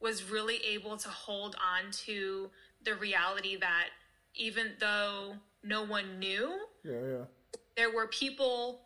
was 0.00 0.24
really 0.30 0.56
able 0.56 0.96
to 0.98 1.08
hold 1.08 1.54
on 1.56 1.90
to 1.92 2.50
the 2.84 2.94
reality 2.94 3.56
that 3.56 3.88
even 4.34 4.72
though 4.80 5.36
no 5.62 5.84
one 5.84 6.18
knew, 6.18 6.58
Yeah, 6.84 6.92
yeah. 6.92 7.24
there 7.76 7.90
were 7.94 8.08
people 8.08 8.80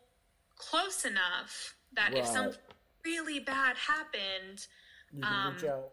close 0.55 1.03
enough 1.05 1.75
that 1.93 2.13
if 2.13 2.25
something 2.25 2.61
really 3.03 3.39
bad 3.39 3.75
happened, 3.77 4.67
You 5.13 5.21
can 5.21 5.53
reach 5.53 5.63
out. 5.65 5.89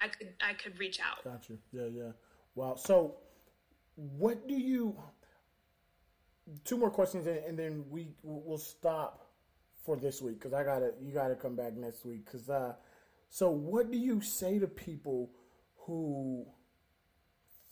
I 0.00 0.08
could 0.08 0.28
I 0.40 0.52
could 0.54 0.78
reach 0.78 1.00
out. 1.00 1.24
Got 1.24 1.48
you. 1.48 1.58
Yeah, 1.72 1.86
yeah. 1.86 2.12
Wow. 2.54 2.74
So, 2.76 3.16
what 3.94 4.48
do 4.48 4.54
you? 4.54 4.96
Two 6.64 6.76
more 6.76 6.90
questions, 6.90 7.26
and, 7.26 7.38
and 7.38 7.58
then 7.58 7.84
we 7.88 8.08
we'll 8.22 8.58
stop 8.58 9.28
for 9.84 9.96
this 9.96 10.20
week 10.20 10.38
because 10.38 10.52
I 10.52 10.64
gotta 10.64 10.92
you 11.00 11.12
gotta 11.12 11.34
come 11.34 11.56
back 11.56 11.74
next 11.74 12.04
week. 12.04 12.24
Because 12.24 12.48
uh, 12.50 12.74
so 13.30 13.50
what 13.50 13.90
do 13.90 13.98
you 13.98 14.20
say 14.20 14.58
to 14.58 14.66
people 14.66 15.30
who 15.86 16.46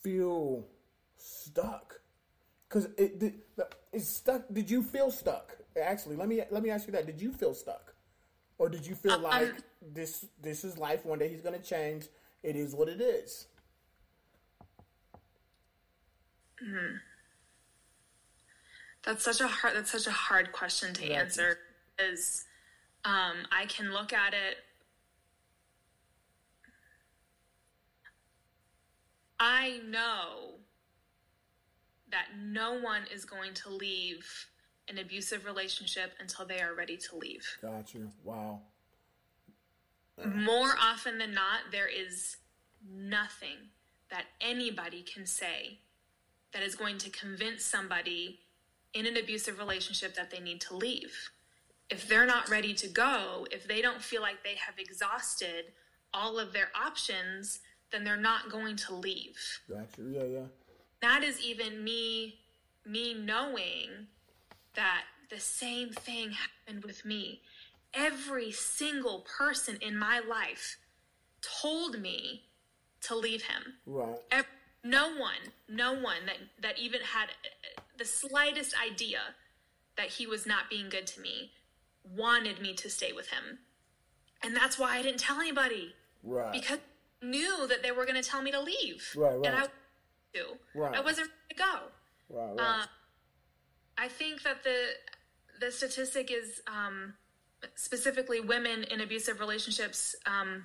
feel 0.03 0.67
stuck? 1.17 2.01
Because 2.69 2.87
it 2.97 3.19
did 3.19 3.35
it's 3.93 4.09
stuck. 4.09 4.45
Did 4.53 4.71
you 4.71 4.83
feel 4.83 5.11
stuck? 5.11 5.57
Actually, 5.81 6.17
let 6.17 6.29
me 6.29 6.43
let 6.51 6.63
me 6.63 6.71
ask 6.71 6.87
you 6.87 6.93
that. 6.93 7.07
Did 7.07 7.21
you 7.21 7.33
feel 7.33 7.55
stuck? 7.55 7.90
Or 8.61 8.69
did 8.69 8.87
you 8.87 8.95
feel 8.95 9.19
like 9.19 9.55
this 9.81 10.27
this 10.43 10.65
is 10.65 10.77
life? 10.77 11.07
One 11.07 11.19
day 11.19 11.29
he's 11.29 11.41
gonna 11.41 11.59
change. 11.59 12.09
It 12.43 12.57
is 12.57 12.75
what 12.75 12.91
it 12.91 13.01
is. 13.01 13.47
That's 19.03 19.25
such 19.25 19.41
a 19.41 19.49
hard 19.49 19.77
that's 19.77 19.91
such 19.91 20.07
a 20.07 20.11
hard 20.11 20.53
question 20.53 20.93
to 20.93 21.11
answer 21.11 21.57
because 21.97 22.45
um, 23.07 23.47
I 23.51 23.65
can 23.65 23.95
look 23.95 24.13
at 24.13 24.35
it. 24.35 24.59
I 29.39 29.81
know 29.89 30.57
that 32.13 32.27
no 32.39 32.79
one 32.79 33.05
is 33.11 33.25
going 33.25 33.55
to 33.55 33.71
leave 33.71 34.50
an 34.91 34.99
abusive 34.99 35.45
relationship 35.45 36.13
until 36.21 36.45
they 36.45 36.61
are 36.61 36.75
ready 36.75 36.97
to 36.97 37.17
leave. 37.17 37.47
Got 37.63 37.95
you. 37.95 38.11
Wow. 38.25 38.61
more 40.35 40.75
often 40.79 41.17
than 41.17 41.33
not, 41.33 41.61
there 41.73 41.89
is 41.89 42.37
nothing 42.87 43.57
that 44.11 44.25
anybody 44.41 45.03
can 45.03 45.25
say 45.25 45.79
that 46.53 46.63
is 46.63 46.75
going 46.75 46.99
to 46.99 47.11
convince 47.11 47.65
somebody 47.65 48.41
in 48.93 49.07
an 49.07 49.17
abusive 49.17 49.59
relationship 49.59 50.15
that 50.17 50.31
they 50.31 50.41
need 50.41 50.61
to 50.63 50.77
leave. 50.77 51.31
If 51.89 52.09
they're 52.09 52.27
not 52.27 52.49
ready 52.49 52.75
to 52.75 52.89
go, 52.89 53.47
if 53.51 53.67
they 53.67 53.81
don't 53.81 54.03
feel 54.03 54.21
like 54.21 54.43
they 54.43 54.57
have 54.57 54.79
exhausted 54.79 55.67
all 56.13 56.39
of 56.39 56.53
their 56.53 56.71
options, 56.75 57.61
then 57.93 58.05
they're 58.05 58.17
not 58.17 58.51
going 58.51 58.77
to 58.77 58.95
leave. 58.95 59.39
Gotcha. 59.69 60.03
Yeah, 60.11 60.25
yeah. 60.25 60.47
That 61.03 61.23
is 61.23 61.41
even 61.41 61.83
me 61.83 62.37
me 62.87 63.15
knowing 63.15 64.07
that 64.75 65.03
the 65.31 65.41
same 65.41 65.91
thing 65.91 66.33
happened 66.33 66.85
with 66.85 67.05
me. 67.05 67.43
Every 67.95 68.53
single 68.53 69.27
person 69.39 69.79
in 69.81 69.97
my 69.97 70.21
life 70.21 70.77
told 71.63 72.01
me 72.01 72.45
to 73.03 73.17
leave 73.17 73.43
him. 73.43 73.75
Right. 73.87 74.17
Ev- 74.31 74.47
no 74.85 75.17
one, 75.17 75.53
no 75.69 75.93
one 75.93 76.27
that 76.27 76.37
that 76.63 76.79
even 76.79 77.01
had 77.01 77.29
uh, 77.29 77.81
the 77.99 78.05
slightest 78.05 78.75
idea 78.83 79.21
that 79.97 80.09
he 80.09 80.27
was 80.27 80.47
not 80.47 80.71
being 80.71 80.89
good 80.89 81.07
to 81.09 81.21
me 81.21 81.51
wanted 82.05 82.61
me 82.61 82.75
to 82.75 82.89
stay 82.89 83.13
with 83.13 83.29
him. 83.29 83.59
And 84.43 84.57
that's 84.57 84.79
why 84.79 84.97
I 84.97 85.03
didn't 85.03 85.21
tell 85.21 85.39
anybody. 85.39 85.95
Right. 86.23 86.53
Because 86.53 86.79
I 87.23 87.27
knew 87.27 87.67
that 87.67 87.83
they 87.83 87.91
were 87.91 88.05
going 88.05 88.21
to 88.21 88.29
tell 88.29 88.41
me 88.41 88.51
to 88.53 88.61
leave. 88.61 89.07
Right, 89.17 89.37
right. 89.37 89.47
And 89.47 89.57
I 89.57 89.67
to. 90.35 90.45
Right. 90.75 90.95
I 90.95 91.01
wasn't 91.01 91.29
ready 91.29 91.41
to 91.51 91.57
go. 91.57 92.39
Right, 92.39 92.57
right. 92.57 92.83
Uh, 92.83 92.87
I 94.01 94.09
think 94.09 94.43
that 94.45 94.63
the 94.65 94.79
the 95.61 95.71
statistic 95.71 96.31
is 96.31 96.63
um, 96.67 97.13
specifically 97.75 98.41
women 98.41 98.85
in 98.85 99.03
abusive 99.03 99.41
relationships 99.41 100.17
um, 100.25 100.65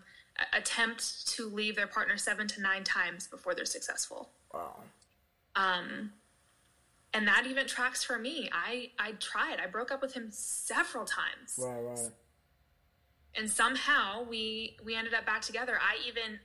attempt 0.54 1.28
to 1.36 1.50
leave 1.50 1.76
their 1.76 1.88
partner 1.88 2.18
seven 2.18 2.48
to 2.48 2.62
nine 2.62 2.84
times 2.86 3.28
before 3.28 3.54
they're 3.54 3.66
successful. 3.66 4.30
wow. 4.54 4.76
Um, 5.58 6.12
and 7.14 7.28
that 7.28 7.46
even 7.48 7.66
tracks 7.68 8.04
for 8.04 8.18
me. 8.18 8.50
I 8.54 8.92
I 9.00 9.12
tried. 9.14 9.58
I 9.62 9.68
broke 9.68 9.92
up 9.92 10.02
with 10.02 10.14
him 10.14 10.28
several 10.32 11.06
times, 11.06 11.58
Right, 11.58 11.82
right. 11.82 12.10
and 13.38 13.50
somehow 13.50 14.24
we 14.30 14.78
we 14.86 14.96
ended 14.96 15.14
up 15.14 15.26
back 15.26 15.42
together. 15.42 15.78
I 15.82 15.98
even, 16.08 16.40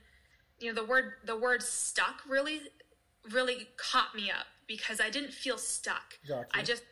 you 0.59 0.67
know, 0.73 0.81
the 0.81 0.87
word 0.87 1.13
the 1.25 1.37
word 1.37 1.61
stuck 1.63 2.21
really 2.27 2.61
really 3.31 3.67
caught 3.77 4.15
me 4.15 4.31
up 4.31 4.47
because 4.71 5.01
I 5.01 5.09
didn't 5.09 5.33
feel 5.33 5.57
stuck. 5.57 6.17
I 6.53 6.63
just 6.63 6.83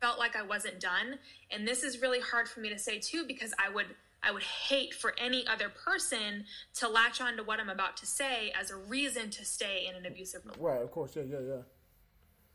felt 0.00 0.18
like 0.18 0.36
I 0.36 0.42
wasn't 0.42 0.80
done, 0.80 1.18
and 1.50 1.66
this 1.66 1.82
is 1.82 2.00
really 2.00 2.20
hard 2.20 2.48
for 2.48 2.60
me 2.60 2.68
to 2.68 2.78
say 2.78 2.98
too 2.98 3.24
because 3.26 3.52
I 3.58 3.72
would 3.72 3.86
I 4.22 4.30
would 4.30 4.42
hate 4.42 4.94
for 4.94 5.14
any 5.18 5.46
other 5.46 5.68
person 5.68 6.44
to 6.74 6.88
latch 6.88 7.20
on 7.20 7.36
to 7.36 7.42
what 7.42 7.60
I'm 7.60 7.68
about 7.68 7.96
to 7.98 8.06
say 8.06 8.52
as 8.58 8.70
a 8.70 8.76
reason 8.76 9.30
to 9.30 9.44
stay 9.44 9.86
in 9.88 9.96
an 9.96 10.06
abusive 10.06 10.42
relationship. 10.44 10.64
Right, 10.64 10.82
of 10.82 10.90
course. 10.90 11.14
Yeah, 11.14 11.24
yeah, 11.28 11.40
yeah. 11.46 11.62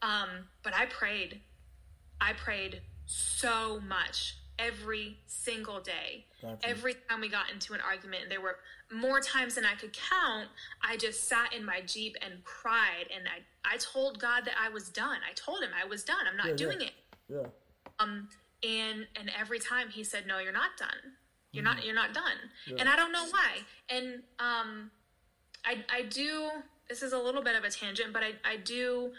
Um, 0.01 0.29
but 0.63 0.73
I 0.73 0.85
prayed. 0.85 1.41
I 2.19 2.33
prayed 2.33 2.81
so 3.05 3.79
much 3.81 4.37
every 4.57 5.17
single 5.27 5.79
day. 5.79 6.25
Gotcha. 6.41 6.67
Every 6.67 6.95
time 7.07 7.21
we 7.21 7.29
got 7.29 7.51
into 7.51 7.73
an 7.73 7.81
argument, 7.81 8.23
there 8.29 8.41
were 8.41 8.57
more 8.91 9.19
times 9.21 9.55
than 9.55 9.65
I 9.65 9.75
could 9.75 9.93
count. 9.93 10.47
I 10.81 10.97
just 10.97 11.27
sat 11.27 11.53
in 11.53 11.63
my 11.65 11.81
Jeep 11.81 12.15
and 12.21 12.43
cried. 12.43 13.05
And 13.15 13.25
I, 13.27 13.73
I 13.73 13.77
told 13.77 14.19
God 14.19 14.45
that 14.45 14.55
I 14.59 14.69
was 14.69 14.89
done. 14.89 15.17
I 15.29 15.33
told 15.33 15.61
him 15.61 15.69
I 15.79 15.85
was 15.87 16.03
done. 16.03 16.17
I'm 16.29 16.37
not 16.37 16.47
Yeah, 16.47 16.55
doing 16.55 16.81
yeah. 16.81 16.87
it. 16.87 16.93
Yeah. 17.29 17.47
Um, 17.99 18.27
and, 18.63 19.05
and 19.19 19.31
every 19.39 19.59
time 19.59 19.89
he 19.89 20.03
said, 20.03 20.25
no, 20.27 20.39
you're 20.39 20.51
not 20.53 20.71
done. 20.77 21.13
You're 21.51 21.63
not, 21.63 21.83
you're 21.85 21.95
not 21.95 22.13
done. 22.13 22.37
Yeah. 22.67 22.75
And 22.79 22.89
I 22.89 22.95
don't 22.95 23.11
know 23.11 23.25
why. 23.25 23.57
And, 23.89 24.21
um, 24.39 24.91
I, 25.65 25.83
I 25.93 26.03
do, 26.03 26.49
this 26.87 27.01
is 27.03 27.13
a 27.13 27.17
little 27.19 27.41
bit 27.41 27.55
of 27.55 27.63
a 27.63 27.69
tangent, 27.69 28.13
but 28.13 28.23
I, 28.23 28.33
I 28.49 28.57
do 28.57 29.11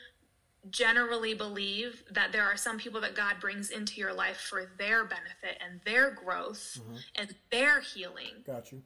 generally 0.70 1.34
believe 1.34 2.02
that 2.12 2.32
there 2.32 2.44
are 2.44 2.56
some 2.56 2.78
people 2.78 3.00
that 3.00 3.14
God 3.14 3.36
brings 3.40 3.70
into 3.70 4.00
your 4.00 4.12
life 4.12 4.36
for 4.36 4.70
their 4.78 5.04
benefit 5.04 5.58
and 5.64 5.80
their 5.84 6.10
growth 6.10 6.78
Mm-hmm. 6.80 6.96
and 7.16 7.34
their 7.50 7.80
healing, 7.80 8.42
Got 8.46 8.70
you. 8.72 8.82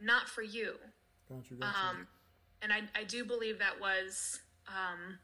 Not 0.00 0.28
for 0.28 0.42
you. 0.42 0.74
Got 1.28 1.50
you. 1.50 1.56
Got 1.56 1.66
you. 1.66 1.88
Um, 1.88 2.06
and 2.62 2.72
I, 2.72 2.82
I 2.98 3.04
do 3.04 3.24
believe 3.24 3.58
that 3.58 3.80
was 3.80 4.40
um, 4.68 5.18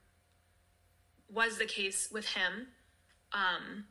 was 1.32 1.58
the 1.58 1.66
case 1.66 2.08
with 2.12 2.26
him. 2.26 2.68
Um, 3.32 3.84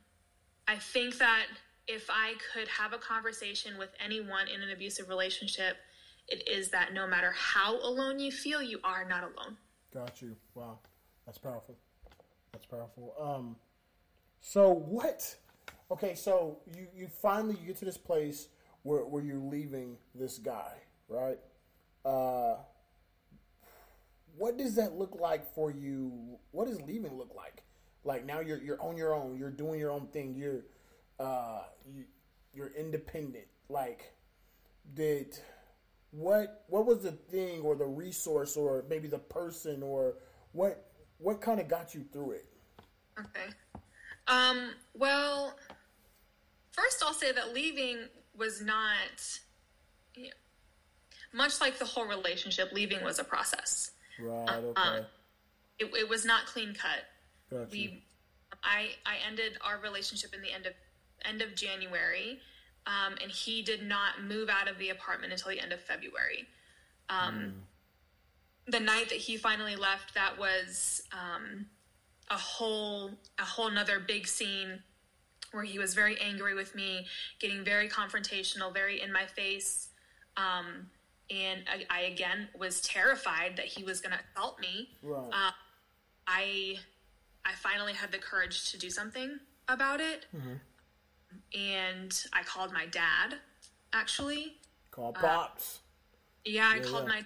I 0.66 0.76
think 0.76 1.18
that 1.18 1.46
if 1.86 2.08
I 2.10 2.34
could 2.52 2.68
have 2.68 2.92
a 2.92 2.98
conversation 2.98 3.78
with 3.78 3.90
anyone 4.04 4.48
in 4.48 4.60
an 4.60 4.70
abusive 4.70 5.08
relationship, 5.08 5.76
it 6.28 6.48
is 6.48 6.70
that 6.70 6.92
no 6.92 7.06
matter 7.06 7.32
how 7.36 7.78
alone 7.80 8.18
you 8.18 8.32
feel, 8.32 8.60
you 8.60 8.80
are 8.82 9.04
not 9.08 9.22
alone. 9.22 9.56
Got 9.94 10.20
you. 10.20 10.36
Wow, 10.54 10.78
that's 11.24 11.38
powerful. 11.38 11.76
That's 12.52 12.66
powerful. 12.66 13.14
Um, 13.20 13.56
so 14.40 14.72
what? 14.72 15.36
Okay, 15.90 16.14
so 16.14 16.58
you 16.74 16.88
you 16.94 17.06
finally 17.06 17.56
you 17.60 17.68
get 17.68 17.76
to 17.78 17.84
this 17.84 17.98
place 17.98 18.48
where 18.86 19.04
where 19.04 19.22
you're 19.22 19.38
leaving 19.38 19.96
this 20.14 20.38
guy, 20.38 20.72
right? 21.08 21.38
Uh, 22.04 22.56
what 24.36 24.56
does 24.56 24.76
that 24.76 24.92
look 24.92 25.16
like 25.20 25.52
for 25.54 25.70
you? 25.70 26.38
What 26.52 26.68
does 26.68 26.80
leaving 26.82 27.18
look 27.18 27.34
like? 27.34 27.64
Like 28.04 28.24
now 28.24 28.40
you're 28.40 28.62
you're 28.62 28.80
on 28.80 28.96
your 28.96 29.14
own. 29.14 29.36
You're 29.36 29.50
doing 29.50 29.80
your 29.80 29.90
own 29.90 30.06
thing. 30.08 30.34
You're 30.36 30.64
uh 31.18 31.62
you 31.92 32.04
you're 32.54 32.70
independent. 32.78 33.46
Like 33.68 34.14
did 34.94 35.36
what 36.12 36.64
what 36.68 36.86
was 36.86 37.02
the 37.02 37.12
thing 37.12 37.62
or 37.62 37.74
the 37.74 37.86
resource 37.86 38.56
or 38.56 38.84
maybe 38.88 39.08
the 39.08 39.18
person 39.18 39.82
or 39.82 40.14
what 40.52 40.92
what 41.18 41.40
kind 41.40 41.58
of 41.58 41.66
got 41.66 41.94
you 41.94 42.04
through 42.12 42.32
it? 42.32 42.46
Okay. 43.18 43.52
Um, 44.28 44.70
well, 44.94 45.56
first 46.70 47.02
I'll 47.04 47.14
say 47.14 47.32
that 47.32 47.52
leaving 47.52 47.98
was 48.38 48.60
not, 48.60 49.40
you 50.14 50.24
know, 50.24 50.30
much 51.32 51.60
like 51.60 51.78
the 51.78 51.84
whole 51.84 52.06
relationship, 52.06 52.72
leaving 52.72 53.02
was 53.02 53.18
a 53.18 53.24
process. 53.24 53.90
Right. 54.20 54.48
Uh, 54.48 54.60
Okay. 54.70 55.06
It, 55.78 55.94
it 55.94 56.08
was 56.08 56.24
not 56.24 56.46
clean 56.46 56.74
cut. 56.74 57.04
Got 57.50 57.70
you. 57.74 57.90
We, 57.90 58.02
I, 58.62 58.90
I 59.04 59.16
ended 59.28 59.58
our 59.60 59.78
relationship 59.78 60.34
in 60.34 60.40
the 60.40 60.50
end 60.50 60.64
of 60.66 60.72
end 61.24 61.42
of 61.42 61.54
January, 61.54 62.38
um, 62.86 63.14
and 63.22 63.30
he 63.30 63.60
did 63.62 63.82
not 63.82 64.22
move 64.22 64.48
out 64.48 64.68
of 64.68 64.78
the 64.78 64.88
apartment 64.90 65.32
until 65.32 65.50
the 65.50 65.60
end 65.60 65.72
of 65.72 65.80
February. 65.80 66.46
Um, 67.10 67.54
The 68.68 68.80
night 68.80 69.10
that 69.10 69.18
he 69.18 69.36
finally 69.36 69.76
left, 69.76 70.14
that 70.14 70.38
was 70.38 71.02
um, 71.12 71.66
a 72.30 72.38
whole 72.38 73.10
a 73.38 73.44
whole 73.44 73.70
nother 73.70 74.00
big 74.00 74.26
scene 74.26 74.82
where 75.56 75.64
he 75.64 75.78
was 75.78 75.94
very 75.94 76.20
angry 76.20 76.54
with 76.54 76.74
me, 76.74 77.06
getting 77.40 77.64
very 77.64 77.88
confrontational, 77.88 78.72
very 78.72 79.00
in 79.00 79.10
my 79.12 79.24
face. 79.24 79.88
Um, 80.36 80.88
and 81.30 81.62
I, 81.68 81.84
I 81.90 82.00
again 82.02 82.48
was 82.56 82.80
terrified 82.82 83.56
that 83.56 83.64
he 83.64 83.82
was 83.82 84.00
going 84.00 84.12
to 84.12 84.20
assault 84.32 84.60
me. 84.60 84.90
Right. 85.02 85.28
Uh, 85.32 85.50
I 86.28 86.76
I 87.44 87.52
finally 87.54 87.94
had 87.94 88.12
the 88.12 88.18
courage 88.18 88.70
to 88.70 88.78
do 88.78 88.90
something 88.90 89.38
about 89.66 90.00
it, 90.00 90.26
and 91.54 92.22
I 92.32 92.42
called 92.42 92.72
my 92.72 92.86
dad. 92.86 93.36
Actually, 93.92 94.54
Call 94.90 95.12
pops. 95.12 95.80
yeah, 96.44 96.68
I 96.72 96.76
Yeah, 96.76 96.82
called 96.82 97.04
yeah. 97.04 97.14
my. 97.14 97.22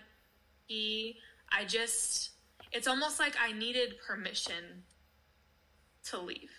He, 0.67 1.17
I 1.53 1.65
just. 1.65 2.31
It's 2.73 2.87
almost 2.87 3.19
like 3.19 3.35
I 3.43 3.51
needed 3.53 3.95
permission 4.07 4.85
to 6.05 6.21
leave. 6.21 6.53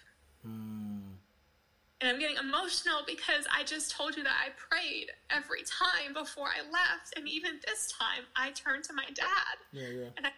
And 2.01 2.09
I'm 2.09 2.19
getting 2.19 2.37
emotional 2.37 3.03
because 3.05 3.45
I 3.55 3.63
just 3.63 3.91
told 3.91 4.17
you 4.17 4.23
that 4.23 4.33
I 4.33 4.49
prayed 4.57 5.11
every 5.29 5.61
time 5.61 6.13
before 6.13 6.47
I 6.47 6.61
left. 6.71 7.13
And 7.15 7.27
even 7.27 7.59
this 7.65 7.93
time, 7.97 8.25
I 8.35 8.49
turned 8.51 8.83
to 8.85 8.93
my 8.93 9.05
dad 9.13 9.55
yeah, 9.71 9.87
yeah. 9.87 10.09
and 10.17 10.25
I 10.25 10.31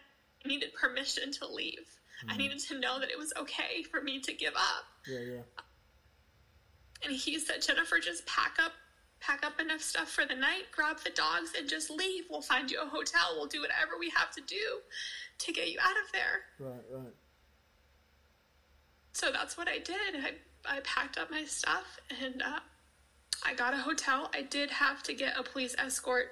needed 0.44 0.74
permission 0.74 1.32
to 1.32 1.46
leave. 1.46 1.88
I 2.22 2.32
mm-hmm. 2.32 2.38
needed 2.38 2.58
to 2.68 2.78
know 2.78 3.00
that 3.00 3.10
it 3.10 3.18
was 3.18 3.32
okay 3.38 3.82
for 3.90 4.02
me 4.02 4.20
to 4.20 4.32
give 4.34 4.54
up. 4.54 4.84
Yeah, 5.08 5.20
yeah. 5.20 5.40
And 7.02 7.12
he 7.12 7.38
said, 7.38 7.62
Jennifer, 7.62 7.98
just 7.98 8.26
pack 8.26 8.58
up 8.62 8.72
pack 9.20 9.44
up 9.44 9.58
enough 9.58 9.80
stuff 9.80 10.10
for 10.10 10.26
the 10.26 10.34
night, 10.34 10.64
grab 10.70 10.98
the 11.02 11.10
dogs, 11.10 11.52
and 11.56 11.66
just 11.66 11.90
leave. 11.90 12.24
We'll 12.28 12.42
find 12.42 12.70
you 12.70 12.78
a 12.82 12.86
hotel. 12.86 13.36
We'll 13.36 13.46
do 13.46 13.62
whatever 13.62 13.92
we 13.98 14.10
have 14.10 14.30
to 14.32 14.42
do 14.42 14.80
to 15.38 15.52
get 15.52 15.70
you 15.70 15.78
out 15.80 15.96
of 16.04 16.12
there. 16.12 16.42
Right, 16.58 16.84
right. 16.92 17.14
So 19.12 19.32
that's 19.32 19.56
what 19.56 19.68
I 19.68 19.78
did. 19.78 19.96
I, 20.14 20.32
I 20.68 20.80
packed 20.80 21.18
up 21.18 21.30
my 21.30 21.44
stuff 21.44 21.98
and 22.22 22.42
uh, 22.42 22.60
I 23.44 23.54
got 23.54 23.74
a 23.74 23.78
hotel. 23.78 24.30
I 24.34 24.42
did 24.42 24.70
have 24.70 25.02
to 25.04 25.14
get 25.14 25.38
a 25.38 25.42
police 25.42 25.74
escort 25.78 26.28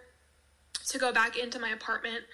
to 0.87 0.99
go 0.99 1.12
back 1.12 1.37
into 1.37 1.59
my 1.59 1.70
apartment 1.70 2.24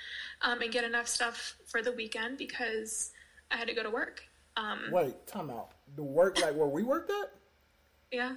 um, 0.42 0.62
and 0.62 0.72
get 0.72 0.84
enough 0.84 1.08
stuff 1.08 1.56
for 1.66 1.82
the 1.82 1.92
weekend 1.92 2.38
because 2.38 3.12
I 3.50 3.56
had 3.56 3.68
to 3.68 3.74
go 3.74 3.82
to 3.82 3.90
work. 3.90 4.22
Um, 4.56 4.80
Wait, 4.90 5.26
time 5.26 5.50
out. 5.50 5.70
The 5.96 6.02
work 6.02 6.40
like 6.40 6.54
where 6.54 6.68
we 6.68 6.82
worked 6.82 7.10
at? 7.10 7.30
yeah. 8.10 8.34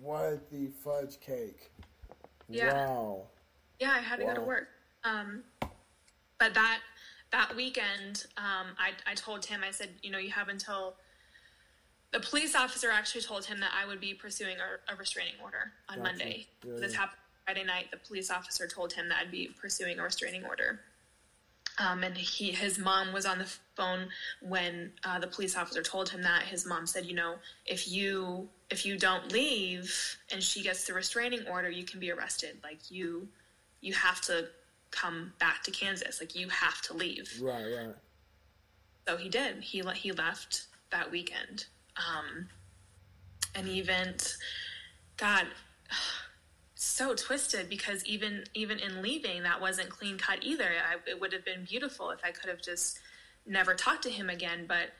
What 0.00 0.50
the 0.50 0.68
fudge 0.82 1.20
cake? 1.20 1.70
Yeah. 2.48 2.72
Wow. 2.72 3.26
Yeah, 3.78 3.90
I 3.90 3.98
had 3.98 4.20
to 4.20 4.24
go 4.24 4.34
to 4.34 4.40
work. 4.40 4.68
Um, 5.04 5.42
but 6.38 6.54
that 6.54 6.80
that 7.32 7.54
weekend, 7.54 8.26
um, 8.38 8.68
I 8.78 8.92
I 9.06 9.14
told 9.14 9.44
him 9.44 9.62
I 9.66 9.70
said, 9.70 9.90
you 10.02 10.10
know, 10.10 10.18
you 10.18 10.30
have 10.30 10.48
until 10.48 10.96
the 12.16 12.26
police 12.26 12.54
officer 12.54 12.90
actually 12.90 13.20
told 13.20 13.44
him 13.44 13.60
that 13.60 13.72
I 13.78 13.86
would 13.86 14.00
be 14.00 14.14
pursuing 14.14 14.56
a, 14.56 14.92
a 14.92 14.96
restraining 14.96 15.34
order 15.42 15.72
on 15.90 15.98
Gotcha. 15.98 16.08
Monday. 16.08 16.46
Yeah, 16.64 16.72
This 16.78 16.92
yeah. 16.92 17.00
happened 17.00 17.18
Friday 17.44 17.64
night. 17.64 17.90
The 17.90 17.98
police 17.98 18.30
officer 18.30 18.66
told 18.66 18.94
him 18.94 19.10
that 19.10 19.18
I'd 19.20 19.30
be 19.30 19.50
pursuing 19.60 19.98
a 19.98 20.02
restraining 20.02 20.42
order. 20.46 20.80
Um, 21.78 22.02
and 22.04 22.16
he, 22.16 22.52
his 22.52 22.78
mom 22.78 23.12
was 23.12 23.26
on 23.26 23.38
the 23.38 23.52
phone 23.74 24.08
when 24.40 24.92
uh, 25.04 25.18
the 25.18 25.26
police 25.26 25.58
officer 25.58 25.82
told 25.82 26.08
him 26.08 26.22
that. 26.22 26.44
His 26.44 26.64
mom 26.64 26.86
said, 26.86 27.04
"You 27.04 27.14
know, 27.14 27.34
if 27.66 27.86
you 27.86 28.48
if 28.70 28.86
you 28.86 28.96
don't 28.96 29.30
leave 29.30 30.16
and 30.32 30.42
she 30.42 30.62
gets 30.62 30.86
the 30.86 30.94
restraining 30.94 31.46
order, 31.46 31.68
you 31.68 31.84
can 31.84 32.00
be 32.00 32.10
arrested. 32.10 32.56
Like 32.64 32.90
you, 32.90 33.28
you 33.82 33.92
have 33.92 34.22
to 34.22 34.48
come 34.90 35.34
back 35.38 35.62
to 35.64 35.70
Kansas. 35.70 36.18
Like 36.18 36.34
you 36.34 36.48
have 36.48 36.80
to 36.82 36.94
leave." 36.94 37.30
Right, 37.42 37.66
right. 37.76 37.94
So 39.06 39.18
he 39.18 39.28
did. 39.28 39.62
He 39.62 39.82
he 39.96 40.12
left 40.12 40.68
that 40.90 41.10
weekend. 41.10 41.66
Um, 41.96 42.48
an 43.54 43.66
event, 43.68 44.36
God, 45.16 45.46
so 46.74 47.14
twisted 47.14 47.68
because 47.68 48.04
even 48.04 48.44
even 48.54 48.78
in 48.78 49.02
leaving, 49.02 49.42
that 49.44 49.60
wasn't 49.60 49.88
clean 49.88 50.18
cut 50.18 50.38
either. 50.42 50.64
I, 50.64 51.10
it 51.10 51.20
would 51.20 51.32
have 51.32 51.44
been 51.44 51.64
beautiful 51.64 52.10
if 52.10 52.20
I 52.24 52.30
could 52.30 52.50
have 52.50 52.60
just 52.62 52.98
never 53.46 53.74
talked 53.74 54.02
to 54.02 54.10
him 54.10 54.28
again. 54.30 54.66
But 54.68 54.90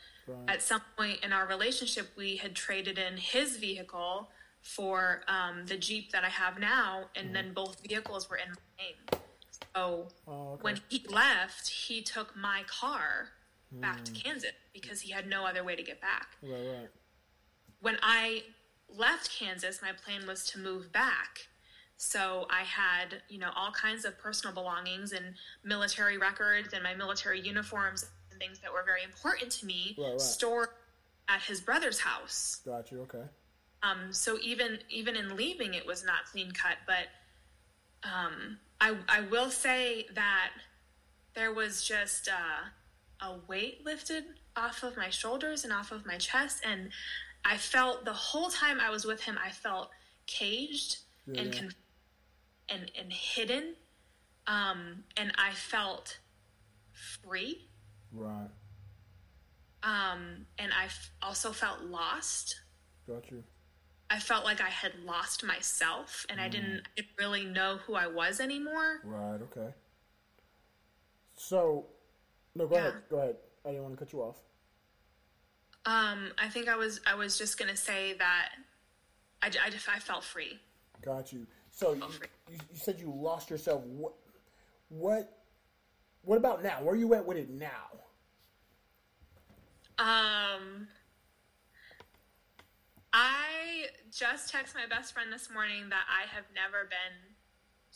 at 0.49 0.63
some 0.63 0.81
point 0.97 1.23
in 1.23 1.33
our 1.33 1.47
relationship, 1.47 2.09
we 2.17 2.37
had 2.37 2.55
traded 2.55 2.99
in 2.99 3.17
his 3.17 3.57
vehicle 3.59 4.29
for 4.63 5.23
um, 5.29 5.65
the 5.67 5.77
Jeep 5.77 6.11
that 6.13 6.25
I 6.25 6.29
have 6.29 6.59
now, 6.59 7.05
and 7.15 7.35
then 7.35 7.53
both 7.53 7.81
vehicles 7.87 8.29
were 8.29 8.37
in 8.37 8.49
my 8.49 8.83
name. 8.85 9.21
So 9.77 10.09
Oh, 10.27 10.53
okay. 10.55 10.63
when 10.63 10.81
he 10.89 11.05
left, 11.09 11.69
he 11.69 12.03
took 12.03 12.35
my 12.37 12.63
car 12.67 13.29
back 13.73 14.05
to 14.05 14.13
Kansas 14.13 14.53
because 14.73 15.01
he 15.01 15.13
had 15.13 15.27
no 15.27 15.45
other 15.47 15.65
way 15.65 15.77
to 15.77 15.83
get 15.83 16.01
back. 16.01 16.29
Right, 16.43 16.53
right. 16.53 16.89
When 17.81 17.97
I 18.03 18.43
left 18.89 19.31
Kansas, 19.31 19.81
my 19.83 19.93
plan 19.93 20.27
was 20.27 20.47
to 20.51 20.59
move 20.59 20.93
back. 20.93 21.49
So 21.97 22.47
I 22.51 22.63
had, 22.63 23.23
you 23.29 23.39
know, 23.39 23.51
all 23.57 23.71
kinds 23.73 24.05
of 24.05 24.19
personal 24.19 24.55
belongings 24.55 25.13
and 25.13 25.35
military 25.65 26.19
records 26.19 26.73
and 26.75 26.83
my 26.83 26.95
military 26.95 27.41
uniforms 27.41 28.07
and 28.31 28.39
things 28.39 28.59
that 28.61 28.73
were 28.73 28.83
very 28.85 29.03
important 29.03 29.51
to 29.53 29.67
me 29.67 29.95
Right, 29.99 30.11
right. 30.11 30.21
stored 30.21 30.69
at 31.29 31.41
his 31.43 31.61
brother's 31.61 31.99
house. 32.01 32.61
Got 32.65 32.91
you. 32.93 33.01
Okay. 33.03 33.23
Um, 33.83 34.13
so 34.13 34.39
even 34.43 34.79
even 34.91 35.17
in 35.17 35.37
leaving, 35.37 35.75
it 35.75 35.87
was 35.87 36.05
not 36.05 36.25
clean 36.31 36.51
cut. 36.51 36.77
But 36.87 37.09
um, 38.09 38.59
I 38.81 38.97
I 39.09 39.21
will 39.23 39.51
say 39.51 40.07
that 40.15 40.51
there 41.35 41.53
was 41.53 41.83
just 41.85 42.29
uh, 42.29 42.69
a 43.21 43.37
weight 43.49 43.85
lifted 43.85 44.25
off 44.57 44.83
of 44.83 44.97
my 44.97 45.11
shoulders 45.11 45.65
and 45.65 45.73
off 45.73 45.93
of 45.93 46.07
my 46.07 46.17
chest, 46.19 46.63
and 46.67 46.91
I 47.45 47.57
felt 47.57 48.05
the 48.05 48.13
whole 48.13 48.49
time 48.51 48.81
I 48.81 48.91
was 48.91 49.05
with 49.05 49.23
him, 49.23 49.39
I 49.43 49.51
felt 49.51 49.91
caged 50.27 50.99
and 51.27 51.37
Yeah. 51.55 51.61
conf- 51.61 51.75
and 52.69 52.91
and 52.97 53.13
hidden, 53.13 53.77
um, 54.47 55.05
and 55.17 55.33
I 55.39 55.53
felt 55.55 56.19
free. 56.93 57.69
Right. 58.13 58.51
Um, 59.83 60.47
and 60.59 60.73
I 60.73 60.87
f- 60.87 61.11
also 61.23 61.53
felt 61.53 61.83
lost. 61.83 62.61
Got 63.07 63.31
you. 63.31 63.45
I 64.11 64.19
felt 64.19 64.45
like 64.45 64.61
I 64.61 64.69
had 64.71 64.99
lost 65.05 65.45
myself 65.45 66.27
and 66.29 66.41
I 66.41 66.49
didn't, 66.49 66.81
I 66.87 66.91
didn't 66.97 67.11
really 67.19 67.45
know 67.45 67.79
who 67.79 67.95
I 67.95 68.07
was 68.07 68.41
anymore. 68.41 69.01
Right. 69.05 69.41
Okay. 69.43 69.75
So, 71.37 71.87
no, 72.57 72.67
go 72.67 72.75
Yeah. 72.77 72.81
ahead. 72.89 72.95
Go 73.11 73.19
ahead. 73.19 73.37
I 73.65 73.69
didn't 73.71 73.83
want 73.83 73.95
to 73.99 74.05
cut 74.05 74.13
you 74.13 74.21
off. 74.23 74.37
Um, 75.85 76.33
I 76.39 76.49
think 76.49 76.69
I 76.69 76.77
was 76.77 77.01
I 77.07 77.15
was 77.15 77.39
just 77.39 77.59
gonna 77.59 77.77
say 77.77 78.15
that 78.15 78.49
I, 79.43 79.51
I 79.65 79.71
just 79.71 79.89
I 79.89 79.99
felt 79.99 80.25
free. 80.25 80.59
Got 81.03 81.33
you. 81.33 81.47
So 81.71 81.93
you, 81.93 82.03
you, 82.51 82.59
you 82.73 82.77
said 82.79 82.99
you 82.99 83.13
lost 83.15 83.51
yourself. 83.51 83.83
What? 83.85 84.15
What? 84.89 85.33
What 86.23 86.39
about 86.39 86.63
now? 86.63 86.83
Where 86.83 86.95
are 86.95 86.97
you 86.97 87.15
at 87.15 87.25
with 87.25 87.37
it 87.37 87.51
now? 87.51 87.91
Um, 89.99 90.89
I 93.13 93.87
just 94.11 94.53
texted 94.53 94.75
my 94.75 94.87
best 94.89 95.13
friend 95.13 95.33
this 95.33 95.49
morning 95.51 95.89
that 95.91 96.05
I 96.09 96.27
have 96.35 96.45
never 96.55 96.85
been 96.85 97.36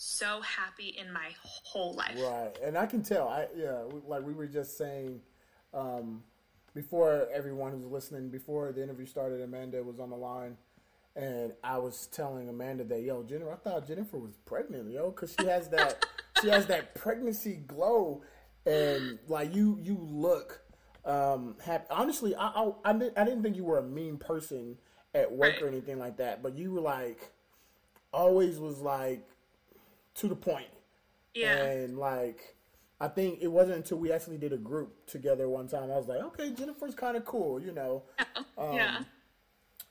so 0.01 0.40
happy 0.40 0.96
in 0.98 1.12
my 1.12 1.28
whole 1.62 1.92
life. 1.92 2.16
Right, 2.16 2.53
and 2.64 2.78
I 2.78 2.86
can 2.86 3.03
tell. 3.03 3.28
I 3.28 3.48
yeah, 3.55 3.82
like 4.07 4.22
we 4.22 4.32
were 4.32 4.46
just 4.46 4.78
saying 4.78 5.20
um, 5.74 6.22
before 6.74 7.28
everyone 7.32 7.72
who's 7.72 7.84
listening, 7.84 8.30
before 8.30 8.72
the 8.72 8.82
interview 8.82 9.05
started, 9.05 9.42
Amanda 9.42 9.82
was 9.82 10.01
on 10.01 10.09
the 10.09 10.16
line, 10.16 10.57
and 11.16 11.53
I 11.62 11.76
was 11.76 12.07
telling 12.07 12.48
Amanda 12.48 12.84
that 12.84 13.03
yo, 13.03 13.22
Jennifer, 13.22 13.53
I 13.53 13.57
thought 13.57 13.86
Jennifer 13.86 14.16
was 14.16 14.38
pregnant, 14.46 14.90
yo, 14.90 15.11
because 15.11 15.36
she 15.38 15.46
has 15.46 15.68
that 15.68 16.07
she 16.40 16.48
has 16.48 16.64
that 16.66 16.94
pregnancy 16.94 17.57
glow, 17.66 18.22
and 18.64 19.18
like 19.28 19.55
you 19.55 19.78
you 19.82 19.98
look 20.01 20.62
um 21.05 21.57
happy. 21.62 21.84
Honestly, 21.90 22.34
I 22.34 22.46
I, 22.46 22.72
I, 22.86 22.92
didn't, 22.94 23.18
I 23.18 23.24
didn't 23.24 23.42
think 23.42 23.55
you 23.55 23.64
were 23.64 23.78
a 23.78 23.82
mean 23.82 24.16
person 24.16 24.78
at 25.14 25.30
work 25.30 25.61
or 25.61 25.68
anything 25.68 25.98
like 25.98 26.16
that, 26.16 26.42
but 26.42 26.57
you 26.57 26.72
were 26.72 26.80
like 26.80 27.32
always 28.12 28.59
was 28.59 28.78
like 28.80 29.28
to 30.16 30.28
the 30.28 30.36
point. 30.36 30.68
Yeah. 31.34 31.62
And 31.64 31.98
like, 31.98 32.56
I 33.00 33.08
think 33.08 33.38
it 33.40 33.48
wasn't 33.48 33.78
until 33.78 33.98
we 33.98 34.12
actually 34.12 34.38
did 34.38 34.52
a 34.52 34.58
group 34.58 35.06
together 35.06 35.48
one 35.48 35.68
time. 35.68 35.84
I 35.84 35.96
was 35.96 36.08
like, 36.08 36.20
okay, 36.20 36.52
Jennifer's 36.52 36.94
kind 36.94 37.16
of 37.16 37.24
cool, 37.24 37.61
you 37.61 37.72
know. 37.72 38.02
Um, 38.58 38.72
yeah. 38.74 39.00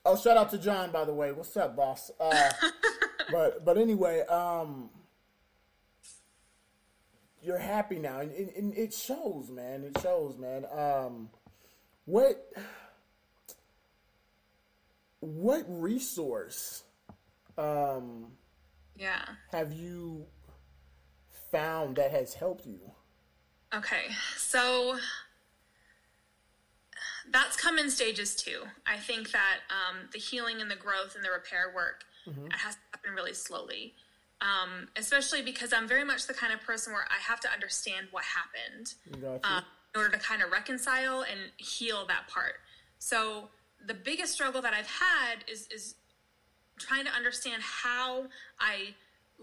Oh, 0.04 0.16
shout 0.16 0.36
out 0.36 0.50
to 0.50 0.58
John, 0.58 0.90
by 0.90 1.04
the 1.04 1.12
way. 1.12 1.32
What's 1.32 1.56
up, 1.56 1.76
boss? 1.76 2.10
Uh, 2.18 2.50
but 3.32 3.64
but 3.64 3.76
anyway, 3.76 4.20
um, 4.22 4.90
you're 7.42 7.58
happy 7.58 7.98
now, 7.98 8.20
and, 8.20 8.30
and, 8.32 8.50
and 8.50 8.78
it 8.78 8.94
shows, 8.94 9.50
man. 9.50 9.82
It 9.84 10.00
shows, 10.00 10.38
man. 10.38 10.64
Um, 10.72 11.30
what 12.06 12.48
what 15.20 15.64
resource 15.68 16.82
um 17.58 18.32
Yeah. 19.00 19.22
have 19.50 19.72
you 19.72 20.26
found 21.50 21.96
that 21.96 22.10
has 22.10 22.34
helped 22.34 22.66
you? 22.66 22.80
Okay, 23.74 24.08
so 24.36 24.98
that's 27.32 27.56
come 27.56 27.78
in 27.78 27.90
stages 27.90 28.34
too. 28.34 28.62
I 28.86 28.96
think 28.98 29.30
that 29.32 29.58
um, 29.70 30.08
the 30.12 30.18
healing 30.18 30.60
and 30.60 30.70
the 30.70 30.76
growth 30.76 31.14
and 31.14 31.24
the 31.24 31.30
repair 31.30 31.72
work 31.74 32.04
it 32.46 32.52
has 32.52 32.76
happened 32.92 33.14
really 33.16 33.32
slowly, 33.34 33.94
um, 34.40 34.86
especially 34.96 35.42
because 35.42 35.72
I'm 35.72 35.88
very 35.88 36.04
much 36.04 36.26
the 36.28 36.34
kind 36.34 36.52
of 36.52 36.60
person 36.60 36.92
where 36.92 37.04
I 37.10 37.20
have 37.20 37.40
to 37.40 37.50
understand 37.50 38.06
what 38.12 38.22
happened 38.24 38.94
Got 39.20 39.40
you. 39.42 39.56
um, 39.56 39.64
in 39.94 40.00
order 40.00 40.16
to 40.16 40.22
kind 40.22 40.42
of 40.42 40.52
reconcile 40.52 41.22
and 41.22 41.40
heal 41.56 42.06
that 42.06 42.28
part. 42.28 42.54
So 42.98 43.48
the 43.84 43.94
biggest 43.94 44.32
struggle 44.32 44.62
that 44.62 44.74
I've 44.74 44.86
had 44.86 45.44
is 45.50 45.66
is 45.74 45.94
trying 46.80 47.04
to 47.04 47.12
understand 47.12 47.62
how 47.62 48.24
I 48.58 48.94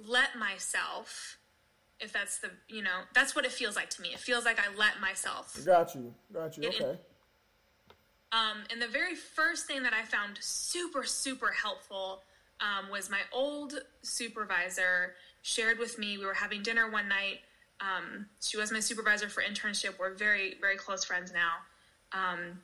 let 0.06 0.38
myself 0.38 1.38
if 2.00 2.14
that's 2.14 2.38
the 2.40 2.50
you 2.68 2.82
know 2.82 3.02
that's 3.14 3.36
what 3.36 3.46
it 3.46 3.52
feels 3.52 3.76
like 3.76 3.90
to 3.90 4.02
me 4.02 4.10
it 4.10 4.20
feels 4.20 4.46
like 4.46 4.60
i 4.60 4.76
let 4.78 5.00
myself 5.02 5.60
Got 5.66 5.96
you. 5.96 6.14
Got 6.32 6.58
you. 6.58 6.70
Okay. 6.70 6.98
um, 8.32 8.64
and 8.72 8.82
the 8.82 8.88
very 8.88 9.16
first 9.16 9.66
thing 9.66 9.84
that 9.84 9.94
i 9.94 10.04
found 10.04 10.38
super 10.40 11.04
super 11.04 11.52
helpful 11.52 12.22
um, 12.60 12.90
was 12.92 13.10
my 13.10 13.22
old 13.34 13.74
supervisor 14.02 15.14
shared 15.42 15.80
with 15.80 15.98
me 15.98 16.18
we 16.18 16.26
were 16.26 16.34
having 16.34 16.62
dinner 16.62 16.90
one 16.90 17.08
night 17.08 17.40
um, 17.80 18.28
she 18.42 18.58
was 18.58 18.72
my 18.72 18.80
supervisor 18.80 19.30
for 19.30 19.42
internship 19.42 19.98
we're 20.00 20.14
very 20.14 20.56
very 20.62 20.78
close 20.78 21.04
friends 21.04 21.34
now 21.34 21.54
um, 22.14 22.60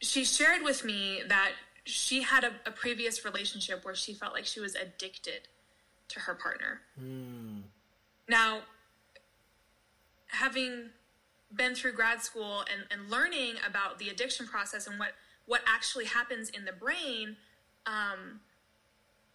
she 0.00 0.24
shared 0.24 0.62
with 0.62 0.84
me 0.84 1.22
that 1.28 1.52
she 1.88 2.22
had 2.22 2.44
a, 2.44 2.52
a 2.66 2.70
previous 2.70 3.24
relationship 3.24 3.84
where 3.84 3.94
she 3.94 4.12
felt 4.14 4.32
like 4.34 4.44
she 4.46 4.60
was 4.60 4.74
addicted 4.74 5.48
to 6.08 6.20
her 6.20 6.34
partner 6.34 6.82
now, 8.28 8.60
having 10.26 10.90
been 11.54 11.74
through 11.74 11.92
grad 11.92 12.22
school 12.22 12.60
and, 12.72 12.84
and 12.90 13.10
learning 13.10 13.54
about 13.66 13.98
the 13.98 14.08
addiction 14.10 14.46
process 14.46 14.86
and 14.86 14.98
what, 14.98 15.12
what 15.46 15.62
actually 15.66 16.04
happens 16.04 16.50
in 16.50 16.64
the 16.66 16.72
brain, 16.72 17.36
um, 17.86 18.40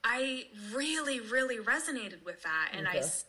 I 0.04 0.46
really, 0.74 1.20
really 1.20 1.58
resonated 1.58 2.24
with 2.24 2.44
that. 2.44 2.70
And 2.74 2.88
I 2.88 2.92
Okay. 2.92 3.00
s- 3.00 3.26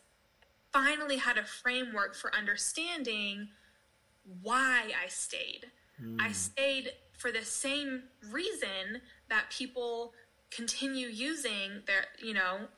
finally 0.72 1.16
had 1.16 1.38
a 1.38 1.44
framework 1.44 2.14
for 2.14 2.34
understanding 2.34 3.48
why 4.42 4.92
I 5.02 5.08
stayed. 5.08 5.70
I 6.18 6.32
stayed 6.32 6.92
for 7.16 7.30
the 7.32 7.44
same 7.44 8.02
reason 8.30 9.00
that 9.28 9.50
people 9.50 10.12
continue 10.50 11.08
using 11.08 11.82
their, 11.86 12.06
you 12.22 12.34
know, 12.34 12.68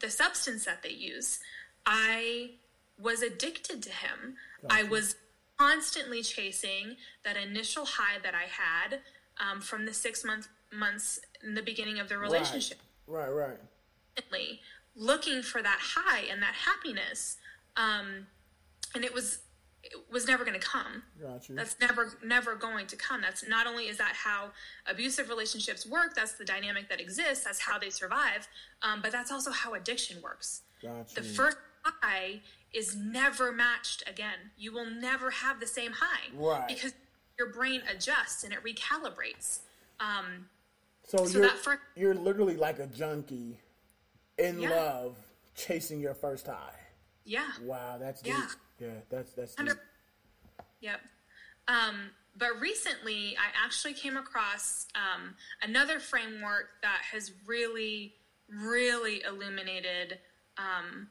the 0.00 0.10
substance 0.10 0.64
that 0.64 0.82
they 0.82 0.90
use. 0.90 1.40
I 1.84 2.52
was 3.00 3.22
addicted 3.22 3.82
to 3.82 3.90
him. 3.90 4.36
I 4.68 4.82
was 4.82 5.16
constantly 5.58 6.22
chasing 6.22 6.96
that 7.24 7.36
initial 7.36 7.84
high 7.84 8.18
that 8.22 8.34
I 8.34 8.44
had 8.44 9.00
um, 9.38 9.60
from 9.60 9.86
the 9.86 9.92
six 9.92 10.24
month 10.24 10.48
months 10.72 11.20
in 11.44 11.54
the 11.54 11.62
beginning 11.62 12.00
of 12.00 12.08
the 12.08 12.18
relationship. 12.18 12.78
Right, 13.06 13.28
right. 13.28 13.58
Constantly 14.16 14.60
Looking 14.98 15.42
for 15.42 15.62
that 15.62 15.78
high 15.80 16.22
and 16.30 16.42
that 16.42 16.54
happiness, 16.54 17.36
um, 17.76 18.26
and 18.94 19.04
it 19.04 19.12
was 19.12 19.40
was 20.10 20.26
never 20.26 20.44
going 20.44 20.58
to 20.58 20.66
come. 20.66 21.02
Got 21.20 21.48
you. 21.48 21.54
That's 21.54 21.76
never 21.80 22.18
never 22.24 22.54
going 22.54 22.86
to 22.88 22.96
come. 22.96 23.20
That's 23.20 23.46
not 23.48 23.66
only 23.66 23.84
is 23.88 23.96
that 23.98 24.14
how 24.14 24.50
abusive 24.86 25.28
relationships 25.28 25.86
work. 25.86 26.14
That's 26.14 26.32
the 26.32 26.44
dynamic 26.44 26.88
that 26.88 27.00
exists. 27.00 27.44
That's 27.44 27.60
how 27.60 27.78
they 27.78 27.90
survive. 27.90 28.48
Um, 28.82 29.00
but 29.02 29.12
that's 29.12 29.30
also 29.30 29.50
how 29.50 29.74
addiction 29.74 30.20
works. 30.22 30.62
Got 30.82 31.08
The 31.14 31.22
first 31.22 31.56
high 31.82 32.40
is 32.72 32.96
never 32.96 33.52
matched 33.52 34.02
again. 34.08 34.50
You 34.58 34.72
will 34.72 34.90
never 34.90 35.30
have 35.30 35.60
the 35.60 35.66
same 35.66 35.92
high. 35.92 36.28
Right. 36.34 36.68
Because 36.68 36.92
your 37.38 37.52
brain 37.52 37.82
adjusts 37.90 38.44
and 38.44 38.52
it 38.52 38.60
recalibrates. 38.64 39.60
Um, 40.00 40.48
So, 41.08 41.18
So 41.24 41.38
you're 41.38 41.48
that 41.48 41.58
fir- 41.58 41.80
you're 41.94 42.14
literally 42.14 42.56
like 42.56 42.78
a 42.80 42.86
junkie 42.88 43.60
in 44.38 44.58
Yeah. 44.60 44.70
love, 44.70 45.16
chasing 45.54 46.00
your 46.00 46.14
first 46.14 46.46
high. 46.48 46.74
yeah. 47.24 47.52
Wow, 47.62 47.96
that's 47.98 48.20
deep. 48.22 48.34
Yeah, 48.34 48.48
that's 49.10 49.32
that's 49.32 49.54
deep. 49.54 49.68
Hundred- 49.68 49.80
Yep. 50.80 51.00
Um, 51.68 52.10
but 52.36 52.60
recently, 52.60 53.36
I 53.38 53.64
actually 53.64 53.94
came 53.94 54.16
across 54.16 54.86
um, 54.94 55.34
another 55.62 55.98
framework 55.98 56.68
that 56.82 57.00
has 57.10 57.32
really, 57.46 58.14
really 58.48 59.22
illuminated 59.24 60.18
um, 60.58 61.08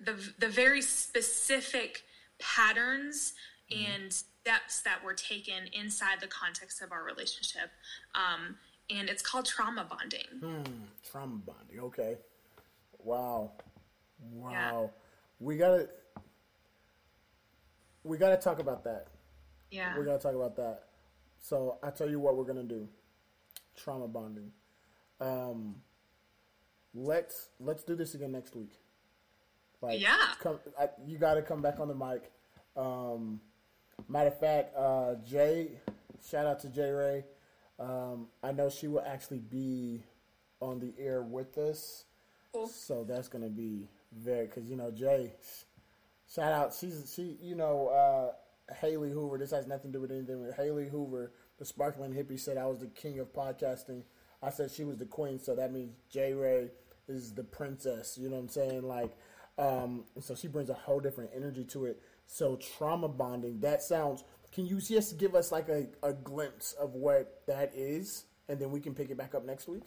the 0.00 0.14
the 0.38 0.48
very 0.48 0.80
specific 0.82 2.02
patterns 2.38 3.34
and 3.70 4.10
steps 4.10 4.80
that 4.80 5.04
were 5.04 5.12
taken 5.12 5.66
inside 5.74 6.20
the 6.20 6.26
context 6.26 6.80
of 6.80 6.90
our 6.90 7.04
relationship. 7.04 7.70
Um, 8.14 8.56
and 8.88 9.10
it's 9.10 9.22
called 9.22 9.44
trauma 9.44 9.86
bonding. 9.88 10.26
Hmm, 10.40 10.72
trauma 11.10 11.36
bonding. 11.46 11.80
Okay. 11.80 12.16
Wow. 13.04 13.52
Wow. 14.32 14.90
We 15.40 15.56
gotta 15.58 15.88
we 18.08 18.16
gotta 18.16 18.36
talk 18.36 18.58
about 18.58 18.84
that. 18.84 19.06
Yeah. 19.70 19.98
We 19.98 20.04
gotta 20.04 20.18
talk 20.18 20.34
about 20.34 20.56
that. 20.56 20.84
So 21.40 21.78
I 21.82 21.90
tell 21.90 22.08
you 22.08 22.18
what 22.18 22.36
we're 22.36 22.44
gonna 22.44 22.62
do. 22.64 22.88
Trauma 23.76 24.08
bonding. 24.08 24.50
Um 25.20 25.76
let's 26.94 27.48
let's 27.60 27.84
do 27.84 27.94
this 27.94 28.14
again 28.14 28.32
next 28.32 28.56
week. 28.56 28.72
Like 29.80 30.00
Yeah. 30.00 30.16
come 30.40 30.58
I, 30.78 30.88
you 31.06 31.18
gotta 31.18 31.42
come 31.42 31.60
back 31.62 31.78
on 31.80 31.88
the 31.88 31.94
mic. 31.94 32.30
Um 32.76 33.40
matter 34.08 34.28
of 34.28 34.40
fact, 34.40 34.74
uh 34.76 35.14
Jay 35.26 35.78
shout 36.26 36.46
out 36.46 36.60
to 36.60 36.68
J 36.68 36.90
Ray. 36.90 37.24
Um, 37.78 38.26
I 38.42 38.50
know 38.52 38.70
she 38.70 38.88
will 38.88 39.04
actually 39.06 39.38
be 39.38 40.02
on 40.60 40.80
the 40.80 40.92
air 40.98 41.22
with 41.22 41.56
us. 41.58 42.04
So 42.66 43.04
that's 43.04 43.28
gonna 43.28 43.48
be 43.50 43.88
very 44.12 44.46
because 44.46 44.64
you 44.68 44.76
know 44.76 44.90
Jay. 44.90 45.34
Shout 46.32 46.52
out, 46.52 46.74
she's 46.74 47.12
she 47.14 47.38
you 47.40 47.54
know 47.54 47.88
uh, 47.88 48.74
Haley 48.74 49.10
Hoover. 49.10 49.38
This 49.38 49.50
has 49.50 49.66
nothing 49.66 49.92
to 49.92 49.98
do 49.98 50.02
with 50.02 50.12
anything. 50.12 50.40
With 50.40 50.56
Haley 50.56 50.88
Hoover, 50.88 51.32
the 51.58 51.64
sparkling 51.64 52.12
hippie 52.12 52.38
said 52.38 52.58
I 52.58 52.66
was 52.66 52.80
the 52.80 52.86
king 52.86 53.18
of 53.18 53.32
podcasting. 53.32 54.02
I 54.42 54.50
said 54.50 54.70
she 54.70 54.84
was 54.84 54.98
the 54.98 55.06
queen, 55.06 55.40
so 55.40 55.54
that 55.56 55.72
means 55.72 55.94
J 56.10 56.34
Ray 56.34 56.70
is 57.08 57.32
the 57.32 57.44
princess. 57.44 58.18
You 58.20 58.28
know 58.28 58.36
what 58.36 58.42
I'm 58.42 58.48
saying? 58.48 58.82
Like, 58.82 59.16
um, 59.58 60.04
so 60.20 60.34
she 60.34 60.48
brings 60.48 60.70
a 60.70 60.74
whole 60.74 61.00
different 61.00 61.30
energy 61.34 61.64
to 61.64 61.86
it. 61.86 62.00
So 62.26 62.56
trauma 62.56 63.08
bonding. 63.08 63.60
That 63.60 63.82
sounds. 63.82 64.22
Can 64.52 64.66
you 64.66 64.80
just 64.80 65.18
give 65.18 65.34
us 65.34 65.50
like 65.50 65.68
a, 65.68 65.86
a 66.02 66.12
glimpse 66.12 66.72
of 66.74 66.94
what 66.94 67.42
that 67.46 67.72
is, 67.74 68.24
and 68.48 68.60
then 68.60 68.70
we 68.70 68.80
can 68.80 68.94
pick 68.94 69.10
it 69.10 69.16
back 69.16 69.34
up 69.34 69.44
next 69.44 69.66
week? 69.66 69.84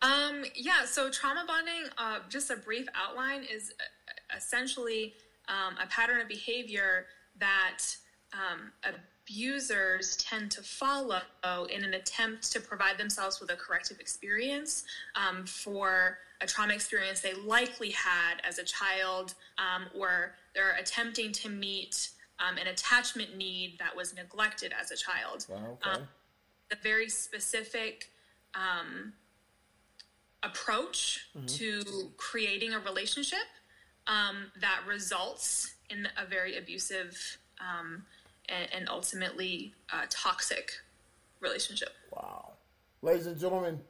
Um, 0.00 0.44
yeah, 0.54 0.84
so 0.84 1.10
trauma 1.10 1.44
bonding, 1.46 1.90
uh, 1.98 2.20
just 2.28 2.50
a 2.50 2.56
brief 2.56 2.86
outline, 2.94 3.42
is 3.42 3.72
uh, 3.80 4.36
essentially 4.36 5.14
um, 5.48 5.76
a 5.82 5.86
pattern 5.86 6.20
of 6.20 6.28
behavior 6.28 7.06
that 7.40 7.78
um, 8.32 8.72
abusers 9.28 10.16
tend 10.16 10.50
to 10.50 10.62
follow 10.62 11.20
in 11.70 11.84
an 11.84 11.94
attempt 11.94 12.52
to 12.52 12.60
provide 12.60 12.98
themselves 12.98 13.40
with 13.40 13.50
a 13.50 13.56
corrective 13.56 14.00
experience 14.00 14.84
um, 15.14 15.44
for 15.44 16.18
a 16.40 16.46
trauma 16.46 16.72
experience 16.72 17.20
they 17.20 17.34
likely 17.34 17.90
had 17.90 18.34
as 18.44 18.58
a 18.58 18.64
child, 18.64 19.34
um, 19.58 19.86
or 19.94 20.34
they're 20.54 20.76
attempting 20.76 21.32
to 21.32 21.48
meet 21.48 22.10
um, 22.38 22.56
an 22.58 22.68
attachment 22.68 23.36
need 23.36 23.76
that 23.78 23.94
was 23.96 24.14
neglected 24.14 24.72
as 24.80 24.92
a 24.92 24.96
child. 24.96 25.46
Wow, 25.48 25.78
okay. 25.82 25.90
Um, 25.90 26.08
the 26.70 26.76
very 26.82 27.08
specific 27.08 28.10
um, 28.54 29.12
approach 30.42 31.28
to 31.46 31.82
creating 32.16 32.74
a 32.74 32.78
relationship 32.78 33.38
um, 34.08 34.50
that 34.60 34.80
results 34.86 35.74
in 35.90 36.08
a 36.16 36.26
very 36.26 36.56
abusive 36.56 37.38
um, 37.60 38.02
and, 38.48 38.68
and 38.74 38.88
ultimately 38.88 39.74
uh, 39.92 40.06
toxic 40.10 40.72
relationship. 41.40 41.90
Wow. 42.12 42.52
Ladies 43.02 43.26
and 43.26 43.38
gentlemen, 43.38 43.80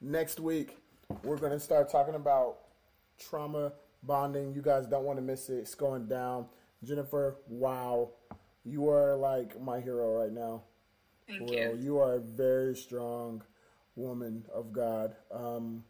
next 0.00 0.38
week 0.38 0.76
we're 1.24 1.36
going 1.36 1.52
to 1.52 1.60
start 1.60 1.90
talking 1.90 2.14
about 2.14 2.58
trauma 3.18 3.72
bonding. 4.02 4.54
You 4.54 4.62
guys 4.62 4.86
don't 4.86 5.04
want 5.04 5.18
to 5.18 5.22
miss 5.22 5.48
it. 5.48 5.54
It's 5.54 5.74
going 5.74 6.06
down. 6.06 6.46
Jennifer, 6.84 7.36
wow. 7.48 8.10
You 8.64 8.88
are 8.88 9.16
like 9.16 9.60
my 9.60 9.80
hero 9.80 10.12
right 10.20 10.32
now. 10.32 10.62
Thank 11.26 11.50
real. 11.50 11.76
you. 11.76 11.78
You 11.80 11.98
are 11.98 12.14
a 12.14 12.20
very 12.20 12.76
strong 12.76 13.42
woman 13.96 14.44
of 14.52 14.72
God. 14.72 15.14
Um, 15.32 15.84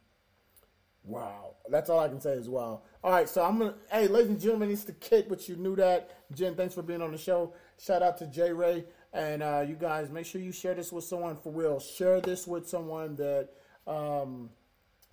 wow. 1.04 1.54
That's 1.68 1.90
all 1.90 2.00
I 2.00 2.08
can 2.08 2.20
say 2.20 2.32
is 2.32 2.48
wow. 2.48 2.82
All 3.04 3.12
right, 3.12 3.28
so 3.28 3.44
I'm 3.44 3.58
to, 3.60 3.74
hey, 3.90 4.08
ladies 4.08 4.30
and 4.30 4.40
gentlemen, 4.40 4.70
it's 4.70 4.84
the 4.84 4.92
kid, 4.92 5.26
but 5.28 5.48
you 5.48 5.56
knew 5.56 5.76
that. 5.76 6.10
Jen, 6.34 6.54
thanks 6.54 6.74
for 6.74 6.82
being 6.82 7.02
on 7.02 7.12
the 7.12 7.18
show. 7.18 7.54
Shout 7.78 8.02
out 8.02 8.18
to 8.18 8.26
J 8.26 8.52
Ray. 8.52 8.84
And 9.12 9.42
uh, 9.42 9.64
you 9.66 9.74
guys, 9.74 10.10
make 10.10 10.26
sure 10.26 10.40
you 10.40 10.52
share 10.52 10.74
this 10.74 10.92
with 10.92 11.04
someone 11.04 11.36
for 11.36 11.52
real. 11.52 11.80
Share 11.80 12.20
this 12.20 12.46
with 12.46 12.68
someone 12.68 13.16
that 13.16 13.50
um, 13.86 14.50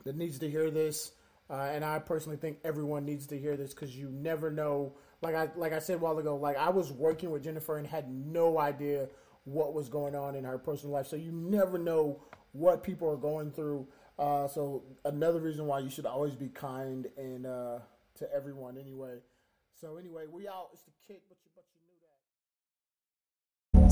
that 0.04 0.16
needs 0.16 0.40
to 0.40 0.50
hear 0.50 0.72
this. 0.72 1.12
Uh, 1.50 1.70
and 1.74 1.84
I 1.84 2.00
personally 2.00 2.38
think 2.38 2.60
everyone 2.64 3.06
needs 3.06 3.26
to 3.28 3.38
hear 3.38 3.58
this 3.58 3.74
because 3.74 3.96
you 3.96 4.10
never 4.10 4.52
know. 4.52 4.94
Like 5.22 5.36
I 5.36 5.50
like 5.56 5.74
I 5.74 5.80
said 5.80 5.96
a 5.96 5.98
while 6.00 6.18
ago, 6.18 6.38
like 6.38 6.58
I 6.58 6.70
was 6.70 6.92
working 6.92 7.32
with 7.32 7.44
Jennifer 7.44 7.78
and 7.78 7.88
had 7.88 8.10
no 8.10 8.60
idea 8.60 9.10
what 9.46 9.74
was 9.74 9.90
going 9.90 10.16
on 10.16 10.36
in 10.36 10.44
her 10.44 10.58
personal 10.58 10.94
life. 10.94 11.08
So 11.08 11.16
you 11.16 11.32
never 11.32 11.78
know 11.78 12.22
what 12.52 12.84
people 12.84 13.10
are 13.10 13.18
going 13.18 13.52
through. 13.52 13.88
Uh, 14.20 14.50
so 14.50 14.84
another 15.06 15.40
reason 15.40 15.66
why 15.66 15.80
you 15.80 15.90
should 15.90 16.06
always 16.06 16.36
be 16.36 16.50
kind 16.50 17.08
and 17.18 17.46
uh, 17.46 17.80
to 18.16 18.32
everyone 18.36 18.78
anyway. 18.78 19.16
So 19.80 19.96
anyway, 19.96 20.26
we 20.30 20.46
out. 20.46 20.68
It's 20.74 20.84
the 20.84 20.92
kid, 21.08 21.22
but 21.30 21.38
you 21.46 21.52